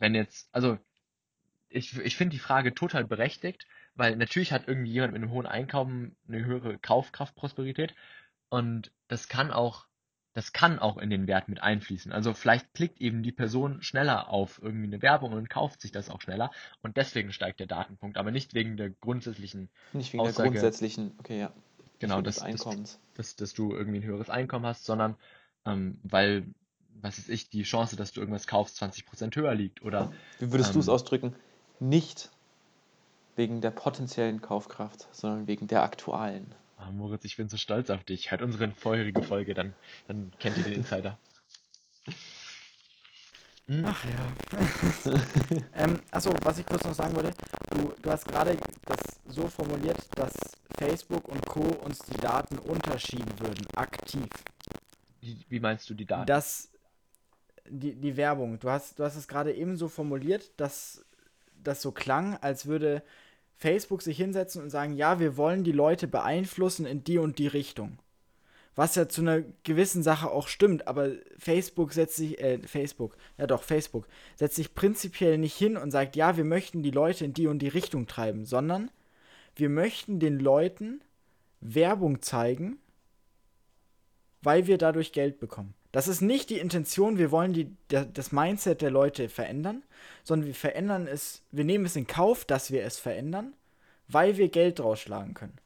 wenn 0.00 0.14
jetzt, 0.16 0.48
also 0.52 0.78
ich, 1.68 1.96
ich 1.98 2.16
finde 2.16 2.34
die 2.36 2.40
Frage 2.40 2.74
total 2.74 3.04
berechtigt, 3.04 3.66
weil 3.98 4.16
natürlich 4.16 4.52
hat 4.52 4.66
irgendwie 4.68 4.90
jemand 4.92 5.12
mit 5.12 5.22
einem 5.22 5.30
hohen 5.32 5.46
Einkommen 5.46 6.16
eine 6.28 6.44
höhere 6.44 6.78
Kaufkraft, 6.78 7.34
Prosperität 7.34 7.94
und 8.48 8.92
das 9.08 9.28
kann 9.28 9.50
auch, 9.50 9.86
das 10.34 10.52
kann 10.52 10.78
auch 10.78 10.98
in 10.98 11.10
den 11.10 11.26
Wert 11.26 11.48
mit 11.48 11.60
einfließen. 11.62 12.12
Also 12.12 12.32
vielleicht 12.32 12.72
klickt 12.74 13.00
eben 13.00 13.22
die 13.22 13.32
Person 13.32 13.82
schneller 13.82 14.28
auf 14.28 14.60
irgendwie 14.62 14.86
eine 14.86 15.02
Werbung 15.02 15.32
und 15.32 15.50
kauft 15.50 15.80
sich 15.80 15.90
das 15.90 16.10
auch 16.10 16.20
schneller 16.20 16.50
und 16.82 16.96
deswegen 16.96 17.32
steigt 17.32 17.60
der 17.60 17.66
Datenpunkt, 17.66 18.16
aber 18.16 18.30
nicht 18.30 18.54
wegen 18.54 18.76
der 18.76 18.90
grundsätzlichen, 18.90 19.68
Nicht 19.92 20.12
wegen 20.12 20.22
Aussage- 20.22 20.36
der 20.36 20.44
grundsätzlichen, 20.62 21.12
okay, 21.18 21.40
ja. 21.40 21.52
genau, 21.98 22.22
des, 22.22 22.38
Einkommens. 22.40 23.00
dass, 23.14 23.34
dass 23.36 23.52
du 23.52 23.74
irgendwie 23.74 23.98
ein 23.98 24.04
höheres 24.04 24.30
Einkommen 24.30 24.64
hast, 24.66 24.84
sondern 24.84 25.16
ähm, 25.66 25.98
weil, 26.04 26.46
was 27.00 27.18
weiß 27.18 27.28
ich, 27.30 27.50
die 27.50 27.64
Chance, 27.64 27.96
dass 27.96 28.12
du 28.12 28.20
irgendwas 28.20 28.46
kaufst, 28.46 28.80
20% 28.80 29.34
höher 29.36 29.54
liegt 29.54 29.82
oder 29.82 30.12
Wie 30.38 30.52
würdest 30.52 30.74
du 30.74 30.78
es 30.78 30.86
Ähm, 30.88 30.94
ausdrücken? 30.94 31.34
Nicht 31.80 32.30
wegen 33.38 33.60
der 33.60 33.70
potenziellen 33.70 34.42
Kaufkraft, 34.42 35.08
sondern 35.12 35.46
wegen 35.46 35.68
der 35.68 35.82
aktuellen. 35.82 36.54
Ah, 36.76 36.90
Moritz, 36.90 37.24
ich 37.24 37.36
bin 37.36 37.48
so 37.48 37.56
stolz 37.56 37.88
auf 37.88 38.04
dich. 38.04 38.30
Hört 38.30 38.42
unsere 38.42 38.70
vorherige 38.72 39.22
Folge, 39.22 39.54
dann, 39.54 39.74
dann 40.08 40.32
kennt 40.38 40.58
ihr 40.58 40.64
den 40.64 40.72
Insider. 40.74 41.16
Hm, 43.66 43.84
Ach 43.84 44.04
ja. 44.04 45.12
ähm, 45.74 46.00
achso, 46.10 46.34
was 46.42 46.58
ich 46.58 46.66
kurz 46.66 46.84
noch 46.84 46.94
sagen 46.94 47.14
wollte, 47.14 47.32
du, 47.70 47.94
du 48.00 48.10
hast 48.10 48.26
gerade 48.26 48.56
das 48.86 49.00
so 49.28 49.46
formuliert, 49.46 49.98
dass 50.16 50.32
Facebook 50.78 51.28
und 51.28 51.44
Co. 51.46 51.60
uns 51.60 51.98
die 51.98 52.16
Daten 52.16 52.58
unterschieben 52.58 53.38
würden, 53.38 53.66
aktiv. 53.76 54.26
wie, 55.20 55.44
wie 55.48 55.60
meinst 55.60 55.88
du 55.90 55.94
die 55.94 56.06
Daten? 56.06 56.26
dass 56.26 56.70
die, 57.68 57.94
die 57.94 58.16
Werbung, 58.16 58.58
du 58.58 58.70
hast, 58.70 58.98
du 58.98 59.04
hast 59.04 59.16
es 59.16 59.28
gerade 59.28 59.52
eben 59.52 59.76
so 59.76 59.88
formuliert, 59.88 60.50
dass 60.56 61.04
das 61.62 61.82
so 61.82 61.92
klang, 61.92 62.36
als 62.38 62.66
würde 62.66 63.02
Facebook 63.58 64.02
sich 64.02 64.16
hinsetzen 64.16 64.62
und 64.62 64.70
sagen, 64.70 64.94
ja, 64.94 65.18
wir 65.18 65.36
wollen 65.36 65.64
die 65.64 65.72
Leute 65.72 66.06
beeinflussen 66.06 66.86
in 66.86 67.02
die 67.02 67.18
und 67.18 67.38
die 67.38 67.48
Richtung. 67.48 67.98
Was 68.76 68.94
ja 68.94 69.08
zu 69.08 69.22
einer 69.22 69.42
gewissen 69.64 70.04
Sache 70.04 70.30
auch 70.30 70.46
stimmt, 70.46 70.86
aber 70.86 71.10
Facebook 71.36 71.92
setzt 71.92 72.16
sich, 72.16 72.40
äh, 72.40 72.60
Facebook, 72.64 73.16
ja 73.36 73.48
doch, 73.48 73.64
Facebook, 73.64 74.06
setzt 74.36 74.54
sich 74.54 74.72
prinzipiell 74.74 75.36
nicht 75.36 75.56
hin 75.56 75.76
und 75.76 75.90
sagt, 75.90 76.14
ja, 76.14 76.36
wir 76.36 76.44
möchten 76.44 76.84
die 76.84 76.92
Leute 76.92 77.24
in 77.24 77.34
die 77.34 77.48
und 77.48 77.58
die 77.58 77.68
Richtung 77.68 78.06
treiben, 78.06 78.44
sondern 78.44 78.92
wir 79.56 79.68
möchten 79.68 80.20
den 80.20 80.38
Leuten 80.38 81.00
Werbung 81.60 82.22
zeigen, 82.22 82.78
weil 84.42 84.68
wir 84.68 84.78
dadurch 84.78 85.10
Geld 85.10 85.40
bekommen. 85.40 85.74
Das 85.90 86.06
ist 86.06 86.20
nicht 86.20 86.50
die 86.50 86.58
Intention, 86.58 87.16
wir 87.16 87.30
wollen 87.30 87.52
die, 87.52 87.74
das 87.88 88.30
Mindset 88.30 88.82
der 88.82 88.90
Leute 88.90 89.28
verändern, 89.28 89.82
sondern 90.22 90.46
wir 90.46 90.54
verändern 90.54 91.06
es, 91.06 91.42
wir 91.50 91.64
nehmen 91.64 91.86
es 91.86 91.96
in 91.96 92.06
Kauf, 92.06 92.44
dass 92.44 92.70
wir 92.70 92.84
es 92.84 92.98
verändern, 92.98 93.54
weil 94.06 94.36
wir 94.36 94.48
Geld 94.50 94.78
draus 94.78 95.00
schlagen 95.00 95.34
können. 95.34 95.58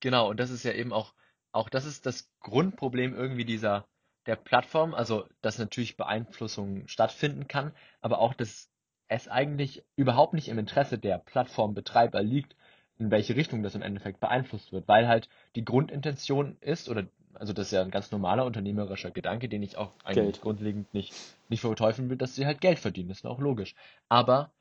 Genau, 0.00 0.30
und 0.30 0.40
das 0.40 0.50
ist 0.50 0.64
ja 0.64 0.72
eben 0.72 0.92
auch, 0.92 1.12
auch 1.52 1.68
das 1.68 1.84
ist 1.84 2.06
das 2.06 2.30
Grundproblem 2.40 3.14
irgendwie 3.14 3.44
dieser, 3.44 3.86
der 4.26 4.36
Plattform, 4.36 4.94
also 4.94 5.26
dass 5.42 5.58
natürlich 5.58 5.96
Beeinflussung 5.96 6.88
stattfinden 6.88 7.46
kann, 7.46 7.72
aber 8.00 8.18
auch, 8.18 8.34
dass 8.34 8.70
es 9.08 9.28
eigentlich 9.28 9.84
überhaupt 9.94 10.32
nicht 10.32 10.48
im 10.48 10.58
Interesse 10.58 10.98
der 10.98 11.18
Plattformbetreiber 11.18 12.22
liegt, 12.22 12.56
in 12.98 13.10
welche 13.10 13.36
Richtung 13.36 13.62
das 13.62 13.74
im 13.74 13.82
Endeffekt 13.82 14.20
beeinflusst 14.20 14.72
wird, 14.72 14.88
weil 14.88 15.06
halt 15.06 15.28
die 15.54 15.64
Grundintention 15.64 16.56
ist, 16.60 16.88
oder 16.88 17.06
also 17.38 17.52
das 17.52 17.66
ist 17.66 17.72
ja 17.72 17.82
ein 17.82 17.90
ganz 17.90 18.10
normaler 18.10 18.44
unternehmerischer 18.44 19.10
Gedanke, 19.10 19.48
den 19.48 19.62
ich 19.62 19.76
auch 19.76 19.92
eigentlich 20.04 20.34
Geld. 20.34 20.40
grundlegend 20.40 20.92
nicht, 20.94 21.14
nicht 21.48 21.60
verteufeln 21.60 22.10
will, 22.10 22.16
dass 22.16 22.34
sie 22.34 22.46
halt 22.46 22.60
Geld 22.60 22.78
verdienen, 22.78 23.10
ist 23.10 23.26
auch 23.26 23.38
logisch. 23.38 23.74
Aber 24.08 24.52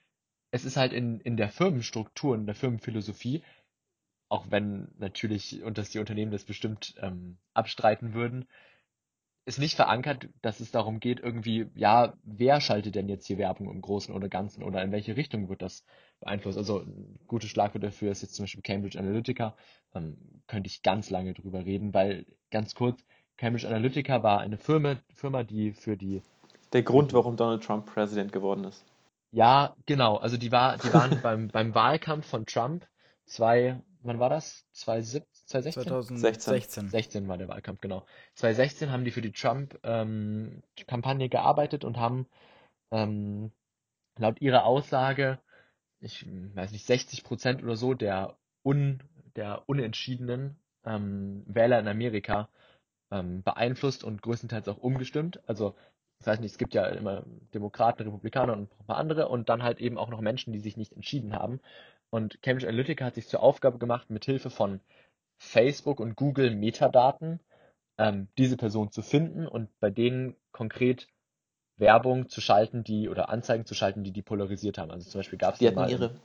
es 0.52 0.66
ist 0.66 0.78
halt 0.78 0.94
in, 0.94 1.20
in 1.20 1.38
der 1.38 1.50
Firmenstruktur, 1.50 2.36
in 2.36 2.46
der 2.46 2.56
Firmenphilosophie, 2.56 3.44
auch 4.30 4.46
wenn 4.50 4.90
natürlich 4.98 5.64
und 5.64 5.78
dass 5.78 5.90
die 5.90 6.00
Unternehmen 6.00 6.32
das 6.32 6.46
bestimmt 6.46 6.96
ähm, 7.02 7.38
abstreiten 7.54 8.14
würden, 8.14 8.46
ist 9.46 9.60
nicht 9.60 9.76
verankert, 9.76 10.28
dass 10.42 10.60
es 10.60 10.72
darum 10.72 11.00
geht, 11.00 11.20
irgendwie, 11.20 11.68
ja, 11.76 12.16
wer 12.24 12.62
schaltet 12.62 12.96
denn 12.96 13.08
jetzt 13.08 13.28
hier 13.28 13.38
Werbung 13.38 13.70
im 13.70 13.82
Großen 13.82 14.14
oder 14.14 14.28
Ganzen 14.28 14.64
oder 14.64 14.82
in 14.82 14.92
welche 14.92 15.16
Richtung 15.16 15.50
wird 15.50 15.62
das 15.62 15.86
beeinflusst? 16.20 16.58
Also 16.58 16.80
ein 16.80 17.20
gutes 17.28 17.50
Schlagwort 17.50 17.84
dafür 17.84 18.12
ist 18.12 18.22
jetzt 18.22 18.36
zum 18.36 18.44
Beispiel 18.44 18.62
Cambridge 18.62 19.00
Analytica. 19.00 19.56
Ähm, 19.94 20.18
könnte 20.48 20.68
ich 20.68 20.84
ganz 20.84 21.10
lange 21.10 21.34
drüber 21.34 21.66
reden, 21.66 21.94
weil 21.94 22.26
ganz 22.52 22.76
kurz, 22.76 23.04
Cambridge 23.38 23.68
Analytica 23.68 24.24
war 24.24 24.40
eine 24.40 24.58
Firma, 24.58 24.98
Firma, 25.14 25.44
die 25.44 25.74
für 25.74 25.98
die 25.98 26.22
Der 26.74 26.84
Grund, 26.84 27.14
warum 27.14 27.36
Donald 27.36 27.64
Trump 27.64 27.86
Präsident 27.86 28.32
geworden 28.32 28.64
ist. 28.64 28.86
Ja, 29.32 29.76
genau. 29.86 30.16
Also 30.18 30.38
die 30.38 30.52
war, 30.52 30.78
die 30.78 30.94
waren 30.94 31.20
beim, 31.24 31.50
beim 31.50 31.76
Wahlkampf 31.76 32.28
von 32.28 32.46
Trump 32.46 32.88
zwei, 33.26 33.82
wann 34.02 34.20
war 34.20 34.30
das? 34.30 34.66
2017, 34.74 35.28
2016? 35.48 36.42
2016. 36.42 36.90
16 36.90 37.28
war 37.28 37.38
der 37.38 37.48
Wahlkampf, 37.50 37.82
genau. 37.82 38.06
2016 38.36 38.92
haben 38.92 39.04
die 39.04 39.12
für 39.12 39.22
die 39.22 39.32
Trump-Kampagne 39.32 41.30
gearbeitet 41.30 41.84
und 41.84 41.98
haben 41.98 42.28
ähm, 42.92 43.52
laut 44.18 44.40
ihrer 44.42 44.66
Aussage, 44.66 45.40
ich 46.06 46.26
weiß 46.56 46.72
nicht, 46.72 46.86
60 46.86 47.24
Prozent 47.24 47.64
oder 47.64 47.76
so 47.76 47.94
der, 47.94 48.38
un, 48.64 49.02
der 49.36 49.64
unentschiedenen 49.68 50.58
ähm, 50.86 51.44
Wähler 51.48 51.80
in 51.80 51.88
Amerika 51.88 52.48
ähm, 53.12 53.44
beeinflusst 53.44 54.04
und 54.04 54.22
größtenteils 54.22 54.68
auch 54.68 54.78
umgestimmt. 54.78 55.42
Also 55.48 55.76
das 56.20 56.28
heißt 56.28 56.42
nicht, 56.42 56.52
es 56.52 56.58
gibt 56.58 56.74
ja 56.74 56.86
immer 56.86 57.24
Demokraten, 57.54 58.04
Republikaner 58.04 58.54
und 58.54 58.72
ein 58.72 58.86
paar 58.86 58.98
andere 58.98 59.28
und 59.28 59.50
dann 59.50 59.64
halt 59.64 59.82
eben 59.82 59.98
auch 59.98 60.10
noch 60.10 60.22
Menschen, 60.22 60.54
die 60.54 60.60
sich 60.60 60.78
nicht 60.78 60.94
entschieden 60.94 61.34
haben. 61.34 61.60
Und 62.10 62.42
Cambridge 62.42 62.70
Analytica 62.70 63.06
hat 63.06 63.16
sich 63.16 63.28
zur 63.28 63.42
Aufgabe 63.42 63.80
gemacht, 63.80 64.10
mit 64.10 64.26
Hilfe 64.26 64.50
von 64.50 64.80
Facebook 65.38 66.00
und 66.00 66.16
Google 66.16 66.56
Metadaten 66.56 67.42
ähm, 67.98 68.28
diese 68.38 68.58
Person 68.58 68.92
zu 68.92 69.02
finden 69.02 69.48
und 69.48 69.70
bei 69.80 69.90
denen 69.90 70.36
konkret 70.52 71.08
Werbung 71.78 72.30
zu 72.30 72.42
schalten, 72.42 72.84
die 72.84 73.10
oder 73.10 73.30
Anzeigen 73.30 73.66
zu 73.66 73.74
schalten, 73.76 74.04
die 74.04 74.12
die 74.12 74.22
polarisiert 74.22 74.78
haben. 74.78 74.92
Also 74.92 75.10
zum 75.10 75.20
Beispiel 75.20 75.38
gab 75.38 75.54
es 75.56 75.60
Die 75.60 75.68
hatten 75.68 75.88
ihre, 75.90 76.16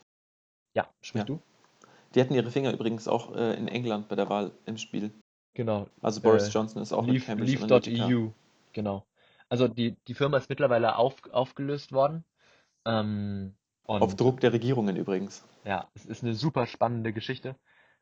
ja, 0.75 0.89
sprich 1.01 1.21
Ja. 1.23 1.27
du? 1.27 1.41
die 2.15 2.21
hatten 2.21 2.35
ihre 2.35 2.51
Finger 2.51 2.73
übrigens 2.73 3.07
auch 3.09 3.35
äh, 3.37 3.55
in 3.55 3.69
England 3.69 4.09
bei 4.09 4.17
der 4.17 4.29
Wahl 4.29 4.53
im 4.67 4.79
Spiel. 4.79 5.13
Genau. 5.55 5.89
Also 6.01 6.21
Boris 6.21 6.49
Äh, 6.49 6.51
Johnson 6.53 6.83
ist 6.83 6.93
auch 6.93 7.03
mit 7.03 7.15
Leaf- 7.17 7.27
Cambridge 7.27 7.63
Analytica. 7.63 8.07
Leaf.eu, 8.09 8.31
genau. 8.73 9.05
Also 9.49 9.67
die, 9.69 9.97
die 10.07 10.15
Firma 10.15 10.37
ist 10.37 10.49
mittlerweile 10.49 10.97
auf, 10.97 11.17
aufgelöst 11.33 11.93
worden. 11.93 12.25
Ähm, 12.87 13.55
Auf 13.85 14.15
Druck 14.15 14.41
der 14.41 14.53
Regierungen 14.53 14.97
übrigens. 14.97 15.45
Ja, 15.65 15.89
es 15.95 16.07
ist 16.07 16.23
eine 16.23 16.35
super 16.35 16.67
spannende 16.67 17.13
Geschichte, 17.13 17.57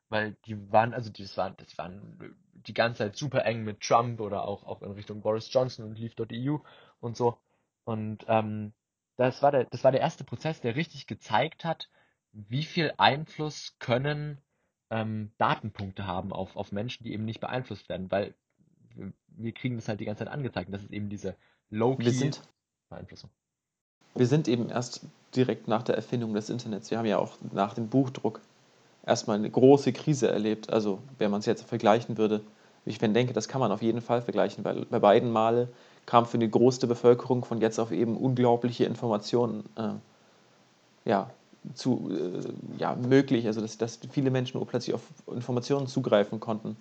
weil 0.08 0.36
die 0.46 0.70
waren, 0.72 0.94
also 0.94 1.10
die, 1.10 1.22
das 1.22 1.36
waren, 1.36 1.54
das 1.56 1.76
waren 1.78 2.36
die 2.66 2.74
ganze 2.74 2.98
Zeit 2.98 3.16
super 3.16 3.44
eng 3.44 3.64
mit 3.64 3.80
Trump 3.80 4.20
oder 4.20 4.44
auch, 4.44 4.64
auch 4.64 4.82
in 4.82 4.92
Richtung 4.92 5.20
Boris 5.20 5.52
Johnson 5.52 5.84
und 5.84 5.98
Leave.eu 5.98 6.58
und 7.00 7.16
so. 7.16 7.38
Und 7.84 8.24
ähm, 8.28 8.72
das 9.16 9.42
war 9.42 9.50
der, 9.50 9.64
das 9.64 9.84
war 9.84 9.92
der 9.92 10.00
erste 10.00 10.24
Prozess, 10.24 10.60
der 10.60 10.76
richtig 10.76 11.06
gezeigt 11.06 11.64
hat, 11.64 11.88
wie 12.32 12.62
viel 12.64 12.92
Einfluss 12.98 13.76
können 13.78 14.40
ähm, 14.90 15.32
Datenpunkte 15.38 16.06
haben 16.06 16.32
auf, 16.32 16.56
auf 16.56 16.72
Menschen, 16.72 17.04
die 17.04 17.12
eben 17.12 17.24
nicht 17.24 17.40
beeinflusst 17.40 17.88
werden, 17.88 18.10
weil 18.10 18.34
wir, 18.94 19.12
wir 19.28 19.52
kriegen 19.52 19.76
das 19.76 19.88
halt 19.88 20.00
die 20.00 20.04
ganze 20.04 20.24
Zeit 20.24 20.32
angezeigt. 20.32 20.68
und 20.68 20.72
Das 20.72 20.82
ist 20.82 20.92
eben 20.92 21.08
diese 21.08 21.36
Wir 21.68 21.78
Low-Key 21.78 22.10
sind, 22.10 22.42
Beeinflussung. 22.88 23.30
wir 24.14 24.26
sind 24.26 24.48
eben 24.48 24.70
erst 24.70 25.04
direkt 25.34 25.68
nach 25.68 25.82
der 25.82 25.96
Erfindung 25.96 26.34
des 26.34 26.50
Internets. 26.50 26.90
Wir 26.90 26.98
haben 26.98 27.06
ja 27.06 27.18
auch 27.18 27.36
nach 27.52 27.74
dem 27.74 27.88
Buchdruck 27.88 28.40
erstmal 29.08 29.36
eine 29.36 29.50
große 29.50 29.92
Krise 29.92 30.28
erlebt. 30.28 30.70
Also, 30.70 30.98
wenn 31.18 31.30
man 31.30 31.40
es 31.40 31.46
jetzt 31.46 31.64
vergleichen 31.64 32.18
würde, 32.18 32.42
ich 32.84 32.98
denke, 32.98 33.32
das 33.32 33.48
kann 33.48 33.60
man 33.60 33.72
auf 33.72 33.82
jeden 33.82 34.00
Fall 34.00 34.22
vergleichen, 34.22 34.64
weil 34.64 34.84
bei 34.86 34.98
beiden 34.98 35.30
Male 35.30 35.68
kam 36.06 36.26
für 36.26 36.38
die 36.38 36.50
große 36.50 36.86
Bevölkerung 36.86 37.44
von 37.44 37.60
jetzt 37.60 37.78
auf 37.78 37.90
eben 37.90 38.16
unglaubliche 38.16 38.84
Informationen 38.84 39.64
äh, 39.76 41.08
ja, 41.08 41.30
zu, 41.74 42.10
äh, 42.10 42.80
ja, 42.80 42.94
möglich. 42.94 43.46
Also, 43.46 43.60
dass, 43.60 43.78
dass 43.78 43.98
viele 44.10 44.30
Menschen 44.30 44.64
plötzlich 44.66 44.94
auf 44.94 45.02
Informationen 45.26 45.86
zugreifen 45.86 46.40
konnten. 46.40 46.76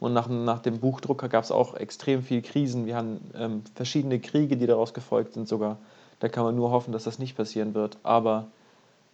Und 0.00 0.14
nach, 0.14 0.28
nach 0.28 0.58
dem 0.60 0.80
Buchdrucker 0.80 1.28
gab 1.28 1.44
es 1.44 1.52
auch 1.52 1.74
extrem 1.74 2.22
viele 2.22 2.42
Krisen. 2.42 2.86
Wir 2.86 2.96
haben 2.96 3.20
ähm, 3.36 3.62
verschiedene 3.74 4.18
Kriege, 4.18 4.56
die 4.56 4.66
daraus 4.66 4.94
gefolgt 4.94 5.34
sind 5.34 5.46
sogar. 5.46 5.78
Da 6.18 6.28
kann 6.28 6.42
man 6.44 6.56
nur 6.56 6.72
hoffen, 6.72 6.92
dass 6.92 7.04
das 7.04 7.20
nicht 7.20 7.36
passieren 7.36 7.74
wird. 7.74 7.98
Aber 8.02 8.48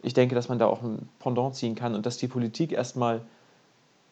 ich 0.01 0.13
denke, 0.13 0.35
dass 0.35 0.49
man 0.49 0.59
da 0.59 0.67
auch 0.67 0.81
ein 0.81 1.09
Pendant 1.19 1.55
ziehen 1.55 1.75
kann 1.75 1.95
und 1.95 2.05
dass 2.05 2.17
die 2.17 2.27
Politik 2.27 2.71
erstmal 2.71 3.21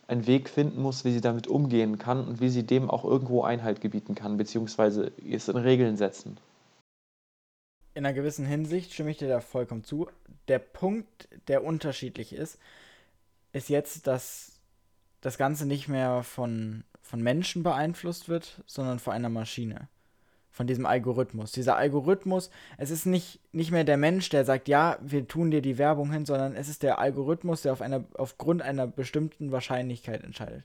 einen 0.07 0.27
Weg 0.27 0.49
finden 0.49 0.81
muss, 0.81 1.03
wie 1.05 1.11
sie 1.11 1.21
damit 1.21 1.47
umgehen 1.47 1.97
kann 1.97 2.25
und 2.25 2.39
wie 2.39 2.49
sie 2.49 2.63
dem 2.63 2.89
auch 2.89 3.03
irgendwo 3.03 3.43
Einhalt 3.43 3.81
gebieten 3.81 4.15
kann, 4.15 4.37
beziehungsweise 4.37 5.11
es 5.29 5.47
in 5.49 5.57
Regeln 5.57 5.97
setzen. 5.97 6.37
in 7.93 8.05
einer 8.05 8.13
gewissen 8.13 8.45
Hinsicht 8.45 8.93
stimme 8.93 9.09
ich 9.09 9.17
dir 9.17 9.27
da 9.27 9.41
vollkommen 9.41 9.83
zu. 9.83 10.07
Der 10.47 10.59
Punkt, 10.59 11.27
der 11.47 11.63
unterschiedlich 11.63 12.31
ist, 12.31 12.59
ist 13.53 13.69
jetzt, 13.69 14.05
dass 14.05 14.51
das 15.19 15.39
Ganze 15.39 15.65
nicht 15.65 15.87
mehr 15.87 16.21
von, 16.21 16.83
von 17.01 17.21
Menschen 17.21 17.63
beeinflusst 17.63 18.29
wird, 18.29 18.61
sondern 18.67 18.99
von 18.99 19.13
einer 19.13 19.29
Maschine. 19.29 19.89
Von 20.57 20.65
diesem 20.65 20.87
Algorithmus. 20.87 21.51
Dieser 21.51 21.77
Algorithmus, 21.77 22.49
es 22.79 22.89
ist 22.89 23.05
nicht, 23.05 23.39
nicht 23.51 23.69
mehr 23.69 23.83
der 23.83 23.95
Mensch, 23.95 24.29
der 24.29 24.43
sagt, 24.43 24.67
ja, 24.67 24.97
wir 25.01 25.27
tun 25.27 25.51
dir 25.51 25.61
die 25.61 25.77
Werbung 25.77 26.11
hin, 26.11 26.25
sondern 26.25 26.55
es 26.55 26.67
ist 26.67 26.81
der 26.81 26.97
Algorithmus, 26.97 27.61
der 27.61 27.73
auf 27.73 27.81
einer, 27.81 28.05
aufgrund 28.15 28.63
einer 28.63 28.87
bestimmten 28.87 29.51
Wahrscheinlichkeit 29.51 30.23
entscheidet. 30.23 30.63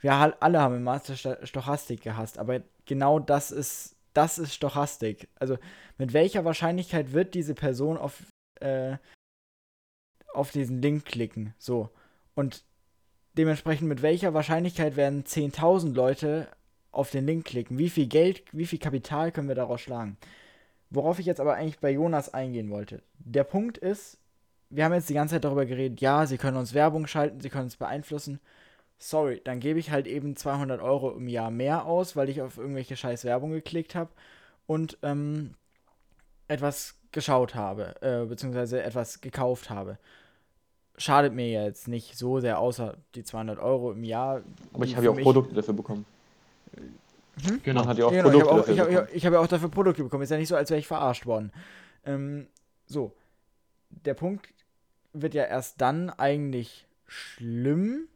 Wir 0.00 0.14
alle 0.14 0.60
haben 0.62 0.76
im 0.76 0.82
Master 0.82 1.14
Sto- 1.14 1.44
Stochastik 1.44 2.00
gehasst, 2.00 2.38
aber 2.38 2.62
genau 2.86 3.18
das 3.18 3.50
ist, 3.50 3.96
das 4.14 4.38
ist 4.38 4.54
Stochastik. 4.54 5.28
Also 5.34 5.58
mit 5.98 6.14
welcher 6.14 6.46
Wahrscheinlichkeit 6.46 7.12
wird 7.12 7.34
diese 7.34 7.54
Person 7.54 7.98
auf, 7.98 8.22
äh, 8.60 8.96
auf 10.32 10.52
diesen 10.52 10.80
Link 10.80 11.04
klicken? 11.04 11.52
So. 11.58 11.90
Und 12.34 12.64
dementsprechend 13.34 13.88
mit 13.88 14.00
welcher 14.00 14.32
Wahrscheinlichkeit 14.32 14.96
werden 14.96 15.24
10.000 15.24 15.92
Leute 15.92 16.48
auf 16.90 17.10
den 17.10 17.26
Link 17.26 17.44
klicken? 17.46 17.78
Wie 17.78 17.90
viel 17.90 18.06
Geld, 18.06 18.42
wie 18.52 18.66
viel 18.66 18.78
Kapital 18.78 19.32
können 19.32 19.48
wir 19.48 19.54
daraus 19.54 19.80
schlagen? 19.80 20.16
Worauf 20.90 21.18
ich 21.18 21.26
jetzt 21.26 21.40
aber 21.40 21.54
eigentlich 21.54 21.80
bei 21.80 21.90
Jonas 21.90 22.32
eingehen 22.32 22.70
wollte. 22.70 23.02
Der 23.18 23.44
Punkt 23.44 23.76
ist, 23.78 24.18
wir 24.70 24.84
haben 24.84 24.94
jetzt 24.94 25.08
die 25.08 25.14
ganze 25.14 25.34
Zeit 25.34 25.44
darüber 25.44 25.66
geredet, 25.66 26.00
ja, 26.00 26.26
sie 26.26 26.38
können 26.38 26.56
uns 26.56 26.74
Werbung 26.74 27.06
schalten, 27.06 27.40
sie 27.40 27.50
können 27.50 27.64
uns 27.64 27.76
beeinflussen. 27.76 28.40
Sorry, 28.98 29.40
dann 29.44 29.60
gebe 29.60 29.78
ich 29.78 29.90
halt 29.90 30.06
eben 30.06 30.34
200 30.34 30.80
Euro 30.80 31.12
im 31.12 31.28
Jahr 31.28 31.50
mehr 31.50 31.84
aus, 31.86 32.16
weil 32.16 32.28
ich 32.28 32.42
auf 32.42 32.58
irgendwelche 32.58 32.96
scheiß 32.96 33.24
Werbung 33.24 33.52
geklickt 33.52 33.94
habe 33.94 34.10
und 34.66 34.98
ähm, 35.02 35.54
etwas 36.48 36.96
geschaut 37.12 37.54
habe, 37.54 37.94
äh, 38.02 38.26
beziehungsweise 38.26 38.82
etwas 38.82 39.20
gekauft 39.20 39.70
habe. 39.70 39.98
Schadet 40.96 41.32
mir 41.32 41.48
jetzt 41.48 41.86
nicht 41.86 42.18
so 42.18 42.40
sehr, 42.40 42.58
außer 42.58 42.96
die 43.14 43.22
200 43.22 43.58
Euro 43.60 43.92
im 43.92 44.02
Jahr. 44.02 44.42
Aber 44.72 44.84
ich 44.84 44.96
habe 44.96 45.06
ja 45.06 45.12
auch 45.12 45.20
Produkte 45.20 45.54
dafür 45.54 45.74
bekommen. 45.74 46.04
Genau. 47.62 47.80
Man 47.80 47.88
hat 47.88 47.98
ja 47.98 48.06
auch 48.06 48.10
Genau, 48.10 48.28
ich 48.28 48.34
habe 48.34 48.40
Produkte 48.40 48.50
auch, 48.50 48.56
dafür 48.58 48.74
ich 48.74 48.80
hab, 48.80 48.88
bekommen. 48.88 49.08
ich 49.12 49.26
hab 49.26 49.32
ja 49.32 49.40
auch 49.40 49.46
dafür 49.46 49.68
Produkte 49.68 50.02
bekommen. 50.02 50.22
Ist 50.22 50.30
ja 50.30 50.36
nicht 50.36 50.48
so, 50.48 50.56
als 50.56 50.70
wäre 50.70 50.80
ich 50.80 50.86
verarscht 50.86 51.26
worden. 51.26 51.52
Ähm, 52.04 52.48
so. 52.86 53.12
Der 54.04 54.14
Punkt 54.14 54.48
wird 55.12 55.34
ja 55.34 55.44
erst 55.44 55.80
dann 55.80 56.10
eigentlich 56.10 56.86
schlimm, 57.06 58.08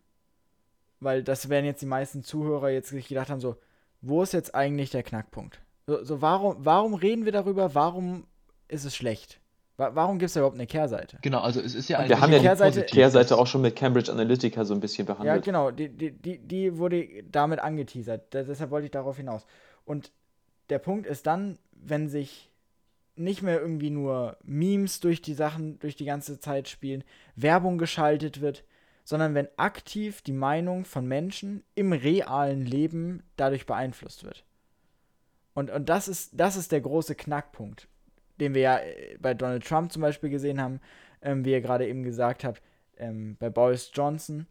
weil 1.01 1.23
das 1.23 1.49
werden 1.49 1.65
jetzt 1.65 1.83
die 1.83 1.87
meisten 1.87 2.23
Zuhörer 2.23 2.71
jetzt 2.71 2.91
sich 2.91 3.09
gedacht 3.09 3.31
haben, 3.31 3.41
so, 3.41 3.57
wo 4.01 4.23
ist 4.23 4.33
jetzt 4.33 4.55
eigentlich 4.55 4.91
der 4.91 5.03
Knackpunkt? 5.03 5.61
So, 5.87 6.05
so 6.05 6.21
warum, 6.21 6.57
warum 6.59 6.95
reden 6.95 7.25
wir 7.25 7.33
darüber? 7.33 7.75
Warum 7.75 8.27
ist 8.69 8.85
es 8.85 8.95
schlecht? 8.95 9.41
Wa 9.83 9.91
warum 9.95 10.19
gibt 10.19 10.29
es 10.29 10.35
da 10.35 10.41
überhaupt 10.41 10.57
eine 10.57 10.67
Kehrseite? 10.67 11.19
Genau, 11.23 11.41
also 11.41 11.61
es 11.61 11.75
ist 11.75 11.89
ja 11.89 11.99
Und 11.99 12.09
wir 12.09 12.17
eigentlich 12.17 12.23
haben 12.23 12.33
ja 12.33 12.39
die 12.39 12.45
Kehrseite- 12.47 12.83
Kehrseite 12.85 13.37
auch 13.39 13.47
schon 13.47 13.63
mit 13.63 13.75
Cambridge 13.77 14.13
Analytica 14.13 14.65
so 14.65 14.75
ein 14.75 14.81
bisschen 14.81 15.07
Ja, 15.07 15.15
behandelt. 15.15 15.45
genau, 15.45 15.71
die, 15.71 15.89
die, 15.89 16.13
die, 16.13 16.39
die 16.39 16.79
wurde 16.79 17.07
damit 17.31 17.59
angeteasert. 17.59 18.33
Da- 18.35 18.45
Deshalb 18.45 18.71
wollte 18.71 18.85
ich 18.87 18.91
darauf 18.93 19.17
hinaus. 19.17 19.45
Und 19.85 20.13
der 20.71 20.79
Punkt 20.79 21.07
ist 21.07 21.27
dann, 21.27 21.59
wenn 21.73 22.09
sich 22.09 22.51
nicht 23.17 23.43
mehr 23.43 23.61
irgendwie 23.61 23.91
nur 23.91 24.37
Memes 24.45 25.01
durch 25.01 25.21
die 25.21 25.35
Sachen, 25.35 25.79
durch 25.81 25.97
die 25.97 26.05
ganze 26.07 26.39
Zeit 26.41 26.69
spielen, 26.69 27.03
Werbung 27.37 27.77
geschaltet 27.77 28.41
wird, 28.41 28.65
sondern 29.05 29.35
wenn 29.35 29.49
aktiv 29.57 30.23
die 30.23 30.33
Meinung 30.33 30.85
von 30.85 31.07
Menschen 31.07 31.65
im 31.75 31.93
realen 31.93 32.65
Leben 32.65 33.23
dadurch 33.37 33.67
beeinflusst 33.67 34.23
wird. 34.25 34.45
Und, 35.55 35.71
und 35.71 35.89
das, 35.91 36.09
ist, 36.09 36.31
das 36.41 36.57
ist 36.57 36.73
der 36.73 36.81
große 36.81 37.15
Knackpunkt, 37.15 37.89
den 38.41 38.55
wir 38.55 38.63
ja 38.63 38.79
äh, 38.79 39.17
bei 39.21 39.35
Donald 39.35 39.67
Trump 39.67 39.93
zum 39.93 40.03
Beispiel 40.03 40.31
gesehen 40.31 40.61
haben, 40.61 40.81
ähm, 41.23 41.45
wie 41.45 41.53
ihr 41.53 41.61
gerade 41.61 41.87
eben 41.87 42.03
gesagt 42.03 42.45
habt, 42.45 42.63
ähm, 42.97 43.37
bei 43.39 43.51
Boris 43.51 43.91
Johnson. 43.93 44.47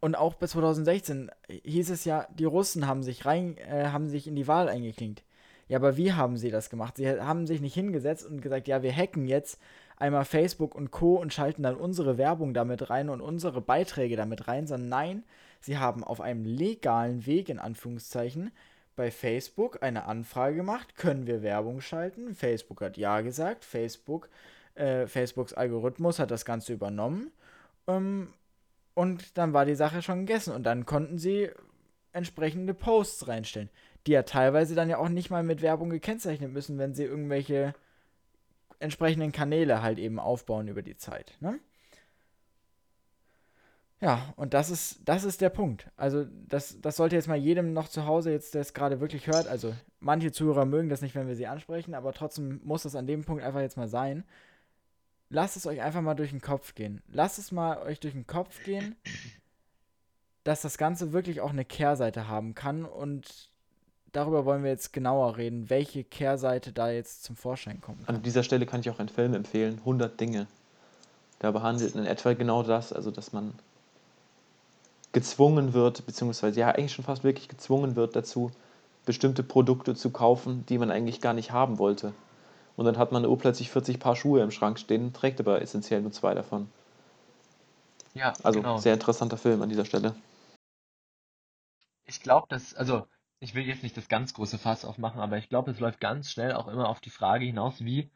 Und 0.00 0.16
auch 0.16 0.34
bis 0.34 0.50
2016 0.52 1.30
hieß 1.48 1.90
es 1.90 2.04
ja, 2.04 2.26
die 2.34 2.44
Russen 2.44 2.86
haben 2.86 3.02
sich 3.02 3.24
rein, 3.24 3.56
äh, 3.58 3.86
haben 3.86 4.08
sich 4.08 4.26
in 4.26 4.34
die 4.34 4.48
Wahl 4.48 4.68
eingeklinkt. 4.68 5.22
Ja, 5.68 5.78
aber 5.78 5.96
wie 5.96 6.12
haben 6.12 6.36
sie 6.36 6.50
das 6.50 6.70
gemacht? 6.70 6.96
Sie 6.96 7.08
haben 7.08 7.46
sich 7.46 7.60
nicht 7.60 7.74
hingesetzt 7.74 8.26
und 8.26 8.42
gesagt, 8.42 8.66
ja, 8.68 8.82
wir 8.82 8.94
hacken 8.94 9.26
jetzt 9.26 9.60
einmal 9.96 10.24
Facebook 10.24 10.74
und 10.74 10.90
Co. 10.90 11.14
und 11.14 11.32
schalten 11.32 11.62
dann 11.62 11.76
unsere 11.76 12.18
Werbung 12.18 12.52
damit 12.52 12.90
rein 12.90 13.08
und 13.08 13.20
unsere 13.20 13.60
Beiträge 13.60 14.16
damit 14.16 14.48
rein, 14.48 14.66
sondern 14.66 14.88
nein, 14.88 15.24
sie 15.60 15.78
haben 15.78 16.02
auf 16.02 16.20
einem 16.20 16.44
legalen 16.44 17.24
Weg, 17.24 17.48
in 17.48 17.60
Anführungszeichen, 17.60 18.50
bei 18.96 19.10
Facebook 19.10 19.82
eine 19.82 20.04
Anfrage 20.04 20.56
gemacht, 20.56 20.96
können 20.96 21.26
wir 21.26 21.42
Werbung 21.42 21.80
schalten? 21.80 22.34
Facebook 22.34 22.80
hat 22.80 22.96
ja 22.96 23.20
gesagt, 23.20 23.64
Facebook, 23.64 24.28
äh, 24.74 25.06
Facebooks 25.06 25.52
Algorithmus 25.52 26.18
hat 26.18 26.30
das 26.30 26.44
Ganze 26.44 26.72
übernommen. 26.72 27.30
Ähm, 27.86 28.32
und 28.94 29.38
dann 29.38 29.52
war 29.52 29.64
die 29.64 29.74
Sache 29.74 30.02
schon 30.02 30.26
gegessen 30.26 30.54
und 30.54 30.64
dann 30.64 30.84
konnten 30.86 31.18
sie 31.18 31.50
entsprechende 32.12 32.74
Posts 32.74 33.28
reinstellen, 33.28 33.70
die 34.06 34.12
ja 34.12 34.22
teilweise 34.22 34.74
dann 34.74 34.90
ja 34.90 34.98
auch 34.98 35.08
nicht 35.08 35.30
mal 35.30 35.42
mit 35.42 35.62
Werbung 35.62 35.90
gekennzeichnet 35.90 36.52
müssen, 36.52 36.78
wenn 36.78 36.94
sie 36.94 37.04
irgendwelche 37.04 37.74
entsprechenden 38.80 39.32
Kanäle 39.32 39.80
halt 39.80 39.98
eben 39.98 40.18
aufbauen 40.18 40.68
über 40.68 40.82
die 40.82 40.96
Zeit. 40.96 41.36
Ne? 41.40 41.58
Ja, 44.02 44.32
und 44.34 44.52
das 44.52 44.68
ist, 44.68 44.98
das 45.04 45.22
ist 45.22 45.40
der 45.40 45.48
Punkt. 45.48 45.86
Also, 45.96 46.26
das, 46.48 46.80
das 46.80 46.96
sollte 46.96 47.14
jetzt 47.14 47.28
mal 47.28 47.36
jedem 47.36 47.72
noch 47.72 47.88
zu 47.88 48.04
Hause, 48.04 48.32
jetzt, 48.32 48.52
der 48.54 48.60
es 48.60 48.74
gerade 48.74 49.00
wirklich 49.00 49.28
hört, 49.28 49.46
also 49.46 49.72
manche 50.00 50.32
Zuhörer 50.32 50.64
mögen 50.64 50.88
das 50.88 51.02
nicht, 51.02 51.14
wenn 51.14 51.28
wir 51.28 51.36
sie 51.36 51.46
ansprechen, 51.46 51.94
aber 51.94 52.12
trotzdem 52.12 52.60
muss 52.64 52.82
das 52.82 52.96
an 52.96 53.06
dem 53.06 53.24
Punkt 53.24 53.44
einfach 53.44 53.60
jetzt 53.60 53.76
mal 53.76 53.86
sein. 53.86 54.24
Lasst 55.30 55.56
es 55.56 55.68
euch 55.68 55.80
einfach 55.80 56.02
mal 56.02 56.14
durch 56.14 56.30
den 56.30 56.40
Kopf 56.40 56.74
gehen. 56.74 57.00
Lasst 57.06 57.38
es 57.38 57.52
mal 57.52 57.78
euch 57.78 58.00
durch 58.00 58.12
den 58.12 58.26
Kopf 58.26 58.64
gehen, 58.64 58.96
dass 60.42 60.62
das 60.62 60.78
Ganze 60.78 61.12
wirklich 61.12 61.40
auch 61.40 61.50
eine 61.50 61.64
Kehrseite 61.64 62.26
haben 62.26 62.56
kann 62.56 62.84
und 62.84 63.50
darüber 64.10 64.44
wollen 64.44 64.64
wir 64.64 64.70
jetzt 64.70 64.92
genauer 64.92 65.36
reden, 65.36 65.70
welche 65.70 66.02
Kehrseite 66.02 66.72
da 66.72 66.90
jetzt 66.90 67.22
zum 67.22 67.36
Vorschein 67.36 67.80
kommt. 67.80 68.08
An 68.08 68.20
dieser 68.20 68.42
Stelle 68.42 68.66
kann 68.66 68.80
ich 68.80 68.90
auch 68.90 68.98
einen 68.98 69.08
Film 69.08 69.32
empfehlen, 69.32 69.78
100 69.78 70.20
Dinge. 70.20 70.48
Der 71.40 71.52
behandelt 71.52 71.94
in 71.94 72.04
etwa 72.04 72.32
genau 72.34 72.64
das, 72.64 72.92
also 72.92 73.12
dass 73.12 73.32
man 73.32 73.54
gezwungen 75.12 75.74
wird, 75.74 76.06
beziehungsweise 76.06 76.60
ja 76.60 76.68
eigentlich 76.70 76.92
schon 76.92 77.04
fast 77.04 77.24
wirklich 77.24 77.48
gezwungen 77.48 77.96
wird 77.96 78.16
dazu, 78.16 78.50
bestimmte 79.04 79.42
Produkte 79.42 79.94
zu 79.94 80.10
kaufen, 80.10 80.64
die 80.68 80.78
man 80.78 80.90
eigentlich 80.90 81.20
gar 81.20 81.34
nicht 81.34 81.52
haben 81.52 81.78
wollte. 81.78 82.12
Und 82.76 82.86
dann 82.86 82.98
hat 82.98 83.12
man 83.12 83.26
urplötzlich 83.26 83.70
40 83.70 84.00
Paar 84.00 84.16
Schuhe 84.16 84.42
im 84.42 84.50
Schrank 84.50 84.78
stehen, 84.78 85.12
trägt 85.12 85.40
aber 85.40 85.60
essentiell 85.60 86.00
nur 86.00 86.12
zwei 86.12 86.34
davon. 86.34 86.68
Ja, 88.14 88.32
Also 88.42 88.60
genau. 88.60 88.78
sehr 88.78 88.94
interessanter 88.94 89.36
Film 89.36 89.62
an 89.62 89.68
dieser 89.68 89.84
Stelle. 89.84 90.14
Ich 92.04 92.20
glaube, 92.20 92.46
dass, 92.48 92.74
also 92.74 93.06
ich 93.40 93.54
will 93.54 93.66
jetzt 93.66 93.82
nicht 93.82 93.96
das 93.96 94.08
ganz 94.08 94.34
große 94.34 94.58
Fass 94.58 94.84
aufmachen, 94.84 95.20
aber 95.20 95.38
ich 95.38 95.48
glaube, 95.48 95.70
es 95.70 95.80
läuft 95.80 96.00
ganz 96.00 96.30
schnell 96.30 96.52
auch 96.52 96.68
immer 96.68 96.88
auf 96.88 97.00
die 97.00 97.10
Frage 97.10 97.44
hinaus, 97.44 97.84
wie 97.84 98.10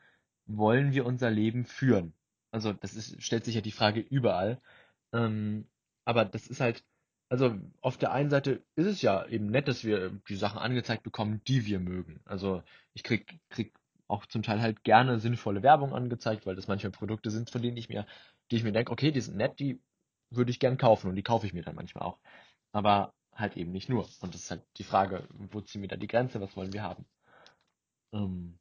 wollen 0.47 0.93
wir 0.93 1.07
unser 1.07 1.31
Leben 1.31 1.65
führen? 1.65 2.15
Also 2.51 2.73
das 2.73 2.95
ist, 2.95 3.23
stellt 3.23 3.45
sich 3.45 3.55
ja 3.55 3.61
die 3.61 3.73
Frage 3.73 4.01
überall. 4.01 4.61
Ähm, 5.13 5.67
aber 6.07 6.27
das 6.27 6.49
ist 6.49 6.61
halt, 6.63 6.85
also 7.31 7.57
auf 7.83 7.99
der 7.99 8.13
einen 8.13 8.31
Seite 8.31 8.65
ist 8.77 8.87
es 8.87 9.03
ja 9.03 9.27
eben 9.29 9.49
nett, 9.49 9.69
dass 9.69 9.85
wir 9.85 10.11
die 10.29 10.37
Sachen 10.37 10.59
angezeigt 10.61 11.05
bekommen, 11.05 11.43
die 11.49 11.67
wir 11.67 11.81
mögen. 11.81 12.21
Also 12.27 12.65
ich 12.95 13.05
krieg, 13.05 13.41
krieg 13.51 13.75
auch 14.09 14.27
zum 14.27 14.43
Teil 14.45 14.63
halt 14.63 14.85
gerne 14.85 15.21
sinnvolle 15.21 15.63
Werbung 15.65 15.95
angezeigt, 15.95 16.47
weil 16.47 16.57
das 16.57 16.69
manchmal 16.69 16.93
Produkte 16.93 17.31
sind, 17.31 17.51
von 17.51 17.63
denen 17.63 17.79
ich 17.79 17.91
mir, 17.91 18.07
die 18.53 18.57
ich 18.59 18.65
mir 18.65 18.73
denke, 18.73 18.93
okay, 18.93 19.13
die 19.13 19.23
sind 19.23 19.39
nett, 19.39 19.61
die 19.61 19.81
würde 20.31 20.53
ich 20.53 20.61
gern 20.61 20.79
kaufen 20.79 21.11
und 21.11 21.17
die 21.17 21.25
kaufe 21.25 21.47
ich 21.47 21.55
mir 21.55 21.65
dann 21.65 21.77
manchmal 21.77 22.05
auch. 22.05 22.19
Aber 22.73 23.15
halt 23.35 23.57
eben 23.57 23.73
nicht 23.73 23.89
nur. 23.91 24.09
Und 24.21 24.35
das 24.35 24.43
ist 24.45 24.53
halt 24.53 24.65
die 24.79 24.85
Frage, 24.85 25.29
wo 25.33 25.63
ziehen 25.63 25.83
wir 25.83 25.89
da 25.89 25.97
die 25.97 26.09
Grenze, 26.09 26.41
was 26.41 26.57
wollen 26.57 26.75
wir 26.75 26.85
haben? 26.85 27.07
Ähm, 28.13 28.59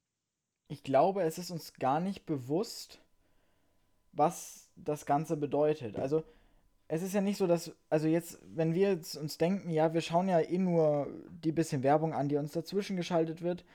Ich 0.68 0.84
glaube, 0.84 1.24
es 1.24 1.40
ist 1.40 1.50
uns 1.52 1.74
gar 1.74 2.00
nicht 2.00 2.26
bewusst, 2.28 3.02
was 4.14 4.72
das 4.76 5.06
Ganze 5.06 5.38
bedeutet. 5.38 5.98
Also 6.00 6.24
es 6.88 7.02
ist 7.02 7.14
ja 7.14 7.22
nicht 7.22 7.38
so, 7.38 7.48
dass, 7.48 7.72
also 7.90 8.08
jetzt, 8.08 8.40
wenn 8.54 8.74
wir 8.74 8.90
jetzt 8.90 9.16
uns 9.16 9.38
denken, 9.38 9.70
ja, 9.70 9.94
wir 9.94 10.02
schauen 10.02 10.30
ja 10.30 10.40
eh 10.40 10.58
nur 10.58 11.08
die 11.44 11.52
bisschen 11.52 11.84
Werbung 11.84 12.14
an, 12.14 12.30
die 12.30 12.38
uns 12.38 12.52
dazwischen 12.52 12.96
geschaltet 12.96 13.42
wird 13.42 13.66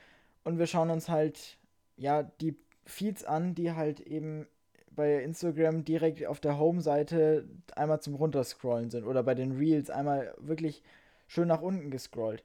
und 0.43 0.59
wir 0.59 0.67
schauen 0.67 0.89
uns 0.89 1.09
halt, 1.09 1.57
ja, 1.97 2.23
die 2.23 2.55
Feeds 2.85 3.23
an, 3.23 3.53
die 3.53 3.73
halt 3.73 3.99
eben 3.99 4.47
bei 4.95 5.21
Instagram 5.23 5.83
direkt 5.83 6.25
auf 6.25 6.39
der 6.39 6.57
Home-Seite 6.57 7.47
einmal 7.75 8.01
zum 8.01 8.15
Runterscrollen 8.15 8.89
sind 8.89 9.05
oder 9.05 9.23
bei 9.23 9.35
den 9.35 9.57
Reels 9.57 9.89
einmal 9.89 10.33
wirklich 10.37 10.83
schön 11.27 11.47
nach 11.47 11.61
unten 11.61 11.91
gescrollt. 11.91 12.43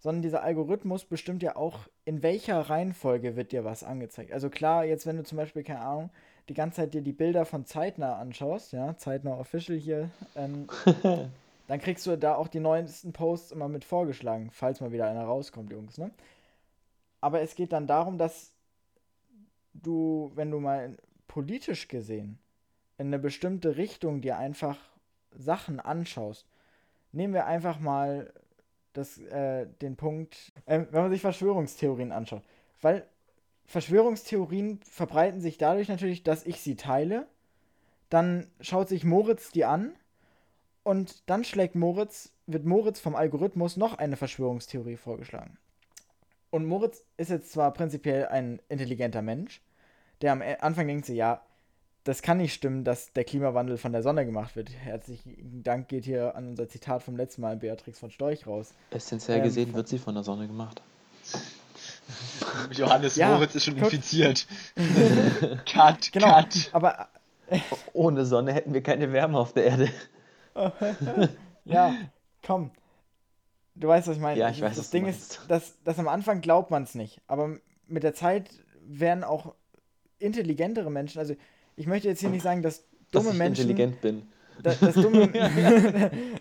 Sondern 0.00 0.22
dieser 0.22 0.44
Algorithmus 0.44 1.04
bestimmt 1.04 1.42
ja 1.42 1.56
auch, 1.56 1.88
in 2.04 2.22
welcher 2.22 2.60
Reihenfolge 2.60 3.34
wird 3.34 3.50
dir 3.50 3.64
was 3.64 3.82
angezeigt. 3.82 4.32
Also 4.32 4.48
klar, 4.48 4.84
jetzt 4.84 5.06
wenn 5.06 5.16
du 5.16 5.24
zum 5.24 5.38
Beispiel, 5.38 5.64
keine 5.64 5.80
Ahnung, 5.80 6.10
die 6.48 6.54
ganze 6.54 6.76
Zeit 6.76 6.94
dir 6.94 7.02
die 7.02 7.12
Bilder 7.12 7.44
von 7.44 7.64
Zeitnah 7.64 8.16
anschaust, 8.18 8.72
ja, 8.72 8.96
Zeitnah 8.96 9.38
Official 9.38 9.78
hier, 9.78 10.10
ähm, 10.34 10.68
dann 11.66 11.80
kriegst 11.80 12.06
du 12.06 12.16
da 12.16 12.34
auch 12.34 12.48
die 12.48 12.60
neuesten 12.60 13.12
Posts 13.12 13.52
immer 13.52 13.68
mit 13.68 13.84
vorgeschlagen, 13.84 14.50
falls 14.52 14.80
mal 14.80 14.92
wieder 14.92 15.08
einer 15.08 15.24
rauskommt, 15.24 15.70
Jungs, 15.70 15.98
ne? 15.98 16.10
Aber 17.20 17.40
es 17.40 17.54
geht 17.56 17.72
dann 17.72 17.86
darum, 17.86 18.16
dass 18.16 18.52
du, 19.74 20.30
wenn 20.34 20.50
du 20.50 20.60
mal 20.60 20.96
politisch 21.26 21.88
gesehen 21.88 22.38
in 22.96 23.08
eine 23.08 23.18
bestimmte 23.18 23.76
Richtung 23.76 24.20
dir 24.20 24.38
einfach 24.38 24.78
Sachen 25.36 25.80
anschaust, 25.80 26.46
nehmen 27.12 27.34
wir 27.34 27.46
einfach 27.46 27.80
mal 27.80 28.32
das, 28.92 29.18
äh, 29.18 29.66
den 29.82 29.96
Punkt, 29.96 30.52
äh, 30.66 30.84
wenn 30.90 31.02
man 31.02 31.10
sich 31.10 31.20
Verschwörungstheorien 31.20 32.12
anschaut. 32.12 32.42
Weil 32.80 33.06
Verschwörungstheorien 33.68 34.80
verbreiten 34.82 35.42
sich 35.42 35.58
dadurch 35.58 35.88
natürlich, 35.88 36.22
dass 36.22 36.46
ich 36.46 36.60
sie 36.60 36.74
teile. 36.74 37.26
Dann 38.08 38.46
schaut 38.62 38.88
sich 38.88 39.04
Moritz 39.04 39.52
die 39.52 39.66
an 39.66 39.92
und 40.84 41.28
dann 41.28 41.44
schlägt 41.44 41.74
Moritz, 41.74 42.32
wird 42.46 42.64
Moritz 42.64 42.98
vom 42.98 43.14
Algorithmus 43.14 43.76
noch 43.76 43.98
eine 43.98 44.16
Verschwörungstheorie 44.16 44.96
vorgeschlagen. 44.96 45.58
Und 46.50 46.64
Moritz 46.64 47.04
ist 47.18 47.28
jetzt 47.28 47.52
zwar 47.52 47.74
prinzipiell 47.74 48.26
ein 48.26 48.62
intelligenter 48.70 49.20
Mensch, 49.20 49.60
der 50.22 50.32
am 50.32 50.42
Anfang 50.60 50.86
denkt 50.86 51.04
so, 51.04 51.12
ja, 51.12 51.42
das 52.04 52.22
kann 52.22 52.38
nicht 52.38 52.54
stimmen, 52.54 52.84
dass 52.84 53.12
der 53.12 53.24
Klimawandel 53.24 53.76
von 53.76 53.92
der 53.92 54.02
Sonne 54.02 54.24
gemacht 54.24 54.56
wird. 54.56 54.70
Herzlichen 54.70 55.62
Dank 55.62 55.88
geht 55.88 56.06
hier 56.06 56.34
an 56.36 56.48
unser 56.48 56.66
Zitat 56.66 57.02
vom 57.02 57.18
letzten 57.18 57.42
Mal, 57.42 57.58
Beatrix 57.58 57.98
von 57.98 58.10
Storch, 58.10 58.46
raus. 58.46 58.72
Essentiell 58.92 59.38
Ähm, 59.38 59.44
gesehen 59.44 59.74
wird 59.74 59.88
sie 59.88 59.98
von 59.98 60.14
der 60.14 60.24
Sonne 60.24 60.46
gemacht. 60.46 60.80
Johannes 62.72 63.16
Ja, 63.16 63.34
Moritz 63.34 63.54
ist 63.54 63.64
schon 63.64 63.74
guck. 63.74 63.84
infiziert. 63.92 64.46
cut, 65.70 66.12
Genau, 66.12 66.32
cut. 66.32 66.70
aber 66.72 67.08
Ohne 67.92 68.24
Sonne 68.24 68.52
hätten 68.52 68.74
wir 68.74 68.82
keine 68.82 69.12
Wärme 69.12 69.38
auf 69.38 69.52
der 69.52 69.64
Erde. 69.64 69.88
ja, 71.64 71.94
komm. 72.44 72.70
Du 73.74 73.88
weißt, 73.88 74.08
was 74.08 74.16
ich 74.16 74.22
meine. 74.22 74.38
Ja, 74.40 74.48
ich 74.50 74.58
das, 74.60 74.70
weiß, 74.70 74.76
das 74.76 74.78
was 74.86 74.90
du 74.90 74.96
Ding 74.98 75.06
ist, 75.06 75.40
dass, 75.48 75.74
dass 75.84 75.98
am 75.98 76.08
Anfang 76.08 76.40
glaubt 76.40 76.70
man 76.70 76.82
es 76.82 76.94
nicht. 76.94 77.20
Aber 77.26 77.56
mit 77.86 78.02
der 78.02 78.14
Zeit 78.14 78.50
werden 78.86 79.22
auch 79.24 79.54
intelligentere 80.18 80.90
Menschen, 80.90 81.20
also 81.20 81.36
ich 81.76 81.86
möchte 81.86 82.08
jetzt 82.08 82.20
hier 82.20 82.30
nicht 82.30 82.42
sagen, 82.42 82.62
dass 82.62 82.82
Dass 83.12 83.22
dumme 83.22 83.30
ich 83.32 83.38
Menschen. 83.38 83.70
intelligent 83.70 84.00
bin. 84.00 84.22
Da, 84.60 84.74
das 84.74 84.94
dumme, 84.94 85.30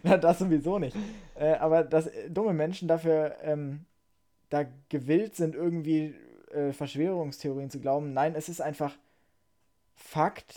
Na, 0.01 0.17
das 0.17 0.39
sowieso 0.39 0.79
nicht. 0.79 0.95
Äh, 1.35 1.53
aber 1.53 1.83
dass 1.83 2.09
dumme 2.29 2.53
Menschen 2.53 2.87
dafür 2.87 3.35
ähm, 3.43 3.85
da 4.49 4.65
gewillt 4.89 5.35
sind, 5.35 5.55
irgendwie 5.55 6.15
äh, 6.51 6.71
Verschwörungstheorien 6.73 7.69
zu 7.69 7.79
glauben. 7.79 8.13
Nein, 8.13 8.35
es 8.35 8.49
ist 8.49 8.61
einfach 8.61 8.95
Fakt, 9.95 10.55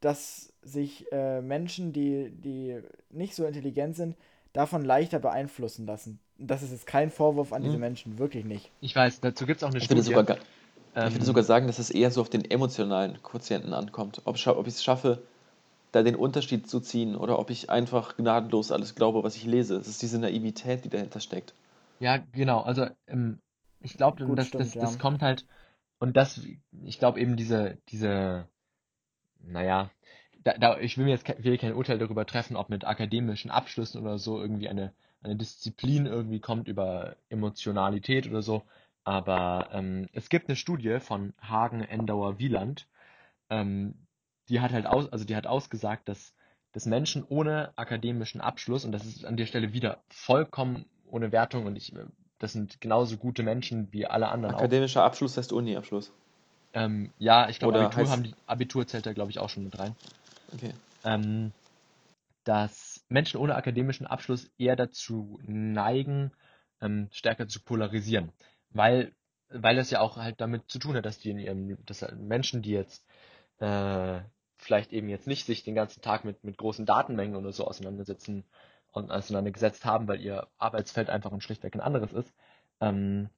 dass 0.00 0.52
sich 0.62 1.10
äh, 1.12 1.40
Menschen, 1.40 1.92
die, 1.92 2.30
die 2.30 2.78
nicht 3.10 3.34
so 3.34 3.44
intelligent 3.44 3.96
sind, 3.96 4.16
davon 4.52 4.84
leichter 4.84 5.18
beeinflussen 5.18 5.86
lassen. 5.86 6.18
Das 6.38 6.62
ist 6.62 6.72
jetzt 6.72 6.86
kein 6.86 7.10
Vorwurf 7.10 7.52
an 7.52 7.62
diese 7.62 7.76
Mhm. 7.76 7.80
Menschen, 7.80 8.18
wirklich 8.18 8.44
nicht. 8.44 8.70
Ich 8.80 8.96
weiß, 8.96 9.20
dazu 9.20 9.46
gibt 9.46 9.58
es 9.58 9.64
auch 9.64 9.68
eine 9.70 9.78
Ich 9.78 9.88
würde, 9.88 10.02
Studie. 10.02 10.14
sogar, 10.14 10.24
ga- 10.24 10.36
ich 10.96 11.02
ähm, 11.06 11.12
würde 11.12 11.24
sogar 11.24 11.44
sagen, 11.44 11.66
dass 11.66 11.78
es 11.78 11.90
eher 11.90 12.10
so 12.10 12.20
auf 12.20 12.30
den 12.30 12.50
emotionalen 12.50 13.22
Quotienten 13.22 13.72
ankommt. 13.72 14.22
Ob, 14.24 14.36
ob 14.46 14.66
ich 14.66 14.74
es 14.74 14.82
schaffe, 14.82 15.22
da 15.92 16.02
den 16.02 16.16
Unterschied 16.16 16.68
zu 16.68 16.80
ziehen 16.80 17.14
oder 17.16 17.38
ob 17.38 17.50
ich 17.50 17.70
einfach 17.70 18.16
gnadenlos 18.16 18.72
alles 18.72 18.94
glaube, 18.94 19.22
was 19.22 19.36
ich 19.36 19.44
lese. 19.44 19.76
Es 19.76 19.88
ist 19.88 20.02
diese 20.02 20.18
Naivität, 20.18 20.84
die 20.84 20.88
dahinter 20.88 21.20
steckt. 21.20 21.54
Ja, 22.00 22.16
genau. 22.32 22.60
Also 22.62 22.88
ähm, 23.06 23.40
ich 23.80 23.96
glaube, 23.96 24.24
das, 24.34 24.48
stimmt, 24.48 24.64
das, 24.66 24.74
ja. 24.74 24.80
das 24.80 24.98
kommt 24.98 25.22
halt 25.22 25.46
und 25.98 26.16
das, 26.16 26.40
ich 26.84 26.98
glaube 26.98 27.20
eben 27.20 27.36
diese, 27.36 27.78
diese, 27.88 28.48
naja, 29.42 29.90
da, 30.44 30.54
da, 30.54 30.78
ich 30.78 30.96
will 30.96 31.04
mir 31.04 31.10
jetzt 31.12 31.26
ke- 31.26 31.36
will 31.44 31.58
kein 31.58 31.74
Urteil 31.74 31.98
darüber 31.98 32.24
treffen, 32.26 32.56
ob 32.56 32.70
mit 32.70 32.84
akademischen 32.86 33.50
Abschlüssen 33.50 34.00
oder 34.00 34.18
so 34.18 34.40
irgendwie 34.40 34.68
eine, 34.68 34.92
eine 35.22 35.36
Disziplin 35.36 36.06
irgendwie 36.06 36.40
kommt 36.40 36.68
über 36.68 37.16
Emotionalität 37.28 38.26
oder 38.26 38.42
so. 38.42 38.62
Aber 39.04 39.68
ähm, 39.72 40.08
es 40.12 40.28
gibt 40.30 40.48
eine 40.48 40.56
Studie 40.56 40.98
von 41.00 41.34
Hagen, 41.40 41.82
Endauer, 41.82 42.38
Wieland, 42.38 42.86
ähm, 43.50 43.94
die 44.48 44.60
hat 44.60 44.72
halt 44.72 44.86
aus, 44.86 45.12
also 45.12 45.24
die 45.24 45.36
hat 45.36 45.46
ausgesagt, 45.46 46.08
dass, 46.08 46.34
dass 46.72 46.86
Menschen 46.86 47.24
ohne 47.24 47.72
akademischen 47.76 48.40
Abschluss, 48.40 48.84
und 48.84 48.92
das 48.92 49.04
ist 49.04 49.24
an 49.24 49.36
der 49.36 49.46
Stelle 49.46 49.72
wieder 49.72 50.02
vollkommen 50.08 50.86
ohne 51.10 51.32
Wertung, 51.32 51.66
und 51.66 51.76
ich, 51.76 51.94
äh, 51.94 52.04
das 52.38 52.52
sind 52.52 52.80
genauso 52.80 53.16
gute 53.16 53.42
Menschen 53.42 53.92
wie 53.92 54.06
alle 54.06 54.28
anderen 54.28 54.54
auch. 54.54 54.60
Akademischer 54.60 55.04
Abschluss 55.04 55.36
heißt 55.36 55.52
Uni-Abschluss. 55.52 56.12
Ähm, 56.72 57.12
ja, 57.18 57.48
ich 57.48 57.58
glaube, 57.58 57.80
Abitur 57.80 58.04
heißt- 58.04 58.10
haben 58.10 58.22
die, 58.22 58.34
Abitur 58.46 58.86
zählt 58.86 59.06
da, 59.06 59.12
glaube 59.12 59.30
ich, 59.30 59.38
auch 59.38 59.48
schon 59.48 59.64
mit 59.64 59.78
rein. 59.78 59.96
Okay. 60.54 60.72
Ähm, 61.04 61.52
dass 62.44 63.04
Menschen 63.08 63.40
ohne 63.40 63.54
akademischen 63.54 64.06
Abschluss 64.06 64.50
eher 64.56 64.76
dazu 64.76 65.38
neigen, 65.42 66.32
ähm, 66.80 67.08
stärker 67.12 67.48
zu 67.48 67.60
polarisieren. 67.60 68.32
Weil, 68.70 69.12
weil 69.50 69.76
das 69.76 69.90
ja 69.90 70.00
auch 70.00 70.16
halt 70.16 70.40
damit 70.40 70.70
zu 70.70 70.78
tun 70.78 70.94
hat, 70.96 71.04
dass 71.04 71.18
die 71.18 71.30
in 71.30 71.38
ihrem, 71.38 71.84
dass 71.84 72.02
halt 72.02 72.18
Menschen, 72.18 72.62
die 72.62 72.70
jetzt 72.70 73.04
äh, 73.58 74.20
vielleicht 74.56 74.92
eben 74.92 75.08
jetzt 75.08 75.26
nicht 75.26 75.46
sich 75.46 75.64
den 75.64 75.74
ganzen 75.74 76.02
Tag 76.02 76.24
mit, 76.24 76.44
mit 76.44 76.56
großen 76.56 76.86
Datenmengen 76.86 77.36
oder 77.36 77.52
so 77.52 77.66
auseinandersetzen 77.66 78.44
auseinandergesetzt 78.92 79.84
haben, 79.84 80.08
weil 80.08 80.20
ihr 80.20 80.48
Arbeitsfeld 80.58 81.10
einfach 81.10 81.32
ein 81.32 81.40
schlichtweg 81.40 81.74
ein 81.74 81.80
anderes 81.80 82.12
ist, 82.12 82.34
ähm, 82.80 83.30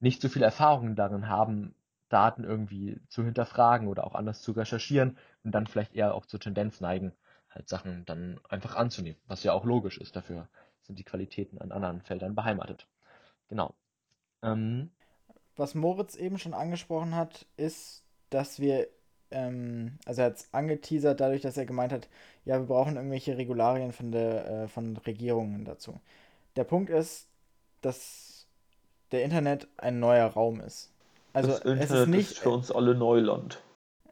nicht 0.00 0.20
so 0.20 0.28
viel 0.28 0.42
Erfahrung 0.42 0.96
darin 0.96 1.28
haben, 1.28 1.74
Daten 2.08 2.44
irgendwie 2.44 3.00
zu 3.08 3.24
hinterfragen 3.24 3.88
oder 3.88 4.06
auch 4.06 4.14
anders 4.14 4.42
zu 4.42 4.52
recherchieren 4.52 5.18
und 5.42 5.52
dann 5.52 5.66
vielleicht 5.66 5.94
eher 5.94 6.14
auch 6.14 6.26
zur 6.26 6.40
Tendenz 6.40 6.80
neigen, 6.80 7.12
halt 7.50 7.68
Sachen 7.68 8.04
dann 8.04 8.40
einfach 8.48 8.76
anzunehmen, 8.76 9.20
was 9.26 9.42
ja 9.42 9.52
auch 9.52 9.64
logisch 9.64 9.98
ist. 9.98 10.14
Dafür 10.14 10.48
sind 10.82 10.98
die 10.98 11.04
Qualitäten 11.04 11.58
an 11.58 11.72
anderen 11.72 12.02
Feldern 12.02 12.34
beheimatet. 12.34 12.86
Genau. 13.48 13.74
Ähm, 14.42 14.90
Was 15.56 15.74
Moritz 15.74 16.14
eben 16.16 16.38
schon 16.38 16.54
angesprochen 16.54 17.14
hat, 17.14 17.46
ist, 17.56 18.04
dass 18.30 18.60
wir, 18.60 18.88
ähm, 19.30 19.98
also 20.04 20.20
er 20.20 20.26
hat 20.26 20.36
es 20.36 20.54
angeteasert 20.54 21.20
dadurch, 21.20 21.42
dass 21.42 21.56
er 21.56 21.66
gemeint 21.66 21.92
hat, 21.92 22.08
ja, 22.46 22.58
wir 22.58 22.66
brauchen 22.66 22.96
irgendwelche 22.96 23.36
Regularien 23.36 23.92
von 23.92 24.12
der, 24.12 24.46
äh, 24.50 24.68
von 24.68 24.96
Regierungen 24.98 25.64
dazu. 25.64 26.00
Der 26.54 26.64
Punkt 26.64 26.90
ist, 26.90 27.26
dass 27.82 28.46
der 29.12 29.24
Internet 29.24 29.66
ein 29.76 30.00
neuer 30.00 30.26
Raum 30.26 30.60
ist. 30.60 30.90
Also 31.32 31.50
das 31.50 31.58
Internet 31.58 31.82
es 31.82 31.90
ist 31.90 32.08
nicht 32.08 32.30
ist 32.30 32.38
für 32.38 32.50
uns 32.50 32.70
alle 32.70 32.94
Neuland. 32.94 33.62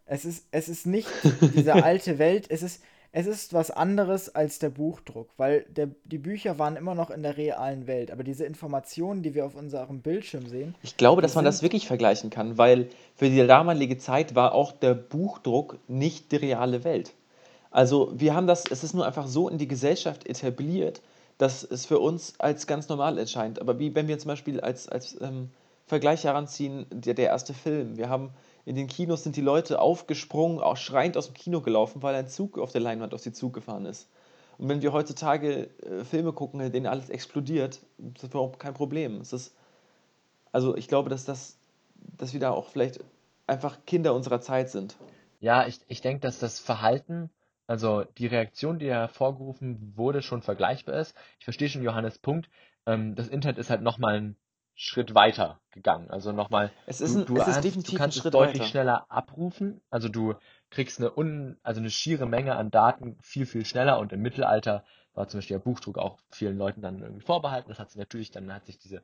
es 0.04 0.24
ist 0.24 0.46
es 0.50 0.68
ist 0.68 0.86
nicht 0.86 1.08
diese 1.54 1.74
alte 1.74 2.18
Welt, 2.18 2.46
es 2.50 2.62
ist 2.62 2.82
es 3.16 3.28
ist 3.28 3.52
was 3.52 3.70
anderes 3.70 4.34
als 4.34 4.58
der 4.58 4.70
Buchdruck, 4.70 5.28
weil 5.36 5.64
der, 5.68 5.90
die 6.04 6.18
Bücher 6.18 6.58
waren 6.58 6.74
immer 6.74 6.96
noch 6.96 7.10
in 7.10 7.22
der 7.22 7.36
realen 7.36 7.86
Welt, 7.86 8.10
aber 8.10 8.24
diese 8.24 8.44
Informationen, 8.44 9.22
die 9.22 9.36
wir 9.36 9.46
auf 9.46 9.54
unserem 9.54 10.00
Bildschirm 10.00 10.48
sehen, 10.48 10.74
Ich 10.82 10.96
glaube, 10.96 11.22
dass 11.22 11.36
man 11.36 11.44
das 11.44 11.62
wirklich 11.62 11.86
vergleichen 11.86 12.30
kann, 12.30 12.58
weil 12.58 12.88
für 13.14 13.30
die 13.30 13.46
damalige 13.46 13.98
Zeit 13.98 14.34
war 14.34 14.52
auch 14.52 14.72
der 14.72 14.94
Buchdruck 14.94 15.78
nicht 15.86 16.32
die 16.32 16.36
reale 16.36 16.82
Welt. 16.82 17.14
Also 17.74 18.12
wir 18.14 18.36
haben 18.36 18.46
das, 18.46 18.66
es 18.70 18.84
ist 18.84 18.94
nur 18.94 19.04
einfach 19.04 19.26
so 19.26 19.48
in 19.48 19.58
die 19.58 19.66
Gesellschaft 19.66 20.28
etabliert, 20.28 21.02
dass 21.38 21.64
es 21.64 21.86
für 21.86 21.98
uns 21.98 22.34
als 22.38 22.68
ganz 22.68 22.88
normal 22.88 23.18
erscheint. 23.18 23.60
Aber 23.60 23.80
wie 23.80 23.92
wenn 23.96 24.06
wir 24.06 24.16
zum 24.16 24.28
Beispiel 24.28 24.60
als, 24.60 24.88
als 24.88 25.20
ähm, 25.20 25.50
Vergleich 25.86 26.22
heranziehen, 26.22 26.86
der, 26.90 27.14
der 27.14 27.26
erste 27.26 27.52
Film. 27.52 27.96
Wir 27.96 28.08
haben 28.08 28.30
in 28.64 28.76
den 28.76 28.86
Kinos 28.86 29.24
sind 29.24 29.34
die 29.34 29.40
Leute 29.40 29.80
aufgesprungen, 29.80 30.60
auch 30.60 30.76
schreiend 30.76 31.16
aus 31.16 31.26
dem 31.26 31.34
Kino 31.34 31.62
gelaufen, 31.62 32.00
weil 32.00 32.14
ein 32.14 32.28
Zug 32.28 32.60
auf 32.60 32.70
der 32.70 32.80
Leinwand 32.80 33.12
auf 33.12 33.20
sie 33.20 33.32
zugefahren 33.32 33.86
ist. 33.86 34.08
Und 34.56 34.68
wenn 34.68 34.80
wir 34.80 34.92
heutzutage 34.92 35.68
äh, 35.82 36.04
Filme 36.04 36.32
gucken, 36.32 36.60
in 36.60 36.70
denen 36.70 36.86
alles 36.86 37.10
explodiert, 37.10 37.80
ist 37.98 38.22
das 38.22 38.30
überhaupt 38.30 38.60
kein 38.60 38.72
Problem. 38.72 39.20
Es 39.20 39.32
ist, 39.32 39.52
also 40.52 40.76
ich 40.76 40.86
glaube, 40.86 41.10
dass 41.10 41.24
das, 41.24 41.56
dass 42.16 42.32
wir 42.32 42.38
da 42.40 42.52
auch 42.52 42.68
vielleicht 42.68 43.00
einfach 43.48 43.78
Kinder 43.84 44.14
unserer 44.14 44.40
Zeit 44.40 44.70
sind. 44.70 44.94
Ja, 45.40 45.66
ich, 45.66 45.80
ich 45.88 46.02
denke, 46.02 46.20
dass 46.20 46.38
das 46.38 46.60
Verhalten, 46.60 47.30
also 47.66 48.04
die 48.18 48.26
Reaktion, 48.26 48.78
die 48.78 48.90
hervorgerufen 48.90 49.92
wurde, 49.96 50.22
schon 50.22 50.42
vergleichbar 50.42 50.96
ist. 50.96 51.16
Ich 51.38 51.44
verstehe 51.44 51.68
schon 51.68 51.82
Johannes 51.82 52.18
Punkt. 52.18 52.48
Ähm, 52.86 53.14
das 53.14 53.28
Internet 53.28 53.58
ist 53.58 53.70
halt 53.70 53.82
nochmal 53.82 54.16
einen 54.16 54.36
Schritt 54.74 55.14
weiter 55.14 55.60
gegangen. 55.70 56.10
Also 56.10 56.32
nochmal, 56.32 56.70
Es 56.86 57.00
ist 57.00 57.14
du, 57.14 57.20
ein, 57.20 57.26
du, 57.26 57.36
es 57.36 57.46
ist 57.46 57.56
hast, 57.56 57.64
du 57.64 57.92
ein 57.92 57.96
kannst 57.96 58.16
es 58.18 58.30
deutlich 58.30 58.58
weiter. 58.58 58.70
schneller 58.70 59.06
abrufen. 59.10 59.80
Also 59.90 60.08
du 60.08 60.34
kriegst 60.70 60.98
eine 61.00 61.16
un, 61.16 61.58
also 61.62 61.80
eine 61.80 61.90
schiere 61.90 62.26
Menge 62.26 62.56
an 62.56 62.70
Daten 62.70 63.16
viel, 63.22 63.46
viel 63.46 63.64
schneller. 63.64 63.98
Und 63.98 64.12
im 64.12 64.20
Mittelalter 64.20 64.84
war 65.14 65.28
zum 65.28 65.38
Beispiel 65.38 65.58
der 65.58 65.64
Buchdruck 65.64 65.96
auch 65.98 66.18
vielen 66.30 66.58
Leuten 66.58 66.82
dann 66.82 67.00
irgendwie 67.00 67.24
vorbehalten. 67.24 67.68
Das 67.68 67.78
hat 67.78 67.90
sich 67.90 67.98
natürlich, 67.98 68.32
dann 68.32 68.52
hat 68.52 68.66
sich 68.66 68.78
diese, 68.78 69.02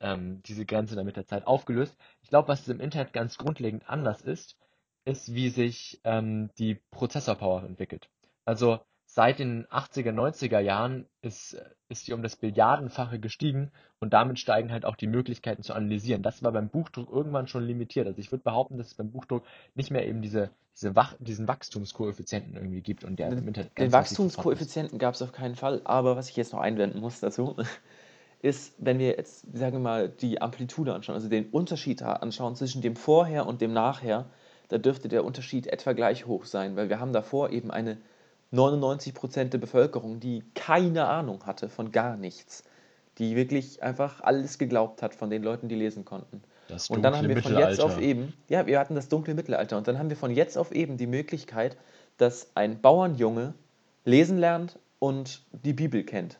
ähm, 0.00 0.42
diese 0.44 0.64
Grenze 0.64 0.96
dann 0.96 1.04
mit 1.06 1.16
der 1.16 1.26
Zeit 1.26 1.46
aufgelöst. 1.46 1.96
Ich 2.22 2.30
glaube, 2.30 2.48
was 2.48 2.66
im 2.68 2.80
Internet 2.80 3.12
ganz 3.12 3.36
grundlegend 3.36 3.88
anders 3.88 4.22
ist, 4.22 4.56
ist, 5.04 5.34
wie 5.34 5.48
sich 5.48 6.00
ähm, 6.04 6.50
die 6.58 6.80
Prozessorpower 6.90 7.64
entwickelt. 7.64 8.08
Also 8.44 8.80
seit 9.12 9.40
den 9.40 9.66
80er, 9.66 10.12
90er 10.12 10.60
Jahren 10.60 11.06
ist, 11.20 11.54
äh, 11.54 11.64
ist 11.88 12.06
die 12.06 12.12
um 12.12 12.22
das 12.22 12.36
Billiardenfache 12.36 13.18
gestiegen 13.18 13.72
und 13.98 14.12
damit 14.12 14.38
steigen 14.38 14.70
halt 14.70 14.84
auch 14.84 14.96
die 14.96 15.08
Möglichkeiten 15.08 15.62
zu 15.62 15.74
analysieren. 15.74 16.22
Das 16.22 16.42
war 16.42 16.52
beim 16.52 16.68
Buchdruck 16.68 17.10
irgendwann 17.10 17.48
schon 17.48 17.64
limitiert. 17.64 18.06
Also 18.06 18.18
ich 18.18 18.30
würde 18.30 18.44
behaupten, 18.44 18.78
dass 18.78 18.88
es 18.88 18.94
beim 18.94 19.10
Buchdruck 19.10 19.44
nicht 19.74 19.90
mehr 19.90 20.06
eben 20.06 20.22
diese, 20.22 20.50
diese 20.76 20.94
Wach, 20.94 21.16
diesen 21.18 21.48
Wachstumskoeffizienten 21.48 22.54
irgendwie 22.54 22.82
gibt 22.82 23.02
und 23.04 23.18
der 23.18 23.28
im 23.28 23.36
Den, 23.36 23.48
Internet 23.48 23.78
den. 23.78 23.92
Wachstumskoeffizienten 23.92 24.98
gab 24.98 25.14
es 25.14 25.22
auf 25.22 25.32
keinen 25.32 25.56
Fall, 25.56 25.80
aber 25.84 26.16
was 26.16 26.28
ich 26.28 26.36
jetzt 26.36 26.52
noch 26.52 26.60
einwenden 26.60 27.00
muss 27.00 27.20
dazu, 27.20 27.56
ist, 28.42 28.74
wenn 28.78 28.98
wir 28.98 29.08
jetzt, 29.16 29.44
sagen 29.54 29.72
wir 29.72 29.80
mal, 29.80 30.08
die 30.08 30.40
Amplitude 30.40 30.94
anschauen, 30.94 31.16
also 31.16 31.28
den 31.28 31.50
Unterschied 31.50 32.00
da 32.00 32.14
anschauen 32.14 32.54
zwischen 32.54 32.80
dem 32.80 32.96
Vorher 32.96 33.46
und 33.46 33.60
dem 33.60 33.72
Nachher, 33.72 34.30
da 34.70 34.78
dürfte 34.78 35.08
der 35.08 35.24
Unterschied 35.24 35.66
etwa 35.66 35.92
gleich 35.92 36.26
hoch 36.26 36.44
sein, 36.46 36.76
weil 36.76 36.88
wir 36.88 37.00
haben 37.00 37.12
davor 37.12 37.50
eben 37.50 37.70
eine 37.70 37.98
99% 38.52 39.44
der 39.44 39.58
Bevölkerung, 39.58 40.20
die 40.20 40.44
keine 40.54 41.06
Ahnung 41.06 41.44
hatte 41.44 41.68
von 41.68 41.92
gar 41.92 42.16
nichts, 42.16 42.64
die 43.18 43.36
wirklich 43.36 43.82
einfach 43.82 44.22
alles 44.22 44.58
geglaubt 44.58 45.02
hat 45.02 45.14
von 45.14 45.28
den 45.28 45.42
Leuten, 45.42 45.68
die 45.68 45.74
lesen 45.74 46.04
konnten. 46.04 46.42
Das 46.68 46.88
Und 46.88 47.02
dann 47.02 47.16
haben 47.16 47.28
wir 47.28 47.42
von 47.42 47.58
jetzt 47.58 47.80
auf 47.80 48.00
eben, 48.00 48.32
ja, 48.48 48.66
wir 48.66 48.78
hatten 48.78 48.94
das 48.94 49.08
dunkle 49.08 49.34
Mittelalter 49.34 49.76
und 49.76 49.88
dann 49.88 49.98
haben 49.98 50.08
wir 50.08 50.16
von 50.16 50.30
jetzt 50.30 50.56
auf 50.56 50.72
eben 50.72 50.96
die 50.96 51.08
Möglichkeit, 51.08 51.76
dass 52.16 52.50
ein 52.54 52.80
Bauernjunge 52.80 53.54
lesen 54.04 54.38
lernt 54.38 54.78
und 55.00 55.42
die 55.50 55.72
Bibel 55.72 56.04
kennt. 56.04 56.38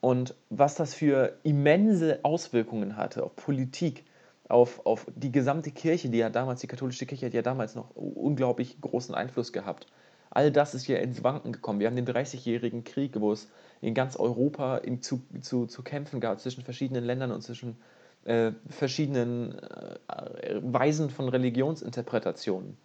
Und 0.00 0.34
was 0.48 0.74
das 0.74 0.94
für 0.94 1.38
immense 1.42 2.20
Auswirkungen 2.22 2.96
hatte 2.96 3.24
auf 3.24 3.36
Politik, 3.36 4.04
auf, 4.52 4.84
auf 4.84 5.06
die 5.16 5.32
gesamte 5.32 5.70
Kirche, 5.70 6.10
die 6.10 6.18
ja 6.18 6.28
damals, 6.28 6.60
die 6.60 6.66
katholische 6.66 7.06
Kirche 7.06 7.26
hat 7.26 7.34
ja 7.34 7.42
damals 7.42 7.74
noch 7.74 7.90
unglaublich 7.94 8.80
großen 8.80 9.14
Einfluss 9.14 9.52
gehabt. 9.52 9.86
All 10.30 10.52
das 10.52 10.74
ist 10.74 10.86
ja 10.86 10.98
ins 10.98 11.24
Wanken 11.24 11.52
gekommen. 11.52 11.80
Wir 11.80 11.86
haben 11.86 11.96
den 11.96 12.06
30-jährigen 12.06 12.84
Krieg, 12.84 13.18
wo 13.18 13.32
es 13.32 13.48
in 13.80 13.94
ganz 13.94 14.16
Europa 14.16 14.76
in, 14.78 15.00
zu, 15.00 15.22
zu, 15.40 15.66
zu 15.66 15.82
kämpfen 15.82 16.20
gab 16.20 16.38
zwischen 16.38 16.62
verschiedenen 16.62 17.04
Ländern 17.04 17.32
und 17.32 17.42
zwischen 17.42 17.76
äh, 18.24 18.52
verschiedenen 18.68 19.58
äh, 19.58 20.60
Weisen 20.62 21.10
von 21.10 21.28
Religionsinterpretationen. 21.28 22.76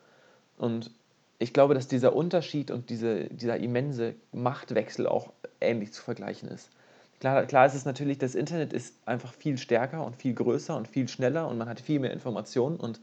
Und 0.58 0.92
ich 1.38 1.54
glaube, 1.54 1.74
dass 1.74 1.88
dieser 1.88 2.16
Unterschied 2.16 2.72
und 2.72 2.90
diese, 2.90 3.26
dieser 3.26 3.58
immense 3.58 4.16
Machtwechsel 4.32 5.06
auch 5.06 5.34
ähnlich 5.60 5.92
zu 5.92 6.02
vergleichen 6.02 6.50
ist. 6.50 6.70
Klar, 7.20 7.46
klar 7.46 7.66
ist 7.66 7.74
es 7.74 7.86
natürlich, 7.86 8.20
das 8.20 8.36
Internet 8.36 8.74
ist 8.74 8.96
einfach 9.06 9.34
viel 9.34 9.58
stärker 9.58 10.06
und 10.06 10.16
viel 10.16 10.34
größer 10.34 10.76
und 10.76 10.88
viel 10.88 11.08
schneller 11.08 11.48
und 11.48 11.58
man 11.58 11.68
hat 11.68 11.80
viel 11.80 12.00
mehr 12.00 12.12
Informationen 12.12 12.78
und 12.78 13.00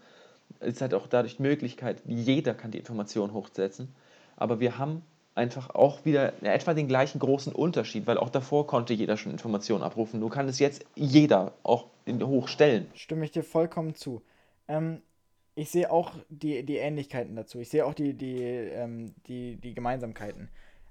es 0.60 0.80
hat 0.80 0.94
auch 0.94 1.06
dadurch 1.06 1.36
die 1.36 1.42
Möglichkeit, 1.42 2.02
jeder 2.06 2.54
kann 2.54 2.70
die 2.70 2.78
Informationen 2.78 3.32
hochsetzen. 3.32 3.94
Aber 4.36 4.60
wir 4.60 4.78
haben 4.78 5.02
einfach 5.34 5.70
auch 5.70 6.04
wieder 6.04 6.32
etwa 6.42 6.74
den 6.74 6.86
gleichen 6.86 7.18
großen 7.18 7.52
Unterschied, 7.52 8.06
weil 8.06 8.18
auch 8.18 8.30
davor 8.30 8.66
konnte 8.66 8.94
jeder 8.94 9.16
schon 9.16 9.32
Informationen 9.32 9.82
abrufen. 9.82 10.20
Nur 10.20 10.30
kann 10.30 10.48
es 10.48 10.58
jetzt 10.58 10.84
jeder 10.94 11.52
auch 11.62 11.86
hochstellen. 12.08 12.86
stimme 12.94 13.24
ich 13.24 13.32
dir 13.32 13.42
vollkommen 13.42 13.94
zu. 13.94 14.22
Ähm, 14.68 15.00
ich 15.56 15.70
sehe 15.70 15.90
auch 15.90 16.12
die, 16.28 16.64
die 16.64 16.76
Ähnlichkeiten 16.76 17.36
dazu. 17.36 17.60
Ich 17.60 17.68
sehe 17.68 17.84
auch 17.86 17.94
die, 17.94 18.14
die, 18.14 18.42
ähm, 18.42 19.14
die, 19.26 19.56
die 19.56 19.74
Gemeinsamkeiten. 19.74 20.48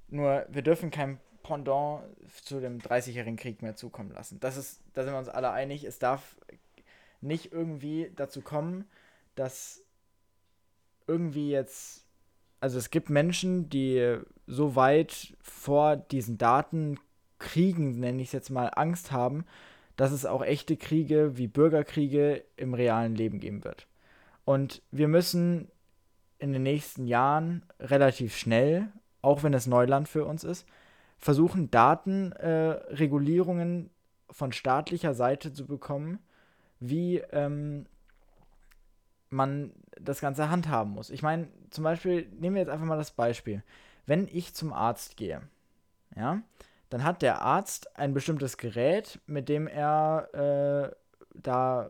Nur 0.10 0.46
wir 0.50 0.62
dürfen 0.62 0.92
kein 0.92 1.20
Pendant 1.44 2.04
zu 2.44 2.60
dem 2.60 2.80
30-jährigen 2.80 3.38
Krieg 3.38 3.62
mehr 3.62 3.76
zukommen 3.76 4.12
lassen. 4.12 4.40
Das 4.40 4.58
ist, 4.58 4.82
da 4.94 5.04
sind 5.04 5.14
wir 5.14 5.20
uns 5.20 5.30
alle 5.30 5.52
einig. 5.52 5.84
Es 5.84 6.00
darf 6.00 6.36
nicht 7.22 7.52
irgendwie 7.52 8.12
dazu 8.16 8.42
kommen, 8.42 8.86
dass 9.36 9.84
irgendwie 11.08 11.52
jetzt, 11.52 12.06
also 12.60 12.78
es 12.78 12.90
gibt 12.90 13.10
Menschen, 13.10 13.70
die 13.70 14.18
so 14.48 14.76
weit 14.76 15.36
vor 15.42 15.96
diesen 15.98 16.38
Datenkriegen, 16.38 18.00
nenne 18.00 18.22
ich 18.22 18.30
es 18.30 18.34
jetzt 18.34 18.50
mal, 18.50 18.72
Angst 18.76 19.12
haben, 19.12 19.46
dass 19.96 20.12
es 20.12 20.26
auch 20.26 20.44
echte 20.44 20.78
Kriege 20.78 21.38
wie 21.38 21.48
Bürgerkriege 21.48 22.44
im 22.58 22.74
realen 22.74 23.16
Leben 23.16 23.40
geben 23.40 23.64
wird. 23.64 23.88
Und 24.46 24.82
wir 24.92 25.08
müssen 25.08 25.70
in 26.40 26.52
den 26.52 26.64
nächsten 26.64 27.08
Jahren 27.08 27.64
relativ 27.80 28.36
schnell, 28.36 28.90
auch 29.22 29.44
wenn 29.44 29.54
es 29.54 29.68
Neuland 29.68 30.10
für 30.10 30.26
uns 30.26 30.44
ist, 30.44 30.68
versuchen, 31.24 31.72
Datenregulierungen 31.72 33.86
äh, 33.86 33.90
von 34.30 34.52
staatlicher 34.52 35.14
Seite 35.14 35.54
zu 35.54 35.66
bekommen, 35.66 36.20
wie 36.80 37.20
ähm, 37.32 37.86
man 39.30 39.72
das 40.00 40.20
Ganze 40.20 40.50
handhaben 40.50 40.92
muss. 40.92 41.10
Ich 41.10 41.22
meine, 41.22 41.48
zum 41.70 41.86
Beispiel, 41.86 42.28
nehmen 42.40 42.56
wir 42.56 42.62
jetzt 42.62 42.72
einfach 42.72 42.86
mal 42.86 42.98
das 42.98 43.12
Beispiel. 43.12 43.64
Wenn 44.06 44.28
ich 44.28 44.54
zum 44.54 44.74
Arzt 44.74 45.16
gehe, 45.16 45.42
ja, 46.16 46.42
dann 46.90 47.06
hat 47.06 47.22
der 47.22 47.42
Arzt 47.42 47.98
ein 47.98 48.14
bestimmtes 48.14 48.58
Gerät, 48.58 49.22
mit 49.26 49.48
dem 49.48 49.68
er 49.68 50.28
äh, 50.34 50.92
da 51.34 51.90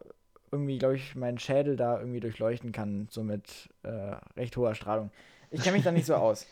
irgendwie, 0.52 0.78
glaube 0.78 0.96
ich, 0.96 1.16
meinen 1.16 1.40
Schädel 1.40 1.76
da 1.76 1.98
irgendwie 2.00 2.20
durchleuchten 2.20 2.72
kann, 2.72 3.08
so 3.10 3.24
mit 3.24 3.70
äh, 3.82 4.16
recht 4.38 4.56
hoher 4.56 4.76
Strahlung. 4.76 5.10
Ich 5.50 5.64
kenne 5.64 5.76
mich 5.76 5.84
da 5.84 5.92
nicht 5.92 6.06
so 6.06 6.14
aus. 6.16 6.46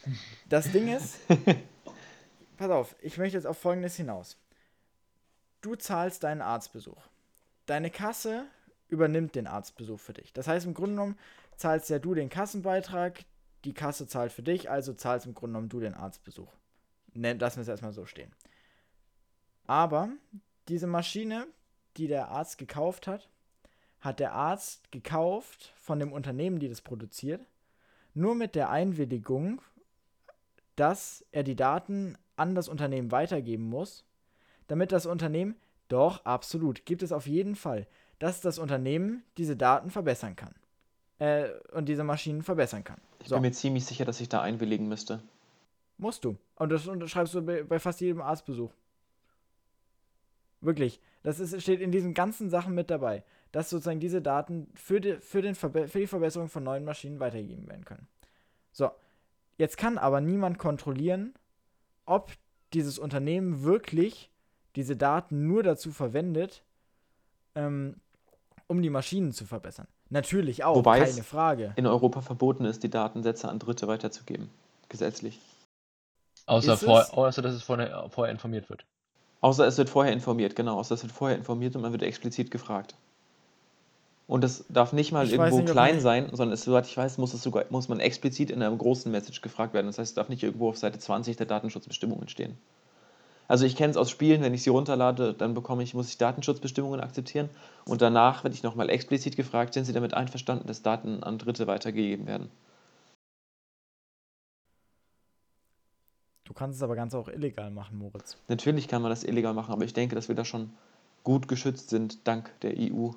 Das 0.49 0.71
Ding 0.71 0.87
ist, 0.87 1.19
pass 2.61 2.69
auf, 2.69 2.95
ich 3.01 3.17
möchte 3.17 3.37
jetzt 3.37 3.47
auf 3.47 3.57
Folgendes 3.57 3.95
hinaus. 3.95 4.37
Du 5.61 5.75
zahlst 5.75 6.23
deinen 6.23 6.41
Arztbesuch. 6.43 7.01
Deine 7.65 7.89
Kasse 7.89 8.45
übernimmt 8.87 9.33
den 9.33 9.47
Arztbesuch 9.47 9.99
für 9.99 10.13
dich. 10.13 10.31
Das 10.31 10.47
heißt, 10.47 10.67
im 10.67 10.75
Grunde 10.75 10.91
genommen 10.91 11.17
zahlst 11.55 11.89
ja 11.89 11.97
du 11.97 12.13
den 12.13 12.29
Kassenbeitrag, 12.29 13.25
die 13.65 13.73
Kasse 13.73 14.05
zahlt 14.05 14.31
für 14.31 14.43
dich, 14.43 14.69
also 14.69 14.93
zahlst 14.93 15.25
im 15.25 15.33
Grunde 15.33 15.53
genommen 15.53 15.69
du 15.69 15.79
den 15.79 15.95
Arztbesuch. 15.95 16.53
Ne, 17.13 17.33
lassen 17.33 17.57
wir 17.57 17.61
es 17.63 17.67
erstmal 17.67 17.93
so 17.93 18.05
stehen. 18.05 18.31
Aber 19.65 20.09
diese 20.67 20.87
Maschine, 20.87 21.47
die 21.97 22.07
der 22.07 22.29
Arzt 22.29 22.59
gekauft 22.59 23.07
hat, 23.07 23.27
hat 24.01 24.19
der 24.19 24.33
Arzt 24.33 24.91
gekauft 24.91 25.73
von 25.77 25.99
dem 25.99 26.13
Unternehmen, 26.13 26.59
die 26.59 26.69
das 26.69 26.81
produziert, 26.81 27.41
nur 28.13 28.35
mit 28.35 28.53
der 28.53 28.69
Einwilligung, 28.69 29.63
dass 30.75 31.25
er 31.31 31.43
die 31.43 31.55
Daten 31.55 32.17
an 32.35 32.55
das 32.55 32.67
Unternehmen 32.67 33.11
weitergeben 33.11 33.63
muss, 33.69 34.05
damit 34.67 34.91
das 34.91 35.05
Unternehmen, 35.05 35.55
doch, 35.87 36.23
absolut, 36.25 36.85
gibt 36.85 37.03
es 37.03 37.11
auf 37.11 37.27
jeden 37.27 37.55
Fall, 37.55 37.87
dass 38.19 38.39
das 38.41 38.59
Unternehmen 38.59 39.23
diese 39.37 39.57
Daten 39.57 39.89
verbessern 39.89 40.35
kann. 40.35 40.55
Äh, 41.19 41.49
und 41.71 41.89
diese 41.89 42.03
Maschinen 42.03 42.41
verbessern 42.41 42.83
kann. 42.83 42.99
Ich 43.19 43.27
So. 43.27 43.35
bin 43.35 43.43
mir 43.43 43.51
ziemlich 43.51 43.85
sicher, 43.85 44.05
dass 44.05 44.21
ich 44.21 44.29
da 44.29 44.41
einwilligen 44.41 44.87
müsste. 44.87 45.21
Musst 45.97 46.25
du. 46.25 46.37
Und 46.55 46.69
das 46.71 46.87
unterschreibst 46.87 47.35
du 47.35 47.41
bei, 47.43 47.79
fast 47.79 48.01
jedem 48.01 48.21
Arztbesuch. 48.21 48.71
Wirklich. 50.61 50.99
Das 51.23 51.39
ist, 51.39 51.61
steht 51.61 51.81
in 51.81 51.91
diesen 51.91 52.13
ganzen 52.13 52.49
Sachen 52.49 52.73
mit 52.73 52.89
dabei, 52.89 53.23
dass 53.51 53.69
sozusagen 53.69 53.99
diese 53.99 54.21
Daten 54.21 54.67
für 54.73 54.99
die, 54.99 55.17
für, 55.17 55.41
den 55.41 55.53
für 55.53 55.69
die 55.71 56.07
Verbesserung 56.07 56.49
von 56.49 56.63
neuen 56.63 56.85
Maschinen 56.85 57.19
weitergegeben 57.19 57.67
werden 57.67 57.85
können. 57.85 58.07
So, 58.71 58.89
jetzt 59.57 59.77
kann 59.77 59.97
aber 59.97 60.21
niemand 60.21 60.57
kontrollieren, 60.57 61.35
ob 62.05 62.31
dieses 62.73 62.99
Unternehmen 62.99 63.63
wirklich 63.63 64.29
diese 64.75 64.95
Daten 64.95 65.47
nur 65.47 65.63
dazu 65.63 65.91
verwendet, 65.91 66.63
ähm, 67.55 67.95
um 68.67 68.81
die 68.81 68.89
Maschinen 68.89 69.33
zu 69.33 69.45
verbessern. 69.45 69.87
Natürlich 70.09 70.63
auch, 70.63 70.75
Wobei 70.75 70.99
keine 70.99 71.09
es 71.09 71.25
Frage. 71.25 71.73
in 71.75 71.87
Europa 71.87 72.21
verboten 72.21 72.65
ist, 72.65 72.83
die 72.83 72.89
Datensätze 72.89 73.49
an 73.49 73.59
Dritte 73.59 73.87
weiterzugeben. 73.87 74.49
Gesetzlich. 74.89 75.39
Außer, 76.45 76.77
vor, 76.77 77.01
es? 77.01 77.11
außer 77.11 77.41
dass 77.41 77.53
es 77.53 77.63
vorher, 77.63 78.09
vorher 78.09 78.31
informiert 78.31 78.69
wird. 78.69 78.85
Außer 79.41 79.65
es 79.65 79.77
wird 79.77 79.89
vorher 79.89 80.13
informiert, 80.13 80.55
genau. 80.55 80.77
Außer 80.79 80.95
es 80.95 81.03
wird 81.03 81.13
vorher 81.13 81.37
informiert 81.37 81.75
und 81.75 81.81
man 81.81 81.91
wird 81.91 82.03
explizit 82.03 82.51
gefragt. 82.51 82.95
Und 84.31 84.45
das 84.45 84.63
darf 84.69 84.93
nicht 84.93 85.11
mal 85.11 85.25
Ich 85.25 85.33
irgendwo 85.33 85.57
nicht, 85.57 85.71
klein 85.71 85.99
sein, 85.99 86.29
sondern 86.31 86.53
es, 86.53 86.63
soweit 86.63 86.87
ich 86.87 86.95
weiß, 86.95 87.17
muss, 87.17 87.33
es 87.33 87.43
sogar, 87.43 87.65
muss 87.69 87.89
man 87.89 87.99
explizit 87.99 88.49
in 88.49 88.63
einer 88.63 88.73
großen 88.73 89.11
Message 89.11 89.41
gefragt 89.41 89.73
werden. 89.73 89.87
Das 89.87 89.97
heißt, 89.97 90.11
es 90.11 90.15
darf 90.15 90.29
nicht 90.29 90.41
irgendwo 90.41 90.69
auf 90.69 90.77
Seite 90.77 90.99
20 90.99 91.35
der 91.35 91.47
Datenschutzbestimmungen 91.47 92.29
stehen. 92.29 92.57
Also 93.49 93.65
ich 93.65 93.75
kenne 93.75 93.91
es 93.91 93.97
aus 93.97 94.09
Spielen, 94.09 94.41
wenn 94.41 94.53
ich 94.53 94.63
sie 94.63 94.69
runterlade, 94.69 95.33
dann 95.33 95.53
bekomme 95.53 95.83
ich, 95.83 95.93
muss 95.93 96.07
ich 96.07 96.17
Datenschutzbestimmungen 96.17 97.01
akzeptieren 97.01 97.49
und 97.83 98.01
danach 98.01 98.45
werde 98.45 98.55
ich 98.55 98.63
nochmal 98.63 98.89
explizit 98.89 99.35
gefragt, 99.35 99.73
sind 99.73 99.83
Sie 99.83 99.91
damit 99.91 100.13
einverstanden, 100.13 100.65
dass 100.65 100.81
Daten 100.81 101.23
an 101.23 101.37
Dritte 101.37 101.67
weitergegeben 101.67 102.25
werden? 102.25 102.49
Du 106.45 106.53
kannst 106.53 106.77
es 106.77 106.83
aber 106.83 106.95
ganz 106.95 107.13
auch 107.13 107.27
illegal 107.27 107.69
machen, 107.69 107.97
Moritz. 107.97 108.37
Natürlich 108.47 108.87
kann 108.87 109.01
man 109.01 109.11
das 109.11 109.25
illegal 109.25 109.53
machen, 109.53 109.73
aber 109.73 109.83
ich 109.83 109.93
denke, 109.93 110.15
dass 110.15 110.29
wir 110.29 110.35
da 110.35 110.45
schon 110.45 110.69
gut 111.23 111.47
geschützt 111.47 111.89
sind, 111.89 112.25
dank 112.27 112.49
der 112.61 112.75
EU. 112.77 113.11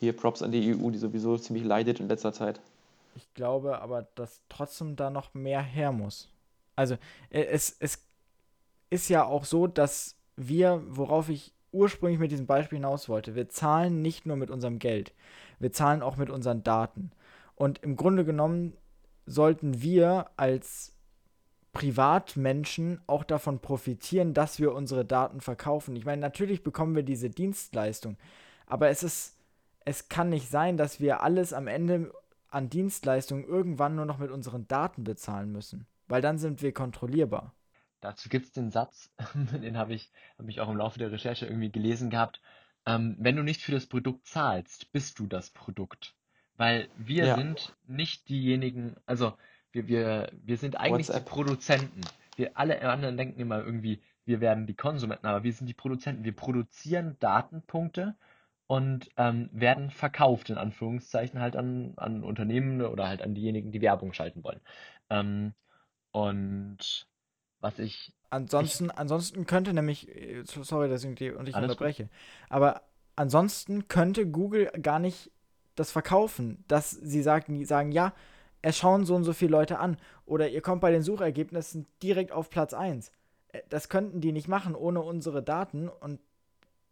Hier 0.00 0.14
Props 0.14 0.42
an 0.42 0.50
die 0.50 0.74
EU, 0.74 0.90
die 0.90 0.98
sowieso 0.98 1.36
ziemlich 1.36 1.62
leidet 1.62 2.00
in 2.00 2.08
letzter 2.08 2.32
Zeit. 2.32 2.58
Ich 3.14 3.32
glaube 3.34 3.82
aber, 3.82 4.08
dass 4.14 4.40
trotzdem 4.48 4.96
da 4.96 5.10
noch 5.10 5.34
mehr 5.34 5.60
her 5.60 5.92
muss. 5.92 6.30
Also, 6.74 6.94
äh, 7.28 7.44
es, 7.44 7.76
es 7.80 8.02
ist 8.88 9.10
ja 9.10 9.24
auch 9.24 9.44
so, 9.44 9.66
dass 9.66 10.16
wir, 10.36 10.82
worauf 10.86 11.28
ich 11.28 11.52
ursprünglich 11.70 12.18
mit 12.18 12.32
diesem 12.32 12.46
Beispiel 12.46 12.78
hinaus 12.78 13.10
wollte, 13.10 13.34
wir 13.34 13.50
zahlen 13.50 14.00
nicht 14.00 14.24
nur 14.24 14.36
mit 14.36 14.50
unserem 14.50 14.78
Geld, 14.78 15.12
wir 15.58 15.70
zahlen 15.70 16.02
auch 16.02 16.16
mit 16.16 16.30
unseren 16.30 16.64
Daten. 16.64 17.10
Und 17.54 17.82
im 17.82 17.96
Grunde 17.96 18.24
genommen 18.24 18.72
sollten 19.26 19.82
wir 19.82 20.30
als 20.38 20.94
Privatmenschen 21.74 23.02
auch 23.06 23.22
davon 23.22 23.60
profitieren, 23.60 24.32
dass 24.32 24.58
wir 24.58 24.72
unsere 24.72 25.04
Daten 25.04 25.42
verkaufen. 25.42 25.94
Ich 25.94 26.06
meine, 26.06 26.22
natürlich 26.22 26.62
bekommen 26.62 26.96
wir 26.96 27.02
diese 27.02 27.28
Dienstleistung, 27.28 28.16
aber 28.66 28.88
es 28.88 29.02
ist, 29.02 29.36
es 29.84 30.08
kann 30.08 30.28
nicht 30.28 30.48
sein, 30.48 30.76
dass 30.76 31.00
wir 31.00 31.22
alles 31.22 31.52
am 31.52 31.66
Ende 31.66 32.12
an 32.48 32.68
Dienstleistungen 32.68 33.44
irgendwann 33.44 33.94
nur 33.94 34.06
noch 34.06 34.18
mit 34.18 34.30
unseren 34.30 34.66
Daten 34.68 35.04
bezahlen 35.04 35.52
müssen, 35.52 35.86
weil 36.08 36.20
dann 36.22 36.38
sind 36.38 36.62
wir 36.62 36.72
kontrollierbar. 36.72 37.54
Dazu 38.00 38.28
gibt 38.28 38.46
es 38.46 38.52
den 38.52 38.70
Satz, 38.70 39.10
den 39.52 39.76
habe 39.76 39.94
ich, 39.94 40.10
hab 40.38 40.48
ich 40.48 40.60
auch 40.60 40.68
im 40.68 40.76
Laufe 40.76 40.98
der 40.98 41.12
Recherche 41.12 41.46
irgendwie 41.46 41.70
gelesen 41.70 42.10
gehabt. 42.10 42.40
Ähm, 42.86 43.16
wenn 43.18 43.36
du 43.36 43.42
nicht 43.42 43.62
für 43.62 43.72
das 43.72 43.86
Produkt 43.86 44.26
zahlst, 44.26 44.90
bist 44.92 45.18
du 45.18 45.26
das 45.26 45.50
Produkt. 45.50 46.14
Weil 46.56 46.88
wir 46.96 47.26
Ja. 47.26 47.34
sind 47.36 47.74
nicht 47.86 48.28
diejenigen, 48.28 48.96
also 49.06 49.34
wir, 49.72 49.86
wir, 49.86 50.32
wir 50.42 50.56
sind 50.56 50.76
eigentlich 50.76 51.06
die 51.06 51.12
WhatsApp. 51.12 51.28
Produzenten. 51.28 52.00
Wir 52.36 52.56
alle 52.56 52.80
anderen 52.88 53.16
denken 53.16 53.38
immer 53.40 53.58
irgendwie, 53.62 54.02
wir 54.24 54.40
werden 54.40 54.66
die 54.66 54.74
Konsumenten, 54.74 55.26
aber 55.26 55.42
wir 55.42 55.52
sind 55.52 55.66
die 55.66 55.74
Produzenten. 55.74 56.24
Wir 56.24 56.34
produzieren 56.34 57.16
Datenpunkte 57.20 58.16
und 58.70 59.08
ähm, 59.16 59.50
werden 59.52 59.90
verkauft, 59.90 60.48
in 60.48 60.56
Anführungszeichen, 60.56 61.40
halt 61.40 61.56
an, 61.56 61.94
an 61.96 62.22
Unternehmen 62.22 62.80
oder 62.82 63.08
halt 63.08 63.20
an 63.20 63.34
diejenigen, 63.34 63.72
die 63.72 63.80
Werbung 63.80 64.12
schalten 64.12 64.44
wollen. 64.44 64.60
Ähm, 65.10 65.54
und 66.12 67.08
was 67.60 67.80
ich 67.80 68.12
Ansonsten, 68.30 68.92
ansonsten 68.92 69.44
könnte 69.44 69.74
nämlich, 69.74 70.08
äh, 70.08 70.44
so- 70.44 70.62
sorry, 70.62 70.88
dass 70.88 71.02
ich 71.02 71.16
die 71.16 71.32
und 71.32 71.48
ich 71.48 71.56
Alles 71.56 71.72
gut. 71.72 71.78
unterbreche, 71.80 72.08
aber 72.48 72.82
ansonsten 73.16 73.88
könnte 73.88 74.24
Google 74.24 74.66
gar 74.80 75.00
nicht 75.00 75.32
das 75.74 75.90
verkaufen, 75.90 76.64
dass 76.68 76.92
sie 76.92 77.22
sagen, 77.22 77.64
sagen, 77.64 77.90
ja, 77.90 78.12
es 78.62 78.76
schauen 78.78 79.04
so 79.04 79.16
und 79.16 79.24
so 79.24 79.32
viele 79.32 79.50
Leute 79.50 79.80
an 79.80 79.96
oder 80.26 80.48
ihr 80.48 80.60
kommt 80.60 80.80
bei 80.80 80.92
den 80.92 81.02
Suchergebnissen 81.02 81.86
direkt 82.04 82.30
auf 82.30 82.50
Platz 82.50 82.72
1. 82.72 83.10
Äh, 83.48 83.62
Das 83.68 83.88
könnten 83.88 84.20
die 84.20 84.30
nicht 84.30 84.46
machen 84.46 84.76
ohne 84.76 85.00
unsere 85.00 85.42
Daten 85.42 85.88
und 85.88 86.20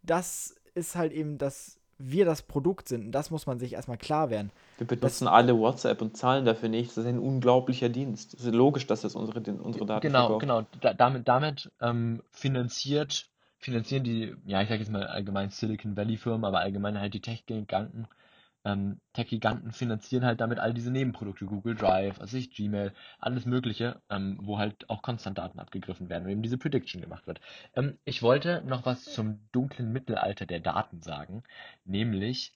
das 0.02 0.54
ist 0.78 0.96
halt 0.96 1.12
eben, 1.12 1.38
dass 1.38 1.76
wir 2.00 2.24
das 2.24 2.42
Produkt 2.42 2.88
sind 2.88 3.06
und 3.06 3.12
das 3.12 3.30
muss 3.32 3.46
man 3.46 3.58
sich 3.58 3.72
erstmal 3.72 3.98
klar 3.98 4.30
werden. 4.30 4.52
Wir 4.78 4.86
benutzen 4.86 5.26
alle 5.26 5.58
WhatsApp 5.58 6.00
und 6.00 6.16
zahlen 6.16 6.44
dafür 6.44 6.68
nichts. 6.68 6.94
Das 6.94 7.04
ist 7.04 7.10
ein 7.10 7.18
unglaublicher 7.18 7.88
Dienst. 7.88 8.34
Es 8.34 8.44
ist 8.44 8.54
logisch, 8.54 8.86
dass 8.86 9.00
das 9.00 9.16
unsere, 9.16 9.40
unsere 9.60 9.84
Daten 9.84 10.06
Genau, 10.06 10.38
verkauft. 10.38 10.40
genau. 10.40 10.62
Da, 10.80 10.94
damit 10.94 11.26
damit 11.26 11.72
ähm, 11.80 12.22
finanziert, 12.30 13.26
finanzieren 13.58 14.04
die, 14.04 14.34
ja, 14.46 14.62
ich 14.62 14.68
sage 14.68 14.80
jetzt 14.80 14.92
mal 14.92 15.08
allgemein 15.08 15.50
Silicon 15.50 15.96
Valley 15.96 16.16
Firmen, 16.16 16.44
aber 16.44 16.60
allgemein 16.60 17.00
halt 17.00 17.14
die 17.14 17.20
Tech-Giganten, 17.20 18.06
ähm, 18.64 19.00
Tech-Giganten 19.12 19.72
finanzieren 19.72 20.24
halt 20.24 20.40
damit 20.40 20.58
all 20.58 20.74
diese 20.74 20.90
Nebenprodukte, 20.90 21.46
Google 21.46 21.74
Drive, 21.74 22.20
also 22.20 22.36
ich 22.36 22.50
Gmail, 22.50 22.92
alles 23.18 23.46
Mögliche, 23.46 24.00
ähm, 24.10 24.38
wo 24.42 24.58
halt 24.58 24.88
auch 24.90 25.02
konstant 25.02 25.38
Daten 25.38 25.58
abgegriffen 25.58 26.08
werden 26.08 26.24
und 26.24 26.30
eben 26.30 26.42
diese 26.42 26.58
Prediction 26.58 27.00
gemacht 27.00 27.26
wird. 27.26 27.40
Ähm, 27.74 27.98
ich 28.04 28.22
wollte 28.22 28.62
noch 28.66 28.84
was 28.84 29.04
zum 29.04 29.40
dunklen 29.52 29.92
Mittelalter 29.92 30.46
der 30.46 30.60
Daten 30.60 31.02
sagen, 31.02 31.44
nämlich 31.84 32.52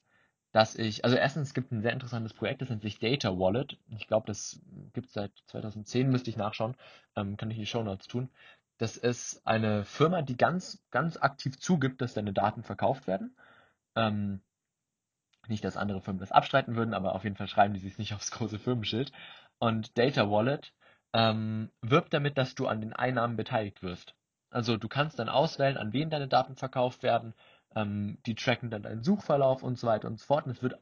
dass 0.52 0.74
ich, 0.76 1.04
also 1.04 1.16
erstens 1.16 1.48
es 1.48 1.54
gibt 1.54 1.72
ein 1.72 1.80
sehr 1.80 1.94
interessantes 1.94 2.34
Projekt, 2.34 2.60
das 2.60 2.68
nennt 2.68 2.82
sich 2.82 2.98
Data 2.98 3.38
Wallet. 3.38 3.78
Ich 3.96 4.06
glaube, 4.06 4.26
das 4.26 4.60
gibt 4.92 5.08
es 5.08 5.14
seit 5.14 5.32
2010, 5.46 6.10
müsste 6.10 6.28
ich 6.28 6.36
nachschauen, 6.36 6.76
ähm, 7.16 7.38
kann 7.38 7.50
ich 7.50 7.56
in 7.56 7.62
die 7.62 7.66
Shownotes 7.66 8.06
tun. 8.06 8.28
Das 8.76 8.96
ist 8.98 9.46
eine 9.46 9.84
Firma, 9.84 10.22
die 10.22 10.36
ganz, 10.36 10.82
ganz 10.90 11.16
aktiv 11.16 11.58
zugibt, 11.58 12.02
dass 12.02 12.14
deine 12.14 12.34
Daten 12.34 12.62
verkauft 12.62 13.06
werden. 13.06 13.34
Ähm, 13.96 14.42
nicht, 15.48 15.64
dass 15.64 15.76
andere 15.76 16.00
Firmen 16.00 16.20
das 16.20 16.32
abstreiten 16.32 16.76
würden, 16.76 16.94
aber 16.94 17.14
auf 17.14 17.24
jeden 17.24 17.36
Fall 17.36 17.48
schreiben 17.48 17.74
die 17.74 17.80
sich 17.80 17.98
nicht 17.98 18.14
aufs 18.14 18.30
große 18.30 18.58
Firmenschild. 18.58 19.12
Und 19.58 19.96
Data 19.98 20.30
Wallet 20.30 20.72
ähm, 21.12 21.70
wirbt 21.80 22.12
damit, 22.14 22.38
dass 22.38 22.54
du 22.54 22.66
an 22.66 22.80
den 22.80 22.92
Einnahmen 22.92 23.36
beteiligt 23.36 23.82
wirst. 23.82 24.14
Also 24.50 24.76
du 24.76 24.88
kannst 24.88 25.18
dann 25.18 25.28
auswählen, 25.28 25.76
an 25.76 25.92
wen 25.92 26.10
deine 26.10 26.28
Daten 26.28 26.56
verkauft 26.56 27.02
werden. 27.02 27.34
Ähm, 27.74 28.18
die 28.26 28.34
tracken 28.34 28.70
dann 28.70 28.82
deinen 28.82 29.02
Suchverlauf 29.02 29.62
und 29.62 29.78
so 29.78 29.86
weiter 29.86 30.08
und 30.08 30.18
so 30.18 30.26
fort. 30.26 30.46
Und 30.46 30.52
es 30.52 30.62
wird 30.62 30.78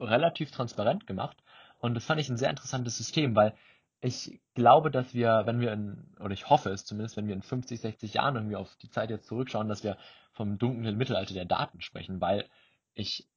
relativ 0.00 0.50
transparent 0.50 1.06
gemacht. 1.06 1.36
Und 1.78 1.94
das 1.94 2.04
fand 2.04 2.20
ich 2.20 2.28
ein 2.28 2.36
sehr 2.36 2.50
interessantes 2.50 2.96
System, 2.96 3.34
weil 3.34 3.54
ich 4.00 4.40
glaube, 4.54 4.90
dass 4.90 5.14
wir, 5.14 5.42
wenn 5.44 5.60
wir 5.60 5.72
in, 5.72 6.12
oder 6.18 6.32
ich 6.32 6.50
hoffe 6.50 6.70
es 6.70 6.84
zumindest, 6.84 7.16
wenn 7.16 7.28
wir 7.28 7.34
in 7.34 7.42
50, 7.42 7.80
60 7.80 8.14
Jahren 8.14 8.34
irgendwie 8.34 8.56
auf 8.56 8.74
die 8.76 8.90
Zeit 8.90 9.10
jetzt 9.10 9.26
zurückschauen, 9.26 9.68
dass 9.68 9.84
wir 9.84 9.96
vom 10.32 10.58
dunklen 10.58 10.96
Mittelalter 10.96 11.34
der 11.34 11.44
Daten 11.44 11.80
sprechen, 11.80 12.20
weil 12.20 12.48
ich 12.94 13.28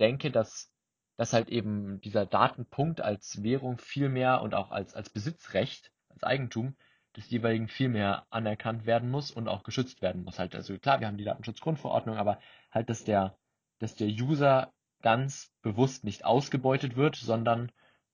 denke, 0.00 0.30
dass, 0.30 0.72
dass 1.16 1.32
halt 1.32 1.48
eben 1.48 2.00
dieser 2.00 2.26
Datenpunkt 2.26 3.00
als 3.00 3.42
Währung 3.42 3.78
viel 3.78 4.08
mehr 4.08 4.42
und 4.42 4.54
auch 4.54 4.70
als, 4.70 4.94
als 4.94 5.10
Besitzrecht, 5.10 5.92
als 6.08 6.24
Eigentum 6.24 6.76
des 7.16 7.28
jeweiligen 7.30 7.68
viel 7.68 7.88
mehr 7.88 8.26
anerkannt 8.30 8.86
werden 8.86 9.10
muss 9.10 9.30
und 9.30 9.48
auch 9.48 9.62
geschützt 9.62 10.00
werden 10.02 10.24
muss. 10.24 10.38
Halt, 10.38 10.54
also 10.54 10.78
klar, 10.78 11.00
wir 11.00 11.06
haben 11.06 11.18
die 11.18 11.24
Datenschutzgrundverordnung, 11.24 12.16
aber 12.16 12.38
halt, 12.70 12.88
dass 12.88 13.04
der, 13.04 13.36
dass 13.78 13.94
der 13.94 14.08
User 14.08 14.72
ganz 15.02 15.50
bewusst 15.62 16.04
nicht 16.04 16.24
ausgebeutet 16.24 16.96
wird, 16.96 17.16
sondern 17.16 17.72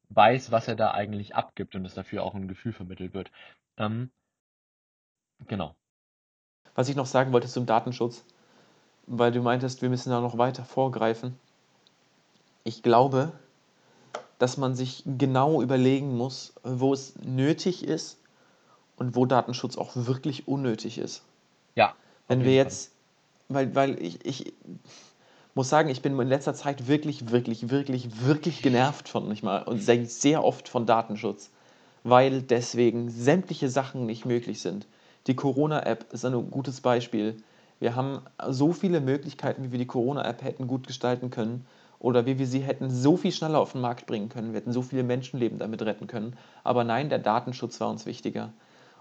weiß, 0.09 0.51
was 0.51 0.69
er 0.69 0.77
da 0.77 0.93
eigentlich 0.93 1.35
abgibt 1.35 1.75
und 1.75 1.85
dass 1.85 1.95
dafür 1.95 2.23
auch 2.23 2.35
ein 2.35 2.49
Gefühl 2.49 2.73
vermittelt 2.73 3.13
wird. 3.13 3.31
Ähm, 3.77 4.11
genau. 5.47 5.75
Was 6.75 6.89
ich 6.89 6.97
noch 6.97 7.07
sagen 7.07 7.33
wollte 7.33 7.49
zum 7.49 7.67
Datenschutz, 7.67 8.25
weil 9.07 9.33
du 9.33 9.41
meintest, 9.43 9.83
wir 9.83 9.89
müssen 9.89 10.11
da 10.11 10.21
noch 10.21 10.39
weiter 10.39 10.65
vorgreifen. 10.65 11.39
Ich 12.67 12.83
glaube, 12.83 13.31
dass 14.41 14.57
man 14.57 14.75
sich 14.75 15.05
genau 15.07 15.63
überlegen 15.63 16.17
muss, 16.17 16.53
wo 16.65 16.93
es 16.93 17.15
nötig 17.23 17.85
ist 17.85 18.19
und 18.97 19.15
wo 19.15 19.25
Datenschutz 19.25 19.79
auch 19.79 19.93
wirklich 19.95 20.49
unnötig 20.49 20.99
ist. 20.99 21.23
Ja. 21.77 21.95
Wenn 22.27 22.43
wir 22.43 22.57
jetzt, 22.57 22.91
weil, 23.49 23.73
weil 23.77 24.03
ich, 24.03 24.27
ich 24.27 24.53
muss 25.55 25.69
sagen, 25.69 25.91
ich 25.91 26.03
bin 26.03 26.19
in 26.19 26.27
letzter 26.27 26.55
Zeit 26.55 26.89
wirklich, 26.89 27.31
wirklich, 27.31 27.71
wirklich, 27.71 28.27
wirklich 28.27 28.63
genervt 28.63 29.09
von 29.09 29.29
manchmal 29.29 29.63
und 29.63 29.81
sehr, 29.81 30.05
sehr 30.05 30.43
oft 30.43 30.69
von 30.69 30.87
Datenschutz, 30.87 31.51
weil 32.03 32.43
deswegen 32.43 33.11
sämtliche 33.11 33.69
Sachen 33.69 34.07
nicht 34.07 34.27
möglich 34.27 34.61
sind. 34.61 34.89
Die 35.29 35.37
Corona-App 35.37 36.13
ist 36.13 36.25
ein 36.25 36.51
gutes 36.51 36.81
Beispiel. 36.81 37.41
Wir 37.79 37.95
haben 37.95 38.23
so 38.49 38.73
viele 38.73 39.01
Möglichkeiten, 39.01 39.63
wie 39.63 39.71
wir 39.71 39.79
die 39.79 39.87
Corona-App 39.87 40.43
hätten 40.43 40.67
gut 40.67 40.89
gestalten 40.89 41.31
können 41.31 41.65
oder 41.99 42.27
wie 42.27 42.39
wir 42.39 42.47
sie 42.47 42.61
hätten 42.61 42.91
so 42.91 43.17
viel 43.17 43.33
schneller 43.33 43.61
auf 43.61 43.73
den 43.73 43.81
Markt 43.81 44.07
bringen 44.07 44.29
können. 44.29 44.53
Wir 44.53 44.61
hätten 44.61 44.73
so 44.73 44.83
viele 44.83 45.03
Menschenleben 45.03 45.59
damit 45.59 45.83
retten 45.83 46.07
können. 46.07 46.37
Aber 46.65 46.85
nein, 46.85 47.09
der 47.09 47.19
Datenschutz 47.19 47.81
war 47.81 47.89
uns 47.89 48.07
wichtiger. 48.07 48.53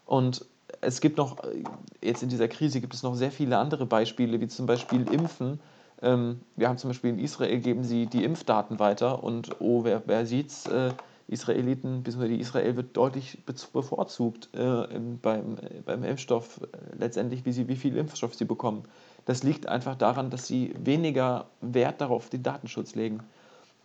Und 0.06 0.46
es 0.82 1.02
gibt 1.02 1.18
noch, 1.18 1.44
äh, 1.44 1.64
jetzt 2.02 2.24
in 2.24 2.30
dieser 2.30 2.48
Krise 2.48 2.82
gibt 2.82 2.94
es 2.94 3.04
noch 3.04 3.16
sehr 3.16 3.32
viele 3.32 3.58
andere 3.58 3.86
Beispiele, 3.86 4.40
wie 4.42 4.48
zum 4.48 4.66
Beispiel 4.66 5.08
Impfen. 5.12 5.60
Ähm, 6.02 6.42
wir 6.56 6.70
haben 6.70 6.78
zum 6.78 6.90
Beispiel 6.90 7.12
in 7.12 7.20
Israel 7.20 7.60
geben 7.60 7.84
sie 7.84 8.06
die 8.08 8.24
Impfdaten 8.24 8.80
weiter 8.80 9.24
und 9.24 9.60
oh, 9.60 9.84
wer, 9.84 10.04
wer 10.06 10.26
sieht's, 10.26 10.66
äh, 10.68 10.92
Israeliten, 11.28 12.04
bzw. 12.04 12.28
die 12.28 12.40
Israel 12.40 12.76
wird 12.76 12.96
deutlich 12.96 13.40
bevorzugt 13.46 14.50
äh, 14.54 14.86
beim, 15.22 15.58
beim 15.84 16.04
Impfstoff, 16.04 16.62
letztendlich, 16.98 17.46
wie, 17.46 17.52
sie, 17.52 17.68
wie 17.68 17.76
viel 17.76 17.98
Impfstoff 17.98 18.36
sie 18.36 18.46
bekommen. 18.46 18.84
Das 19.26 19.44
liegt 19.44 19.68
einfach 19.68 19.96
daran, 19.96 20.30
dass 20.30 20.48
sie 20.48 20.74
weniger 20.78 21.48
Wert 21.62 22.00
darauf 22.02 22.30
den 22.30 22.44
Datenschutz 22.44 22.96
legen. 22.96 23.22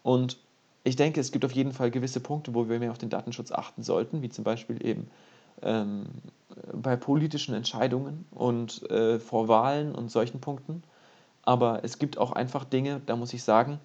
Und 0.02 0.38
ich 0.84 0.96
denke, 0.96 1.20
es 1.20 1.32
gibt 1.32 1.44
auf 1.44 1.52
jeden 1.52 1.72
Fall 1.72 1.90
gewisse 1.90 2.20
Punkte, 2.20 2.54
wo 2.54 2.68
wir 2.68 2.78
mehr 2.78 2.90
auf 2.90 2.98
den 2.98 3.10
Datenschutz 3.10 3.52
achten 3.52 3.82
sollten, 3.82 4.22
wie 4.22 4.28
zum 4.28 4.44
Beispiel 4.44 4.84
eben 4.84 5.10
ähm, 5.62 6.06
bei 6.72 6.96
politischen 6.96 7.54
Entscheidungen 7.54 8.26
und 8.30 8.88
äh, 8.90 9.18
vor 9.18 9.48
Wahlen 9.48 9.94
und 9.94 10.10
solchen 10.10 10.40
Punkten. 10.40 10.82
Aber 11.42 11.84
es 11.84 11.98
gibt 11.98 12.18
auch 12.18 12.32
einfach 12.32 12.64
Dinge, 12.64 13.00
da 13.06 13.16
muss 13.16 13.32
ich 13.32 13.42
sagen, 13.42 13.80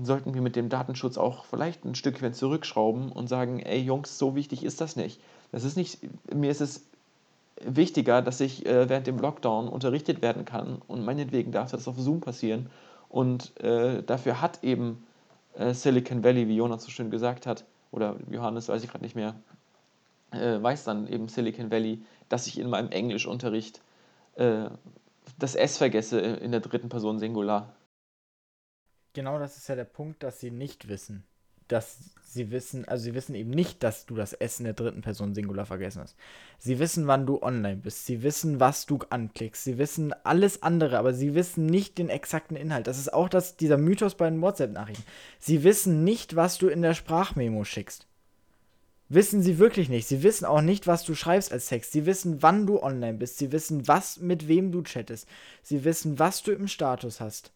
sollten 0.00 0.32
wir 0.32 0.40
mit 0.40 0.56
dem 0.56 0.68
Datenschutz 0.68 1.18
auch 1.18 1.44
vielleicht 1.44 1.84
ein 1.84 1.94
Stückchen 1.94 2.32
zurückschrauben 2.32 3.12
und 3.12 3.28
sagen, 3.28 3.60
ey 3.60 3.80
Jungs, 3.80 4.18
so 4.18 4.34
wichtig 4.34 4.64
ist 4.64 4.80
das 4.80 4.96
nicht. 4.96 5.20
Das 5.50 5.64
ist 5.64 5.76
nicht, 5.76 5.98
mir 6.34 6.50
ist 6.50 6.62
es 6.62 6.86
wichtiger, 7.66 8.22
dass 8.22 8.40
ich 8.40 8.66
äh, 8.66 8.88
während 8.88 9.06
dem 9.06 9.18
Lockdown 9.18 9.68
unterrichtet 9.68 10.22
werden 10.22 10.44
kann 10.44 10.80
und 10.86 11.04
meinetwegen 11.04 11.52
darf 11.52 11.70
das 11.70 11.88
auf 11.88 11.98
Zoom 11.98 12.20
passieren. 12.20 12.70
Und 13.08 13.58
äh, 13.60 14.02
dafür 14.02 14.40
hat 14.40 14.62
eben 14.64 15.06
äh, 15.54 15.74
Silicon 15.74 16.24
Valley, 16.24 16.48
wie 16.48 16.56
Jonas 16.56 16.84
so 16.84 16.90
schön 16.90 17.10
gesagt 17.10 17.46
hat, 17.46 17.64
oder 17.90 18.16
Johannes, 18.30 18.68
weiß 18.68 18.82
ich 18.82 18.90
gerade 18.90 19.04
nicht 19.04 19.16
mehr, 19.16 19.34
äh, 20.30 20.62
weiß 20.62 20.84
dann 20.84 21.06
eben 21.08 21.28
Silicon 21.28 21.70
Valley, 21.70 22.02
dass 22.28 22.46
ich 22.46 22.58
in 22.58 22.70
meinem 22.70 22.90
Englischunterricht 22.90 23.82
äh, 24.36 24.64
das 25.38 25.54
S 25.54 25.76
vergesse 25.76 26.20
in 26.20 26.52
der 26.52 26.60
dritten 26.60 26.88
Person 26.88 27.18
Singular 27.18 27.68
genau 29.12 29.38
das 29.38 29.56
ist 29.56 29.68
ja 29.68 29.74
der 29.74 29.84
Punkt, 29.84 30.22
dass 30.22 30.40
sie 30.40 30.50
nicht 30.50 30.88
wissen. 30.88 31.24
Dass 31.72 31.96
sie 32.22 32.50
wissen, 32.50 32.86
also 32.86 33.04
sie 33.04 33.14
wissen 33.14 33.34
eben 33.34 33.50
nicht, 33.50 33.82
dass 33.82 34.04
du 34.04 34.14
das 34.14 34.34
Essen 34.34 34.64
der 34.64 34.74
dritten 34.74 35.00
Person 35.00 35.34
Singular 35.34 35.64
vergessen 35.64 36.02
hast. 36.02 36.16
Sie 36.58 36.78
wissen, 36.78 37.06
wann 37.06 37.24
du 37.24 37.42
online 37.42 37.76
bist. 37.76 38.04
Sie 38.04 38.22
wissen, 38.22 38.60
was 38.60 38.84
du 38.84 38.98
anklickst. 39.08 39.64
Sie 39.64 39.78
wissen 39.78 40.14
alles 40.24 40.62
andere, 40.62 40.98
aber 40.98 41.14
sie 41.14 41.34
wissen 41.34 41.64
nicht 41.64 41.96
den 41.96 42.10
exakten 42.10 42.56
Inhalt. 42.56 42.86
Das 42.86 42.98
ist 42.98 43.12
auch 43.12 43.28
das, 43.28 43.56
dieser 43.56 43.78
Mythos 43.78 44.14
bei 44.14 44.28
den 44.28 44.42
WhatsApp-Nachrichten. 44.42 45.04
Sie 45.38 45.64
wissen 45.64 46.04
nicht, 46.04 46.36
was 46.36 46.58
du 46.58 46.68
in 46.68 46.82
der 46.82 46.94
Sprachmemo 46.94 47.64
schickst. 47.64 48.06
Wissen 49.08 49.42
sie 49.42 49.58
wirklich 49.58 49.88
nicht. 49.88 50.08
Sie 50.08 50.22
wissen 50.22 50.46
auch 50.46 50.62
nicht, 50.62 50.86
was 50.86 51.04
du 51.04 51.14
schreibst 51.14 51.52
als 51.52 51.68
Text. 51.68 51.92
Sie 51.92 52.06
wissen, 52.06 52.42
wann 52.42 52.66
du 52.66 52.82
online 52.82 53.18
bist. 53.18 53.38
Sie 53.38 53.52
wissen, 53.52 53.88
was 53.88 54.20
mit 54.20 54.48
wem 54.48 54.72
du 54.72 54.82
chattest. 54.82 55.28
Sie 55.62 55.84
wissen, 55.84 56.18
was 56.18 56.42
du 56.42 56.52
im 56.52 56.68
Status 56.68 57.20
hast. 57.20 57.52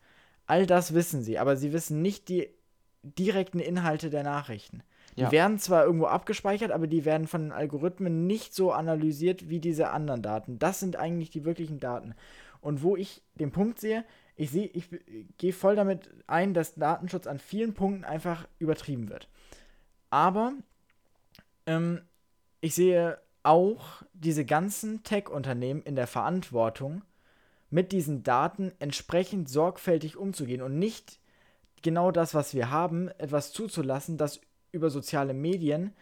All 0.47 0.67
das 0.67 0.95
wissen 0.95 1.23
sie, 1.23 1.39
aber 1.39 1.57
sie 1.57 1.73
wissen 1.73 2.03
nicht 2.03 2.29
die 2.29 2.49
direkten 3.19 3.61
Inhalte 3.61 4.11
der 4.11 4.23
Nachrichten. 4.23 4.83
Die 5.17 5.23
ja. 5.23 5.33
werden 5.33 5.59
zwar 5.59 5.85
irgendwo 5.85 6.07
abgespeichert, 6.07 6.71
aber 6.71 6.87
die 6.87 7.05
werden 7.05 7.27
von 7.27 7.43
den 7.43 7.53
Algorithmen 7.53 8.27
nicht 8.27 8.55
so 8.55 8.73
analysiert 8.73 9.49
wie 9.49 9.61
diese 9.61 9.91
anderen 9.91 10.23
Daten. 10.23 10.59
Das 10.59 10.81
sind 10.81 10.97
eigentlich 10.97 11.31
die 11.31 11.45
wirklichen 11.45 11.81
Daten. 11.81 12.15
Und 12.61 12.83
wo 12.83 12.97
ich 12.97 13.23
den 13.35 13.51
Punkt 13.51 13.81
sehe, 13.81 14.05
ich 14.35 14.51
sehe, 14.51 14.67
ich 14.67 14.89
gehe 15.39 15.55
voll 15.55 15.77
damit 15.77 16.11
ein, 16.27 16.53
dass 16.53 16.75
Datenschutz 16.75 17.27
an 17.27 17.39
vielen 17.39 17.73
Punkten 17.73 18.05
einfach 18.05 18.47
übertrieben 18.59 19.09
wird. 19.09 19.29
Aber 20.11 20.53
ähm, 21.65 22.03
ich 22.61 22.75
sehe 22.75 23.19
auch 23.43 24.03
diese 24.13 24.45
ganzen 24.45 25.03
Tech-Unternehmen 25.03 25.83
in 25.83 25.97
der 25.97 26.07
Verantwortung, 26.07 27.03
mit 27.71 27.93
diesen 27.93 28.23
Daten 28.23 28.73
entsprechend 28.79 29.49
sorgfältig 29.49 30.17
umzugehen 30.17 30.63
und 30.63 30.79
nicht 30.79 31.19
genau 31.87 32.11
das, 32.11 32.35
was 32.35 32.53
wir 32.53 32.71
haben, 32.71 33.09
etwas 33.17 33.53
zuzulassen, 33.53 34.17
das 34.17 34.41
über 34.73 34.91
soziale 34.91 35.35
Medien 35.35 35.93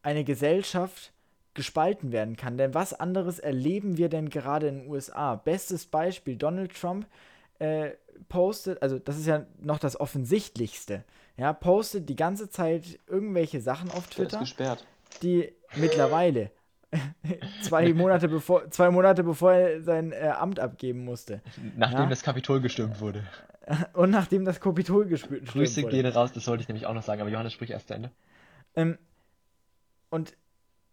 eine 0.00 0.22
Gesellschaft 0.22 1.12
gespalten 1.52 2.12
werden 2.12 2.36
kann. 2.36 2.56
Denn 2.56 2.74
was 2.74 2.94
anderes 2.94 3.40
erleben 3.40 3.98
wir 3.98 4.08
denn 4.08 4.30
gerade 4.30 4.68
in 4.68 4.82
den 4.82 4.88
USA? 4.88 5.34
Bestes 5.34 5.86
Beispiel, 5.86 6.36
Donald 6.36 6.80
Trump 6.80 7.06
äh, 7.58 7.90
postet, 8.28 8.80
also 8.82 9.00
das 9.00 9.18
ist 9.18 9.26
ja 9.26 9.44
noch 9.60 9.80
das 9.80 9.98
Offensichtlichste, 9.98 11.02
ja, 11.36 11.52
postet 11.52 12.08
die 12.08 12.16
ganze 12.16 12.48
Zeit 12.48 13.00
irgendwelche 13.08 13.60
Sachen 13.60 13.90
auf 13.90 14.06
Twitter, 14.06 14.46
die 15.22 15.52
mittlerweile 15.74 16.52
zwei, 17.62 17.92
Monate 17.92 18.28
bevor, 18.28 18.70
zwei 18.70 18.92
Monate 18.92 19.24
bevor 19.24 19.52
er 19.54 19.82
sein 19.82 20.12
äh, 20.12 20.28
Amt 20.38 20.60
abgeben 20.60 21.04
musste. 21.04 21.42
Nachdem 21.76 22.00
ja? 22.04 22.06
das 22.06 22.22
Kapitol 22.22 22.60
gestürmt 22.60 23.00
wurde. 23.00 23.24
Und 23.92 24.10
nachdem 24.10 24.44
das 24.44 24.60
Kapitol 24.60 25.06
gestürmt 25.06 25.42
wurde. 25.42 25.64
Grüße 25.64 25.84
gehen 25.84 26.06
raus, 26.06 26.32
das 26.32 26.46
wollte 26.46 26.62
ich 26.62 26.68
nämlich 26.68 26.86
auch 26.86 26.94
noch 26.94 27.02
sagen, 27.02 27.20
aber 27.20 27.30
Johannes 27.30 27.52
sprich 27.52 27.70
erst 27.70 27.88
zu 27.88 27.94
Ende. 27.94 28.10
Ähm, 28.74 28.98
und 30.10 30.34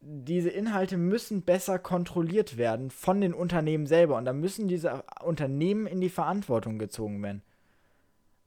diese 0.01 0.49
Inhalte 0.49 0.97
müssen 0.97 1.41
besser 1.41 1.77
kontrolliert 1.77 2.57
werden 2.57 2.89
von 2.89 3.19
den 3.19 3.33
Unternehmen 3.33 3.85
selber 3.85 4.15
und 4.15 4.25
da 4.25 4.33
müssen 4.33 4.67
diese 4.67 5.03
Unternehmen 5.21 5.87
in 5.87 5.99
die 5.99 6.09
Verantwortung 6.09 6.79
gezogen 6.79 7.21
werden. 7.21 7.41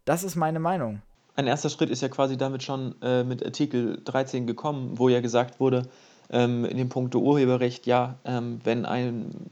Das 0.05 0.25
ist 0.25 0.35
meine 0.35 0.61
Meinung. 0.61 1.03
Ein 1.35 1.47
erster 1.47 1.69
Schritt 1.69 1.91
ist 1.91 2.03
ja 2.03 2.09
quasi 2.09 2.37
damit 2.37 2.63
schon 2.63 2.95
äh, 3.03 3.23
mit 3.25 3.45
Artikel 3.45 4.01
13 4.05 4.47
gekommen, 4.47 4.99
wo 4.99 5.09
ja 5.09 5.21
gesagt 5.21 5.61
wurde, 5.61 5.89
ähm, 6.31 6.65
in 6.65 6.77
dem 6.77 6.89
Punkt 6.89 7.15
Urheberrecht, 7.15 7.87
ja, 7.87 8.17
ähm, 8.25 8.61
wenn 8.65 8.85
ein, 8.85 9.51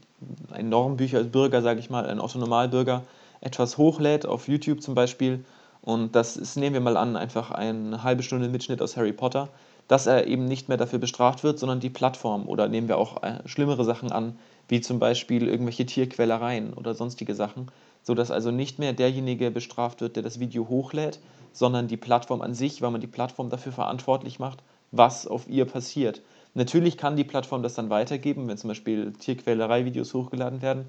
ein 0.51 0.69
Normbücherbürger, 0.69 1.61
sage 1.61 1.79
ich 1.79 1.89
mal, 1.89 2.07
ein 2.07 2.19
Autonomalbürger 2.19 3.03
etwas 3.41 3.77
hochlädt, 3.77 4.25
auf 4.25 4.47
YouTube 4.47 4.81
zum 4.81 4.95
Beispiel, 4.95 5.43
und 5.81 6.15
das 6.15 6.37
ist, 6.37 6.57
nehmen 6.57 6.75
wir 6.75 6.81
mal 6.81 6.97
an, 6.97 7.15
einfach 7.15 7.51
eine 7.51 8.03
halbe 8.03 8.21
Stunde 8.23 8.47
Mitschnitt 8.49 8.81
aus 8.81 8.95
Harry 8.97 9.13
Potter, 9.13 9.49
dass 9.87 10.05
er 10.05 10.27
eben 10.27 10.45
nicht 10.45 10.69
mehr 10.69 10.77
dafür 10.77 10.99
bestraft 10.99 11.43
wird, 11.43 11.59
sondern 11.59 11.79
die 11.79 11.89
Plattform. 11.89 12.47
Oder 12.47 12.67
nehmen 12.67 12.87
wir 12.87 12.97
auch 12.97 13.23
äh, 13.23 13.39
schlimmere 13.45 13.83
Sachen 13.83 14.11
an, 14.11 14.37
wie 14.67 14.79
zum 14.79 14.99
Beispiel 14.99 15.47
irgendwelche 15.47 15.85
Tierquälereien 15.85 16.73
oder 16.73 16.93
sonstige 16.93 17.35
Sachen, 17.35 17.71
sodass 18.03 18.31
also 18.31 18.51
nicht 18.51 18.79
mehr 18.79 18.93
derjenige 18.93 19.51
bestraft 19.51 20.01
wird, 20.01 20.15
der 20.15 20.23
das 20.23 20.39
Video 20.39 20.69
hochlädt, 20.69 21.19
sondern 21.51 21.87
die 21.87 21.97
Plattform 21.97 22.41
an 22.41 22.53
sich, 22.53 22.81
weil 22.81 22.91
man 22.91 23.01
die 23.01 23.07
Plattform 23.07 23.49
dafür 23.49 23.71
verantwortlich 23.71 24.39
macht, 24.39 24.59
was 24.91 25.27
auf 25.27 25.49
ihr 25.49 25.65
passiert. 25.65 26.21
Natürlich 26.53 26.97
kann 26.97 27.15
die 27.15 27.23
Plattform 27.23 27.63
das 27.63 27.73
dann 27.73 27.89
weitergeben, 27.89 28.47
wenn 28.47 28.57
zum 28.57 28.67
Beispiel 28.67 29.13
Tierquälerei-Videos 29.13 30.13
hochgeladen 30.13 30.61
werden, 30.61 30.85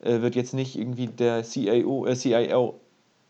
äh, 0.00 0.20
wird 0.20 0.34
jetzt 0.34 0.54
nicht 0.54 0.78
irgendwie 0.78 1.06
der 1.06 1.42
CIO, 1.42 2.06
äh, 2.06 2.14
CIO, 2.14 2.80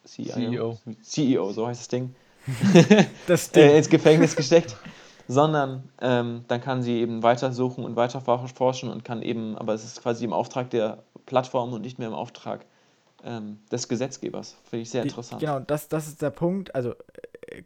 CIO, 0.06 0.78
CEO. 0.78 0.78
CEO, 1.02 1.52
so 1.52 1.66
heißt 1.66 1.80
das 1.80 1.88
Ding, 1.88 2.14
das 3.26 3.50
Ding. 3.50 3.62
äh, 3.62 3.78
ins 3.78 3.88
Gefängnis 3.88 4.36
gesteckt, 4.36 4.76
sondern 5.28 5.88
ähm, 6.00 6.44
dann 6.48 6.60
kann 6.60 6.82
sie 6.82 7.00
eben 7.00 7.22
weitersuchen 7.22 7.84
und 7.84 7.96
weiter 7.96 8.20
forschen 8.20 8.90
und 8.90 9.04
kann 9.04 9.22
eben, 9.22 9.56
aber 9.56 9.74
es 9.74 9.84
ist 9.84 10.02
quasi 10.02 10.24
im 10.24 10.32
Auftrag 10.32 10.70
der 10.70 11.02
Plattform 11.26 11.72
und 11.72 11.82
nicht 11.82 11.98
mehr 11.98 12.08
im 12.08 12.14
Auftrag 12.14 12.66
ähm, 13.24 13.58
des 13.72 13.88
Gesetzgebers. 13.88 14.56
Finde 14.64 14.82
ich 14.82 14.90
sehr 14.90 15.02
interessant. 15.02 15.40
Genau, 15.40 15.60
das, 15.60 15.88
das 15.88 16.06
ist 16.06 16.20
der 16.20 16.30
Punkt. 16.30 16.74
Also 16.74 16.94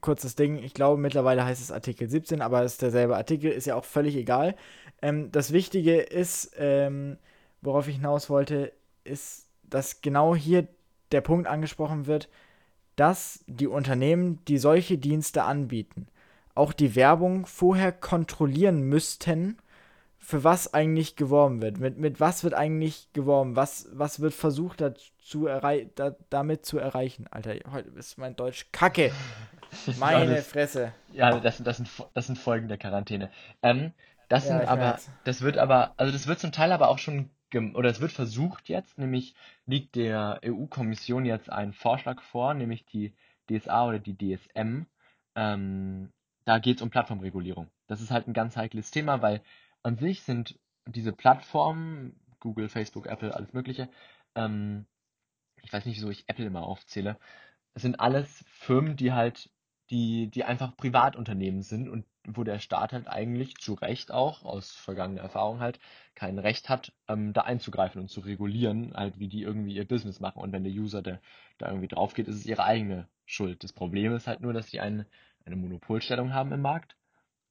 kurzes 0.00 0.34
Ding, 0.34 0.62
ich 0.62 0.74
glaube 0.74 1.00
mittlerweile 1.00 1.44
heißt 1.44 1.60
es 1.60 1.72
Artikel 1.72 2.08
17, 2.08 2.40
aber 2.42 2.62
es 2.62 2.72
ist 2.72 2.82
derselbe 2.82 3.16
Artikel, 3.16 3.50
ist 3.50 3.66
ja 3.66 3.74
auch 3.74 3.84
völlig 3.84 4.16
egal. 4.16 4.54
Ähm, 5.02 5.30
das 5.32 5.52
Wichtige 5.52 6.00
ist, 6.00 6.52
ähm, 6.58 7.18
worauf 7.62 7.88
ich 7.88 7.96
hinaus 7.96 8.30
wollte, 8.30 8.72
ist, 9.08 9.48
dass 9.62 10.00
genau 10.00 10.34
hier 10.34 10.68
der 11.12 11.20
Punkt 11.20 11.46
angesprochen 11.46 12.06
wird, 12.06 12.28
dass 12.96 13.44
die 13.46 13.66
Unternehmen, 13.66 14.44
die 14.46 14.58
solche 14.58 14.98
Dienste 14.98 15.44
anbieten, 15.44 16.08
auch 16.54 16.72
die 16.72 16.96
Werbung 16.96 17.46
vorher 17.46 17.92
kontrollieren 17.92 18.82
müssten, 18.82 19.58
für 20.18 20.44
was 20.44 20.74
eigentlich 20.74 21.16
geworben 21.16 21.62
wird. 21.62 21.78
Mit, 21.78 21.96
mit 21.96 22.20
was 22.20 22.44
wird 22.44 22.52
eigentlich 22.52 23.08
geworben? 23.12 23.56
Was, 23.56 23.88
was 23.92 24.20
wird 24.20 24.34
versucht 24.34 24.80
dazu 24.80 25.46
errei 25.46 25.88
da, 25.94 26.16
damit 26.28 26.66
zu 26.66 26.78
erreichen? 26.78 27.26
Alter, 27.30 27.54
heute 27.70 27.88
ist 27.90 28.18
mein 28.18 28.36
Deutsch 28.36 28.66
kacke. 28.72 29.12
Meine 29.98 30.36
ja, 30.36 30.42
Fresse. 30.42 30.92
Ja, 31.12 31.38
das, 31.40 31.62
das, 31.62 31.76
sind, 31.76 31.88
das 32.14 32.26
sind 32.26 32.38
Folgen 32.38 32.68
der 32.68 32.78
Quarantäne. 32.78 33.30
Ähm, 33.62 33.92
das 34.28 34.48
ja, 34.48 34.58
sind 34.58 34.68
aber, 34.68 34.94
weiß. 34.94 35.08
das 35.24 35.40
wird 35.42 35.56
aber, 35.56 35.94
also 35.96 36.12
das 36.12 36.26
wird 36.26 36.40
zum 36.40 36.52
Teil 36.52 36.72
aber 36.72 36.88
auch 36.88 36.98
schon, 36.98 37.30
oder 37.54 37.88
es 37.88 38.00
wird 38.00 38.12
versucht 38.12 38.68
jetzt, 38.68 38.98
nämlich 38.98 39.34
liegt 39.66 39.94
der 39.94 40.40
EU-Kommission 40.44 41.24
jetzt 41.24 41.50
ein 41.50 41.72
Vorschlag 41.72 42.20
vor, 42.22 42.54
nämlich 42.54 42.84
die 42.84 43.14
DSA 43.48 43.86
oder 43.88 43.98
die 43.98 44.16
DSM. 44.16 44.82
Ähm, 45.34 46.12
da 46.44 46.58
geht 46.58 46.76
es 46.76 46.82
um 46.82 46.90
Plattformregulierung. 46.90 47.70
Das 47.86 48.00
ist 48.00 48.10
halt 48.10 48.28
ein 48.28 48.34
ganz 48.34 48.56
heikles 48.56 48.90
Thema, 48.90 49.22
weil 49.22 49.42
an 49.82 49.96
sich 49.96 50.22
sind 50.22 50.58
diese 50.86 51.12
Plattformen, 51.12 52.18
Google, 52.40 52.68
Facebook, 52.68 53.06
Apple, 53.06 53.34
alles 53.34 53.52
Mögliche, 53.52 53.88
ähm, 54.34 54.86
ich 55.62 55.72
weiß 55.72 55.84
nicht, 55.84 55.96
wieso 55.96 56.10
ich 56.10 56.28
Apple 56.28 56.46
immer 56.46 56.62
aufzähle, 56.62 57.18
sind 57.74 58.00
alles 58.00 58.44
Firmen, 58.48 58.96
die 58.96 59.12
halt 59.12 59.50
die, 59.90 60.28
die 60.28 60.44
einfach 60.44 60.76
Privatunternehmen 60.76 61.62
sind 61.62 61.88
und 61.88 62.04
wo 62.26 62.44
der 62.44 62.58
Staat 62.58 62.92
halt 62.92 63.08
eigentlich 63.08 63.56
zu 63.56 63.74
Recht 63.74 64.12
auch, 64.12 64.44
aus 64.44 64.72
vergangener 64.72 65.22
Erfahrung 65.22 65.60
halt, 65.60 65.80
kein 66.14 66.38
Recht 66.38 66.68
hat, 66.68 66.92
ähm, 67.08 67.32
da 67.32 67.42
einzugreifen 67.42 68.00
und 68.00 68.08
zu 68.08 68.20
regulieren, 68.20 68.92
halt 68.94 69.18
wie 69.18 69.28
die 69.28 69.42
irgendwie 69.42 69.74
ihr 69.74 69.88
Business 69.88 70.20
machen. 70.20 70.42
Und 70.42 70.52
wenn 70.52 70.64
der 70.64 70.72
User 70.72 71.00
der, 71.00 71.20
da 71.56 71.68
irgendwie 71.68 71.88
drauf 71.88 72.14
geht, 72.14 72.28
ist 72.28 72.36
es 72.36 72.46
ihre 72.46 72.64
eigene 72.64 73.08
Schuld. 73.24 73.64
Das 73.64 73.72
Problem 73.72 74.14
ist 74.14 74.26
halt 74.26 74.40
nur, 74.40 74.52
dass 74.52 74.66
die 74.66 74.80
eine, 74.80 75.06
eine 75.46 75.56
Monopolstellung 75.56 76.34
haben 76.34 76.52
im 76.52 76.60
Markt 76.60 76.96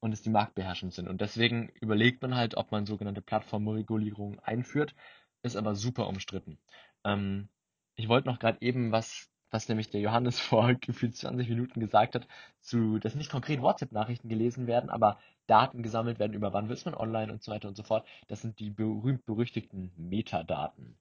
und 0.00 0.12
es 0.12 0.22
die 0.22 0.30
marktbeherrschend 0.30 0.94
sind. 0.94 1.08
Und 1.08 1.20
deswegen 1.20 1.70
überlegt 1.80 2.22
man 2.22 2.36
halt, 2.36 2.56
ob 2.56 2.70
man 2.70 2.86
sogenannte 2.86 3.22
Plattformregulierung 3.22 4.38
einführt, 4.40 4.94
ist 5.42 5.56
aber 5.56 5.74
super 5.74 6.06
umstritten. 6.06 6.58
Ähm, 7.04 7.48
ich 7.96 8.08
wollte 8.08 8.28
noch 8.28 8.38
gerade 8.38 8.58
eben 8.60 8.92
was 8.92 9.28
was 9.50 9.68
nämlich 9.68 9.90
der 9.90 10.00
Johannes 10.00 10.38
vor 10.40 10.74
gefühlt 10.74 11.16
20 11.16 11.48
Minuten 11.48 11.80
gesagt 11.80 12.14
hat, 12.14 12.26
zu, 12.60 12.98
dass 12.98 13.14
nicht 13.14 13.30
konkret 13.30 13.62
WhatsApp-Nachrichten 13.62 14.28
gelesen 14.28 14.66
werden, 14.66 14.90
aber 14.90 15.18
Daten 15.46 15.82
gesammelt 15.82 16.18
werden, 16.18 16.34
über 16.34 16.52
wann 16.52 16.70
ist 16.70 16.84
man 16.84 16.94
online 16.94 17.32
und 17.32 17.42
so 17.42 17.52
weiter 17.52 17.68
und 17.68 17.76
so 17.76 17.82
fort. 17.82 18.06
Das 18.28 18.42
sind 18.42 18.58
die 18.58 18.70
berühmt-berüchtigten 18.70 19.92
Metadaten. 19.96 20.98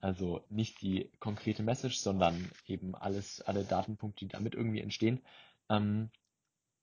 Also 0.00 0.44
nicht 0.50 0.82
die 0.82 1.10
konkrete 1.18 1.62
Message, 1.62 1.96
sondern 1.96 2.50
eben 2.66 2.94
alles, 2.94 3.40
alle 3.40 3.64
Datenpunkte, 3.64 4.26
die 4.26 4.28
damit 4.28 4.54
irgendwie 4.54 4.80
entstehen. 4.80 5.22
Ähm, 5.70 6.10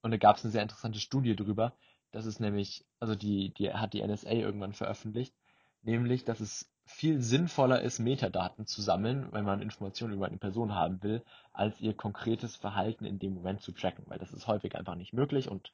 und 0.01 0.11
da 0.11 0.17
gab 0.17 0.37
es 0.37 0.43
eine 0.43 0.51
sehr 0.51 0.63
interessante 0.63 0.99
Studie 0.99 1.35
drüber. 1.35 1.73
Das 2.11 2.25
ist 2.25 2.39
nämlich, 2.39 2.85
also 2.99 3.15
die, 3.15 3.53
die 3.53 3.71
hat 3.71 3.93
die 3.93 4.05
NSA 4.05 4.31
irgendwann 4.31 4.73
veröffentlicht, 4.73 5.35
nämlich, 5.83 6.25
dass 6.25 6.39
es 6.39 6.72
viel 6.85 7.21
sinnvoller 7.21 7.81
ist, 7.81 7.99
Metadaten 7.99 8.65
zu 8.65 8.81
sammeln, 8.81 9.27
wenn 9.31 9.45
man 9.45 9.61
Informationen 9.61 10.13
über 10.13 10.27
eine 10.27 10.37
Person 10.37 10.75
haben 10.75 11.01
will, 11.01 11.23
als 11.51 11.79
ihr 11.79 11.93
konkretes 11.93 12.55
Verhalten 12.55 13.05
in 13.05 13.19
dem 13.19 13.33
Moment 13.33 13.61
zu 13.61 13.71
tracken, 13.71 14.03
weil 14.07 14.19
das 14.19 14.33
ist 14.33 14.47
häufig 14.47 14.75
einfach 14.75 14.95
nicht 14.95 15.13
möglich 15.13 15.49
und 15.49 15.71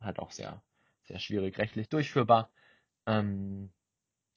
halt 0.00 0.18
auch 0.18 0.30
sehr, 0.30 0.62
sehr 1.04 1.18
schwierig 1.18 1.58
rechtlich 1.58 1.88
durchführbar. 1.88 2.50
Ähm, 3.06 3.70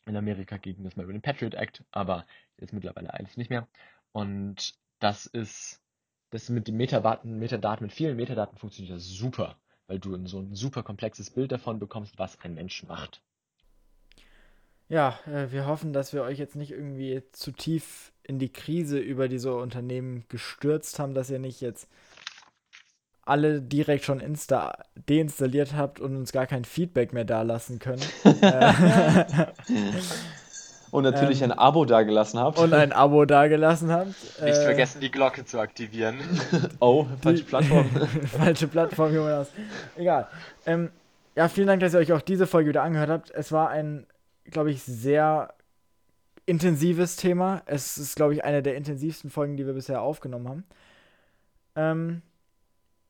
in 0.06 0.18
Amerika 0.18 0.58
ging 0.58 0.84
das 0.84 0.96
mal 0.96 1.04
über 1.04 1.14
den 1.14 1.22
Patriot 1.22 1.54
Act, 1.54 1.84
aber 1.92 2.26
jetzt 2.58 2.74
mittlerweile 2.74 3.14
eigentlich 3.14 3.38
nicht 3.38 3.50
mehr. 3.50 3.68
Und 4.12 4.74
das 5.00 5.26
ist, 5.26 5.82
das 6.32 6.50
mit 6.50 6.68
den 6.68 6.78
Metadaten, 6.78 7.40
Metadaten, 7.40 7.86
mit 7.86 7.94
vielen 7.94 8.18
Metadaten 8.18 8.58
funktioniert 8.58 8.96
das 8.96 9.06
super, 9.06 9.58
weil 9.88 10.00
du 10.00 10.26
so 10.28 10.40
ein 10.40 10.54
super 10.56 10.84
komplexes 10.84 11.30
Bild 11.30 11.52
davon 11.52 11.80
bekommst, 11.80 12.18
was 12.18 12.40
ein 12.42 12.56
Mensch 12.56 12.84
macht. 12.84 13.22
Ja, 14.90 15.20
äh, 15.28 15.52
wir 15.52 15.68
hoffen, 15.68 15.94
dass 15.94 16.14
wir 16.14 16.24
euch 16.24 16.40
jetzt 16.40 16.56
nicht 16.56 16.72
irgendwie 16.72 17.22
zu 17.32 17.52
tief 17.52 18.12
in 18.24 18.40
die 18.40 18.52
Krise 18.52 18.98
über 19.00 19.28
diese 19.28 19.56
Unternehmen 19.56 20.26
gestürzt 20.30 21.00
haben, 21.00 21.14
dass 21.14 21.30
ihr 21.30 21.40
nicht 21.40 21.62
jetzt 21.62 21.88
alle 23.24 23.62
direkt 23.62 24.04
schon 24.04 24.20
Insta 24.20 24.80
deinstalliert 25.08 25.74
habt 25.76 26.00
und 26.00 26.16
uns 26.16 26.32
gar 26.32 26.48
kein 26.48 26.66
Feedback 26.66 27.14
mehr 27.14 27.26
dalassen 27.26 27.78
können. 27.78 28.02
und 30.90 31.04
natürlich 31.04 31.44
ähm, 31.44 31.52
ein 31.52 31.58
Abo 31.60 31.86
dagelassen 31.86 32.40
habt. 32.40 32.58
Und 32.58 32.74
ein 32.74 32.92
Abo 32.92 33.26
dagelassen 33.26 33.92
habt. 33.92 34.08
Nicht 34.08 34.58
äh, 34.58 34.64
vergessen, 34.64 35.02
die 35.02 35.12
Glocke 35.12 35.46
zu 35.46 35.60
aktivieren. 35.60 36.20
oh, 36.80 37.06
falsche 37.22 37.44
Plattform. 37.44 37.88
falsche 38.26 38.68
Plattform, 38.68 39.14
Jonas. 39.14 39.50
Egal. 39.96 40.28
Ähm, 40.66 40.90
ja, 41.36 41.48
vielen 41.48 41.68
Dank, 41.68 41.82
dass 41.82 41.94
ihr 41.94 42.00
euch 42.00 42.12
auch 42.14 42.22
diese 42.22 42.48
Folge 42.48 42.70
wieder 42.70 42.82
angehört 42.82 43.12
habt. 43.12 43.30
Es 43.32 43.52
war 43.52 43.70
ein 43.70 44.08
glaube 44.52 44.72
ich, 44.72 44.84
sehr 44.84 45.54
intensives 46.46 47.16
Thema. 47.16 47.62
Es 47.66 47.98
ist, 47.98 48.16
glaube 48.16 48.34
ich, 48.34 48.44
eine 48.44 48.64
der 48.64 48.76
intensivsten 48.76 49.30
Folgen, 49.30 49.56
die 49.58 49.66
wir 49.66 49.74
bisher 49.74 50.02
aufgenommen 50.02 50.48
haben. 50.50 50.64
Ähm, 51.76 52.22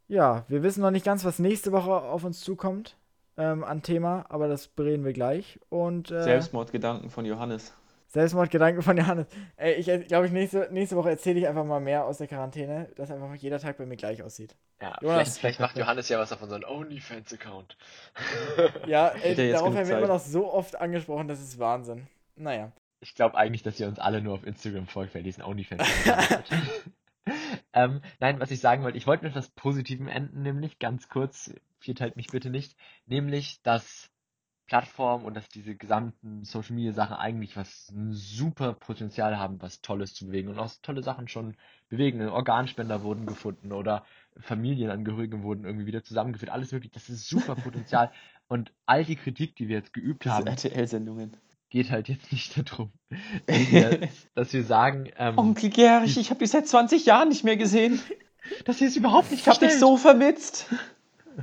ja, 0.08 0.44
wir 0.48 0.64
wissen 0.64 0.82
noch 0.82 0.92
nicht 0.92 1.06
ganz, 1.06 1.24
was 1.24 1.40
nächste 1.40 1.72
Woche 1.72 1.92
auf 1.92 2.24
uns 2.24 2.42
zukommt 2.42 2.98
ähm, 3.38 3.64
an 3.64 3.82
Thema, 3.82 4.26
aber 4.30 4.48
das 4.48 4.68
bereden 4.68 5.06
wir 5.06 5.14
gleich. 5.14 5.60
Und, 5.70 6.12
äh, 6.12 6.24
Selbstmordgedanken 6.24 7.10
von 7.10 7.26
Johannes. 7.26 7.74
Selbstmordgedanken 8.10 8.82
von 8.82 8.97
Johannes. 8.97 9.28
Ey, 9.55 9.76
ich 9.76 10.07
glaube, 10.07 10.26
ich 10.26 10.32
nächste, 10.32 10.68
nächste 10.72 10.95
Woche 10.95 11.12
erzähle 11.12 11.39
ich 11.39 11.47
einfach 11.47 11.64
mal 11.64 11.80
mehr 11.80 12.05
aus 12.05 12.18
der 12.18 12.28
Quarantäne, 12.28 12.89
dass 12.95 13.12
einfach 13.12 13.34
jeder 13.36 13.60
Tag 13.60 13.78
bei 13.78 13.86
mir 13.86 13.97
gleich 13.97 14.24
aussieht. 14.24 14.55
Ja, 14.82 14.95
vielleicht, 14.99 15.38
vielleicht, 15.38 15.60
macht 15.60 15.78
Johannes 15.78 16.10
ja 16.10 16.18
was 16.18 16.32
auf 16.32 16.41
unseren 16.41 16.66
OnlyFans-Account. 16.66 17.78
ja, 18.88 19.10
ey, 19.24 19.51
darauf 19.51 19.76
haben 19.76 19.88
wir 19.88 19.97
immer 19.97 20.07
noch 20.07 20.20
so 20.20 20.51
oft 20.51 20.76
angesprochen, 20.76 21.28
das 21.28 21.39
ist 21.39 21.60
Wahnsinn. 21.60 22.07
Naja. 22.36 22.72
Ich 22.99 23.14
glaube 23.14 23.38
eigentlich, 23.38 23.62
dass 23.62 23.80
ihr 23.80 23.88
uns 23.88 23.99
alle 23.99 24.22
nur 24.22 24.34
auf 24.34 24.45
Instagram 24.45 24.88
folgt, 24.88 25.14
weil 25.14 25.22
diesen 25.22 25.43
OnlyFans-Account 25.43 26.45
ähm, 27.74 28.01
Nein, 28.20 28.39
was 28.39 28.49
ich 28.49 28.60
sagen 28.60 28.84
wollte, 28.84 28.97
ich 28.97 29.05
wollte 29.05 29.24
mit 29.24 29.34
etwas 29.34 29.49
Positivem 29.49 30.07
enden, 30.07 30.41
nämlich 30.41 30.80
ganz 30.80 31.10
kurz, 31.10 31.53
vierteilt 31.80 32.16
mich 32.16 32.28
bitte 32.28 32.49
nicht, 32.49 32.76
nämlich, 33.05 33.62
dass 33.62 34.10
Plattform 34.70 35.24
und 35.26 35.36
dass 35.36 35.49
diese 35.49 35.76
gesamten 35.76 36.43
Social 36.43 36.76
Media 36.76 36.93
Sachen 36.93 37.15
eigentlich 37.15 37.57
was 37.57 37.91
super 38.11 38.74
Potenzial 38.74 39.39
haben, 39.39 39.59
was 39.61 39.82
Tolles 39.82 40.13
zu 40.13 40.28
bewegen 40.28 40.49
und 40.49 40.59
auch 40.59 40.72
tolle 40.84 41.01
Sachen 41.01 41.28
schon 41.28 41.55
bewegen. 41.89 42.22
Organspender 42.30 43.01
wurden 43.01 43.26
gefunden 43.26 43.72
oder 43.72 44.05
Familienangehörige 44.39 45.41
wurden 45.41 45.65
irgendwie 45.65 45.88
wieder 45.88 46.03
zusammengeführt. 46.03 46.51
Alles 46.51 46.72
wirklich, 46.72 46.91
das 46.91 47.09
ist 47.09 47.28
super 47.28 47.55
Potenzial. 47.63 48.11
und 48.47 48.72
all 48.86 49.03
die 49.03 49.15
Kritik, 49.15 49.55
die 49.55 49.67
wir 49.67 49.78
jetzt 49.78 49.91
geübt 49.91 50.24
Diese 50.24 50.36
haben, 50.36 50.45
RTL-Sendungen. 50.45 51.36
geht 51.72 51.89
halt 51.89 52.07
jetzt 52.07 52.32
nicht 52.32 52.55
darum, 52.72 52.91
dass 53.47 53.72
wir, 53.72 54.09
dass 54.36 54.53
wir 54.53 54.63
sagen, 54.63 55.09
ähm, 55.17 55.36
Onkel 55.39 55.72
Gerich, 55.72 56.15
ich 56.17 56.30
habe 56.30 56.41
dich 56.41 56.51
seit 56.51 56.67
20 56.67 57.07
Jahren 57.07 57.30
nicht 57.30 57.43
mehr 57.43 57.57
gesehen. 57.57 57.99
Das 58.65 58.82
ist 58.82 58.95
überhaupt 58.95 59.30
nicht 59.30 59.41
Ich 59.41 59.47
habe 59.47 59.59
dich 59.59 59.78
so 59.78 59.97
vermisst. 59.97 60.67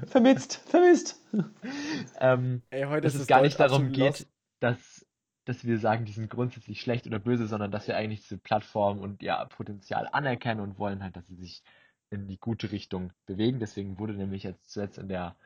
Vermisst, 0.07 0.57
vermisst. 0.67 1.21
ähm, 2.19 2.63
Ey, 2.71 2.85
heute 2.85 3.03
dass 3.03 3.15
ist 3.15 3.23
es 3.23 3.27
gar 3.27 3.43
nicht 3.43 3.59
darum 3.59 3.93
geht, 3.93 4.27
dass, 4.61 5.07
dass 5.45 5.65
wir 5.65 5.79
sagen, 5.79 6.05
die 6.05 6.13
sind 6.13 6.31
grundsätzlich 6.31 6.81
schlecht 6.81 7.07
oder 7.07 7.19
böse, 7.19 7.47
sondern 7.47 7.71
dass 7.71 7.89
wir 7.89 7.97
eigentlich 7.97 8.23
diese 8.23 8.39
Plattform 8.39 8.99
und 9.01 9.23
ihr 9.23 9.35
Potenzial 9.51 10.09
anerkennen 10.11 10.61
und 10.61 10.79
wollen 10.79 11.03
halt, 11.03 11.17
dass 11.17 11.27
sie 11.27 11.37
sich 11.37 11.63
in 12.11 12.29
die 12.29 12.39
gute 12.39 12.73
Richtung 12.73 13.13
bewegen. 13.27 13.59
Deswegen 13.59 13.99
wurde 13.99 14.15
nämlich 14.15 14.43
jetzt 14.43 14.71
zuletzt 14.71 14.99
in 14.99 15.09
der 15.09 15.37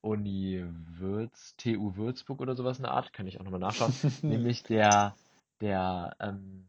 Uni 0.00 0.64
Würz, 0.98 1.56
TU 1.56 1.96
Würzburg 1.96 2.40
oder 2.40 2.54
sowas 2.54 2.78
eine 2.78 2.90
Art, 2.90 3.12
kann 3.12 3.26
ich 3.26 3.40
auch 3.40 3.44
nochmal 3.44 3.60
nachschauen, 3.60 3.92
nämlich 4.22 4.62
der, 4.62 5.16
der 5.60 6.16
ähm, 6.20 6.68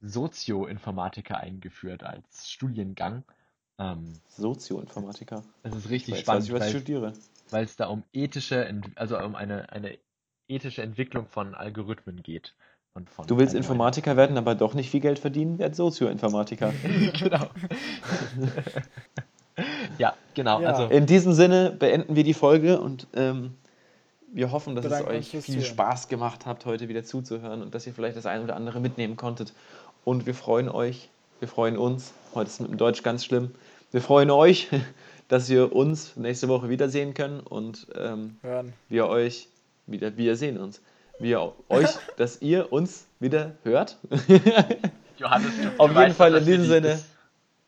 Sozioinformatiker 0.00 1.36
eingeführt 1.36 2.02
als 2.02 2.50
Studiengang. 2.50 3.24
Ähm, 3.82 4.12
Sozioinformatiker. 4.28 5.42
Das 5.62 5.74
ist 5.74 5.90
richtig 5.90 6.14
ich 6.14 6.20
spannend. 6.20 6.42
Weiß 6.42 6.48
ich, 6.48 6.54
was 6.54 6.66
ich 6.66 6.70
studiere. 6.70 7.12
Weil 7.50 7.64
es 7.64 7.76
da 7.76 7.86
um 7.86 8.04
ethische, 8.12 8.80
also 8.94 9.18
um 9.18 9.34
eine, 9.34 9.70
eine 9.72 9.98
ethische 10.48 10.82
Entwicklung 10.82 11.26
von 11.26 11.54
Algorithmen 11.54 12.22
geht. 12.22 12.54
Und 12.94 13.08
von 13.08 13.26
du 13.26 13.38
willst 13.38 13.54
Informatiker 13.54 14.16
werden, 14.16 14.36
aber 14.36 14.54
doch 14.54 14.74
nicht 14.74 14.90
viel 14.90 15.00
Geld 15.00 15.18
verdienen, 15.18 15.58
werd 15.58 15.74
Sozioinformatiker. 15.74 16.72
genau. 17.18 17.46
ja, 19.98 20.14
genau. 20.34 20.60
Ja. 20.60 20.72
Also 20.72 20.94
in 20.94 21.06
diesem 21.06 21.32
Sinne 21.32 21.70
beenden 21.70 22.16
wir 22.16 22.24
die 22.24 22.34
Folge 22.34 22.80
und 22.80 23.06
ähm, 23.14 23.54
wir 24.30 24.52
hoffen, 24.52 24.74
dass 24.74 24.84
es 24.84 25.06
euch 25.06 25.30
viel 25.30 25.62
Spaß 25.62 26.08
gemacht 26.08 26.46
hat, 26.46 26.66
heute 26.66 26.88
wieder 26.88 27.04
zuzuhören 27.04 27.62
und 27.62 27.74
dass 27.74 27.86
ihr 27.86 27.94
vielleicht 27.94 28.16
das 28.16 28.26
eine 28.26 28.44
oder 28.44 28.56
andere 28.56 28.80
mitnehmen 28.80 29.16
konntet. 29.16 29.54
Und 30.04 30.26
wir 30.26 30.34
freuen 30.34 30.68
euch, 30.68 31.08
wir 31.38 31.48
freuen 31.48 31.78
uns. 31.78 32.12
Heute 32.34 32.48
ist 32.48 32.60
mit 32.60 32.70
dem 32.70 32.76
Deutsch 32.76 33.02
ganz 33.02 33.24
schlimm. 33.24 33.52
Wir 33.92 34.00
freuen 34.00 34.30
euch, 34.30 34.68
dass 35.28 35.50
wir 35.50 35.74
uns 35.74 36.16
nächste 36.16 36.48
Woche 36.48 36.70
wiedersehen 36.70 37.12
können 37.12 37.40
und 37.40 37.86
ähm, 37.94 38.38
wir 38.88 39.06
euch 39.06 39.48
wieder, 39.86 40.16
wir 40.16 40.36
sehen 40.36 40.58
uns. 40.58 40.80
Wir 41.18 41.52
euch, 41.68 41.90
dass 42.16 42.40
ihr 42.40 42.72
uns 42.72 43.06
wieder 43.20 43.52
hört. 43.64 43.98
Johannes, 45.18 45.50
auf 45.76 45.96
jeden 45.96 46.14
Fall 46.14 46.34
in 46.36 46.44
diesem 46.44 46.64
Sinne. 46.64 46.98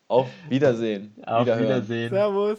Auf 0.07 0.27
Wiedersehen. 0.49 1.13
Auf 1.25 1.45
Wiederhören. 1.45 1.63
Wiedersehen. 1.65 2.09
Servus. 2.09 2.53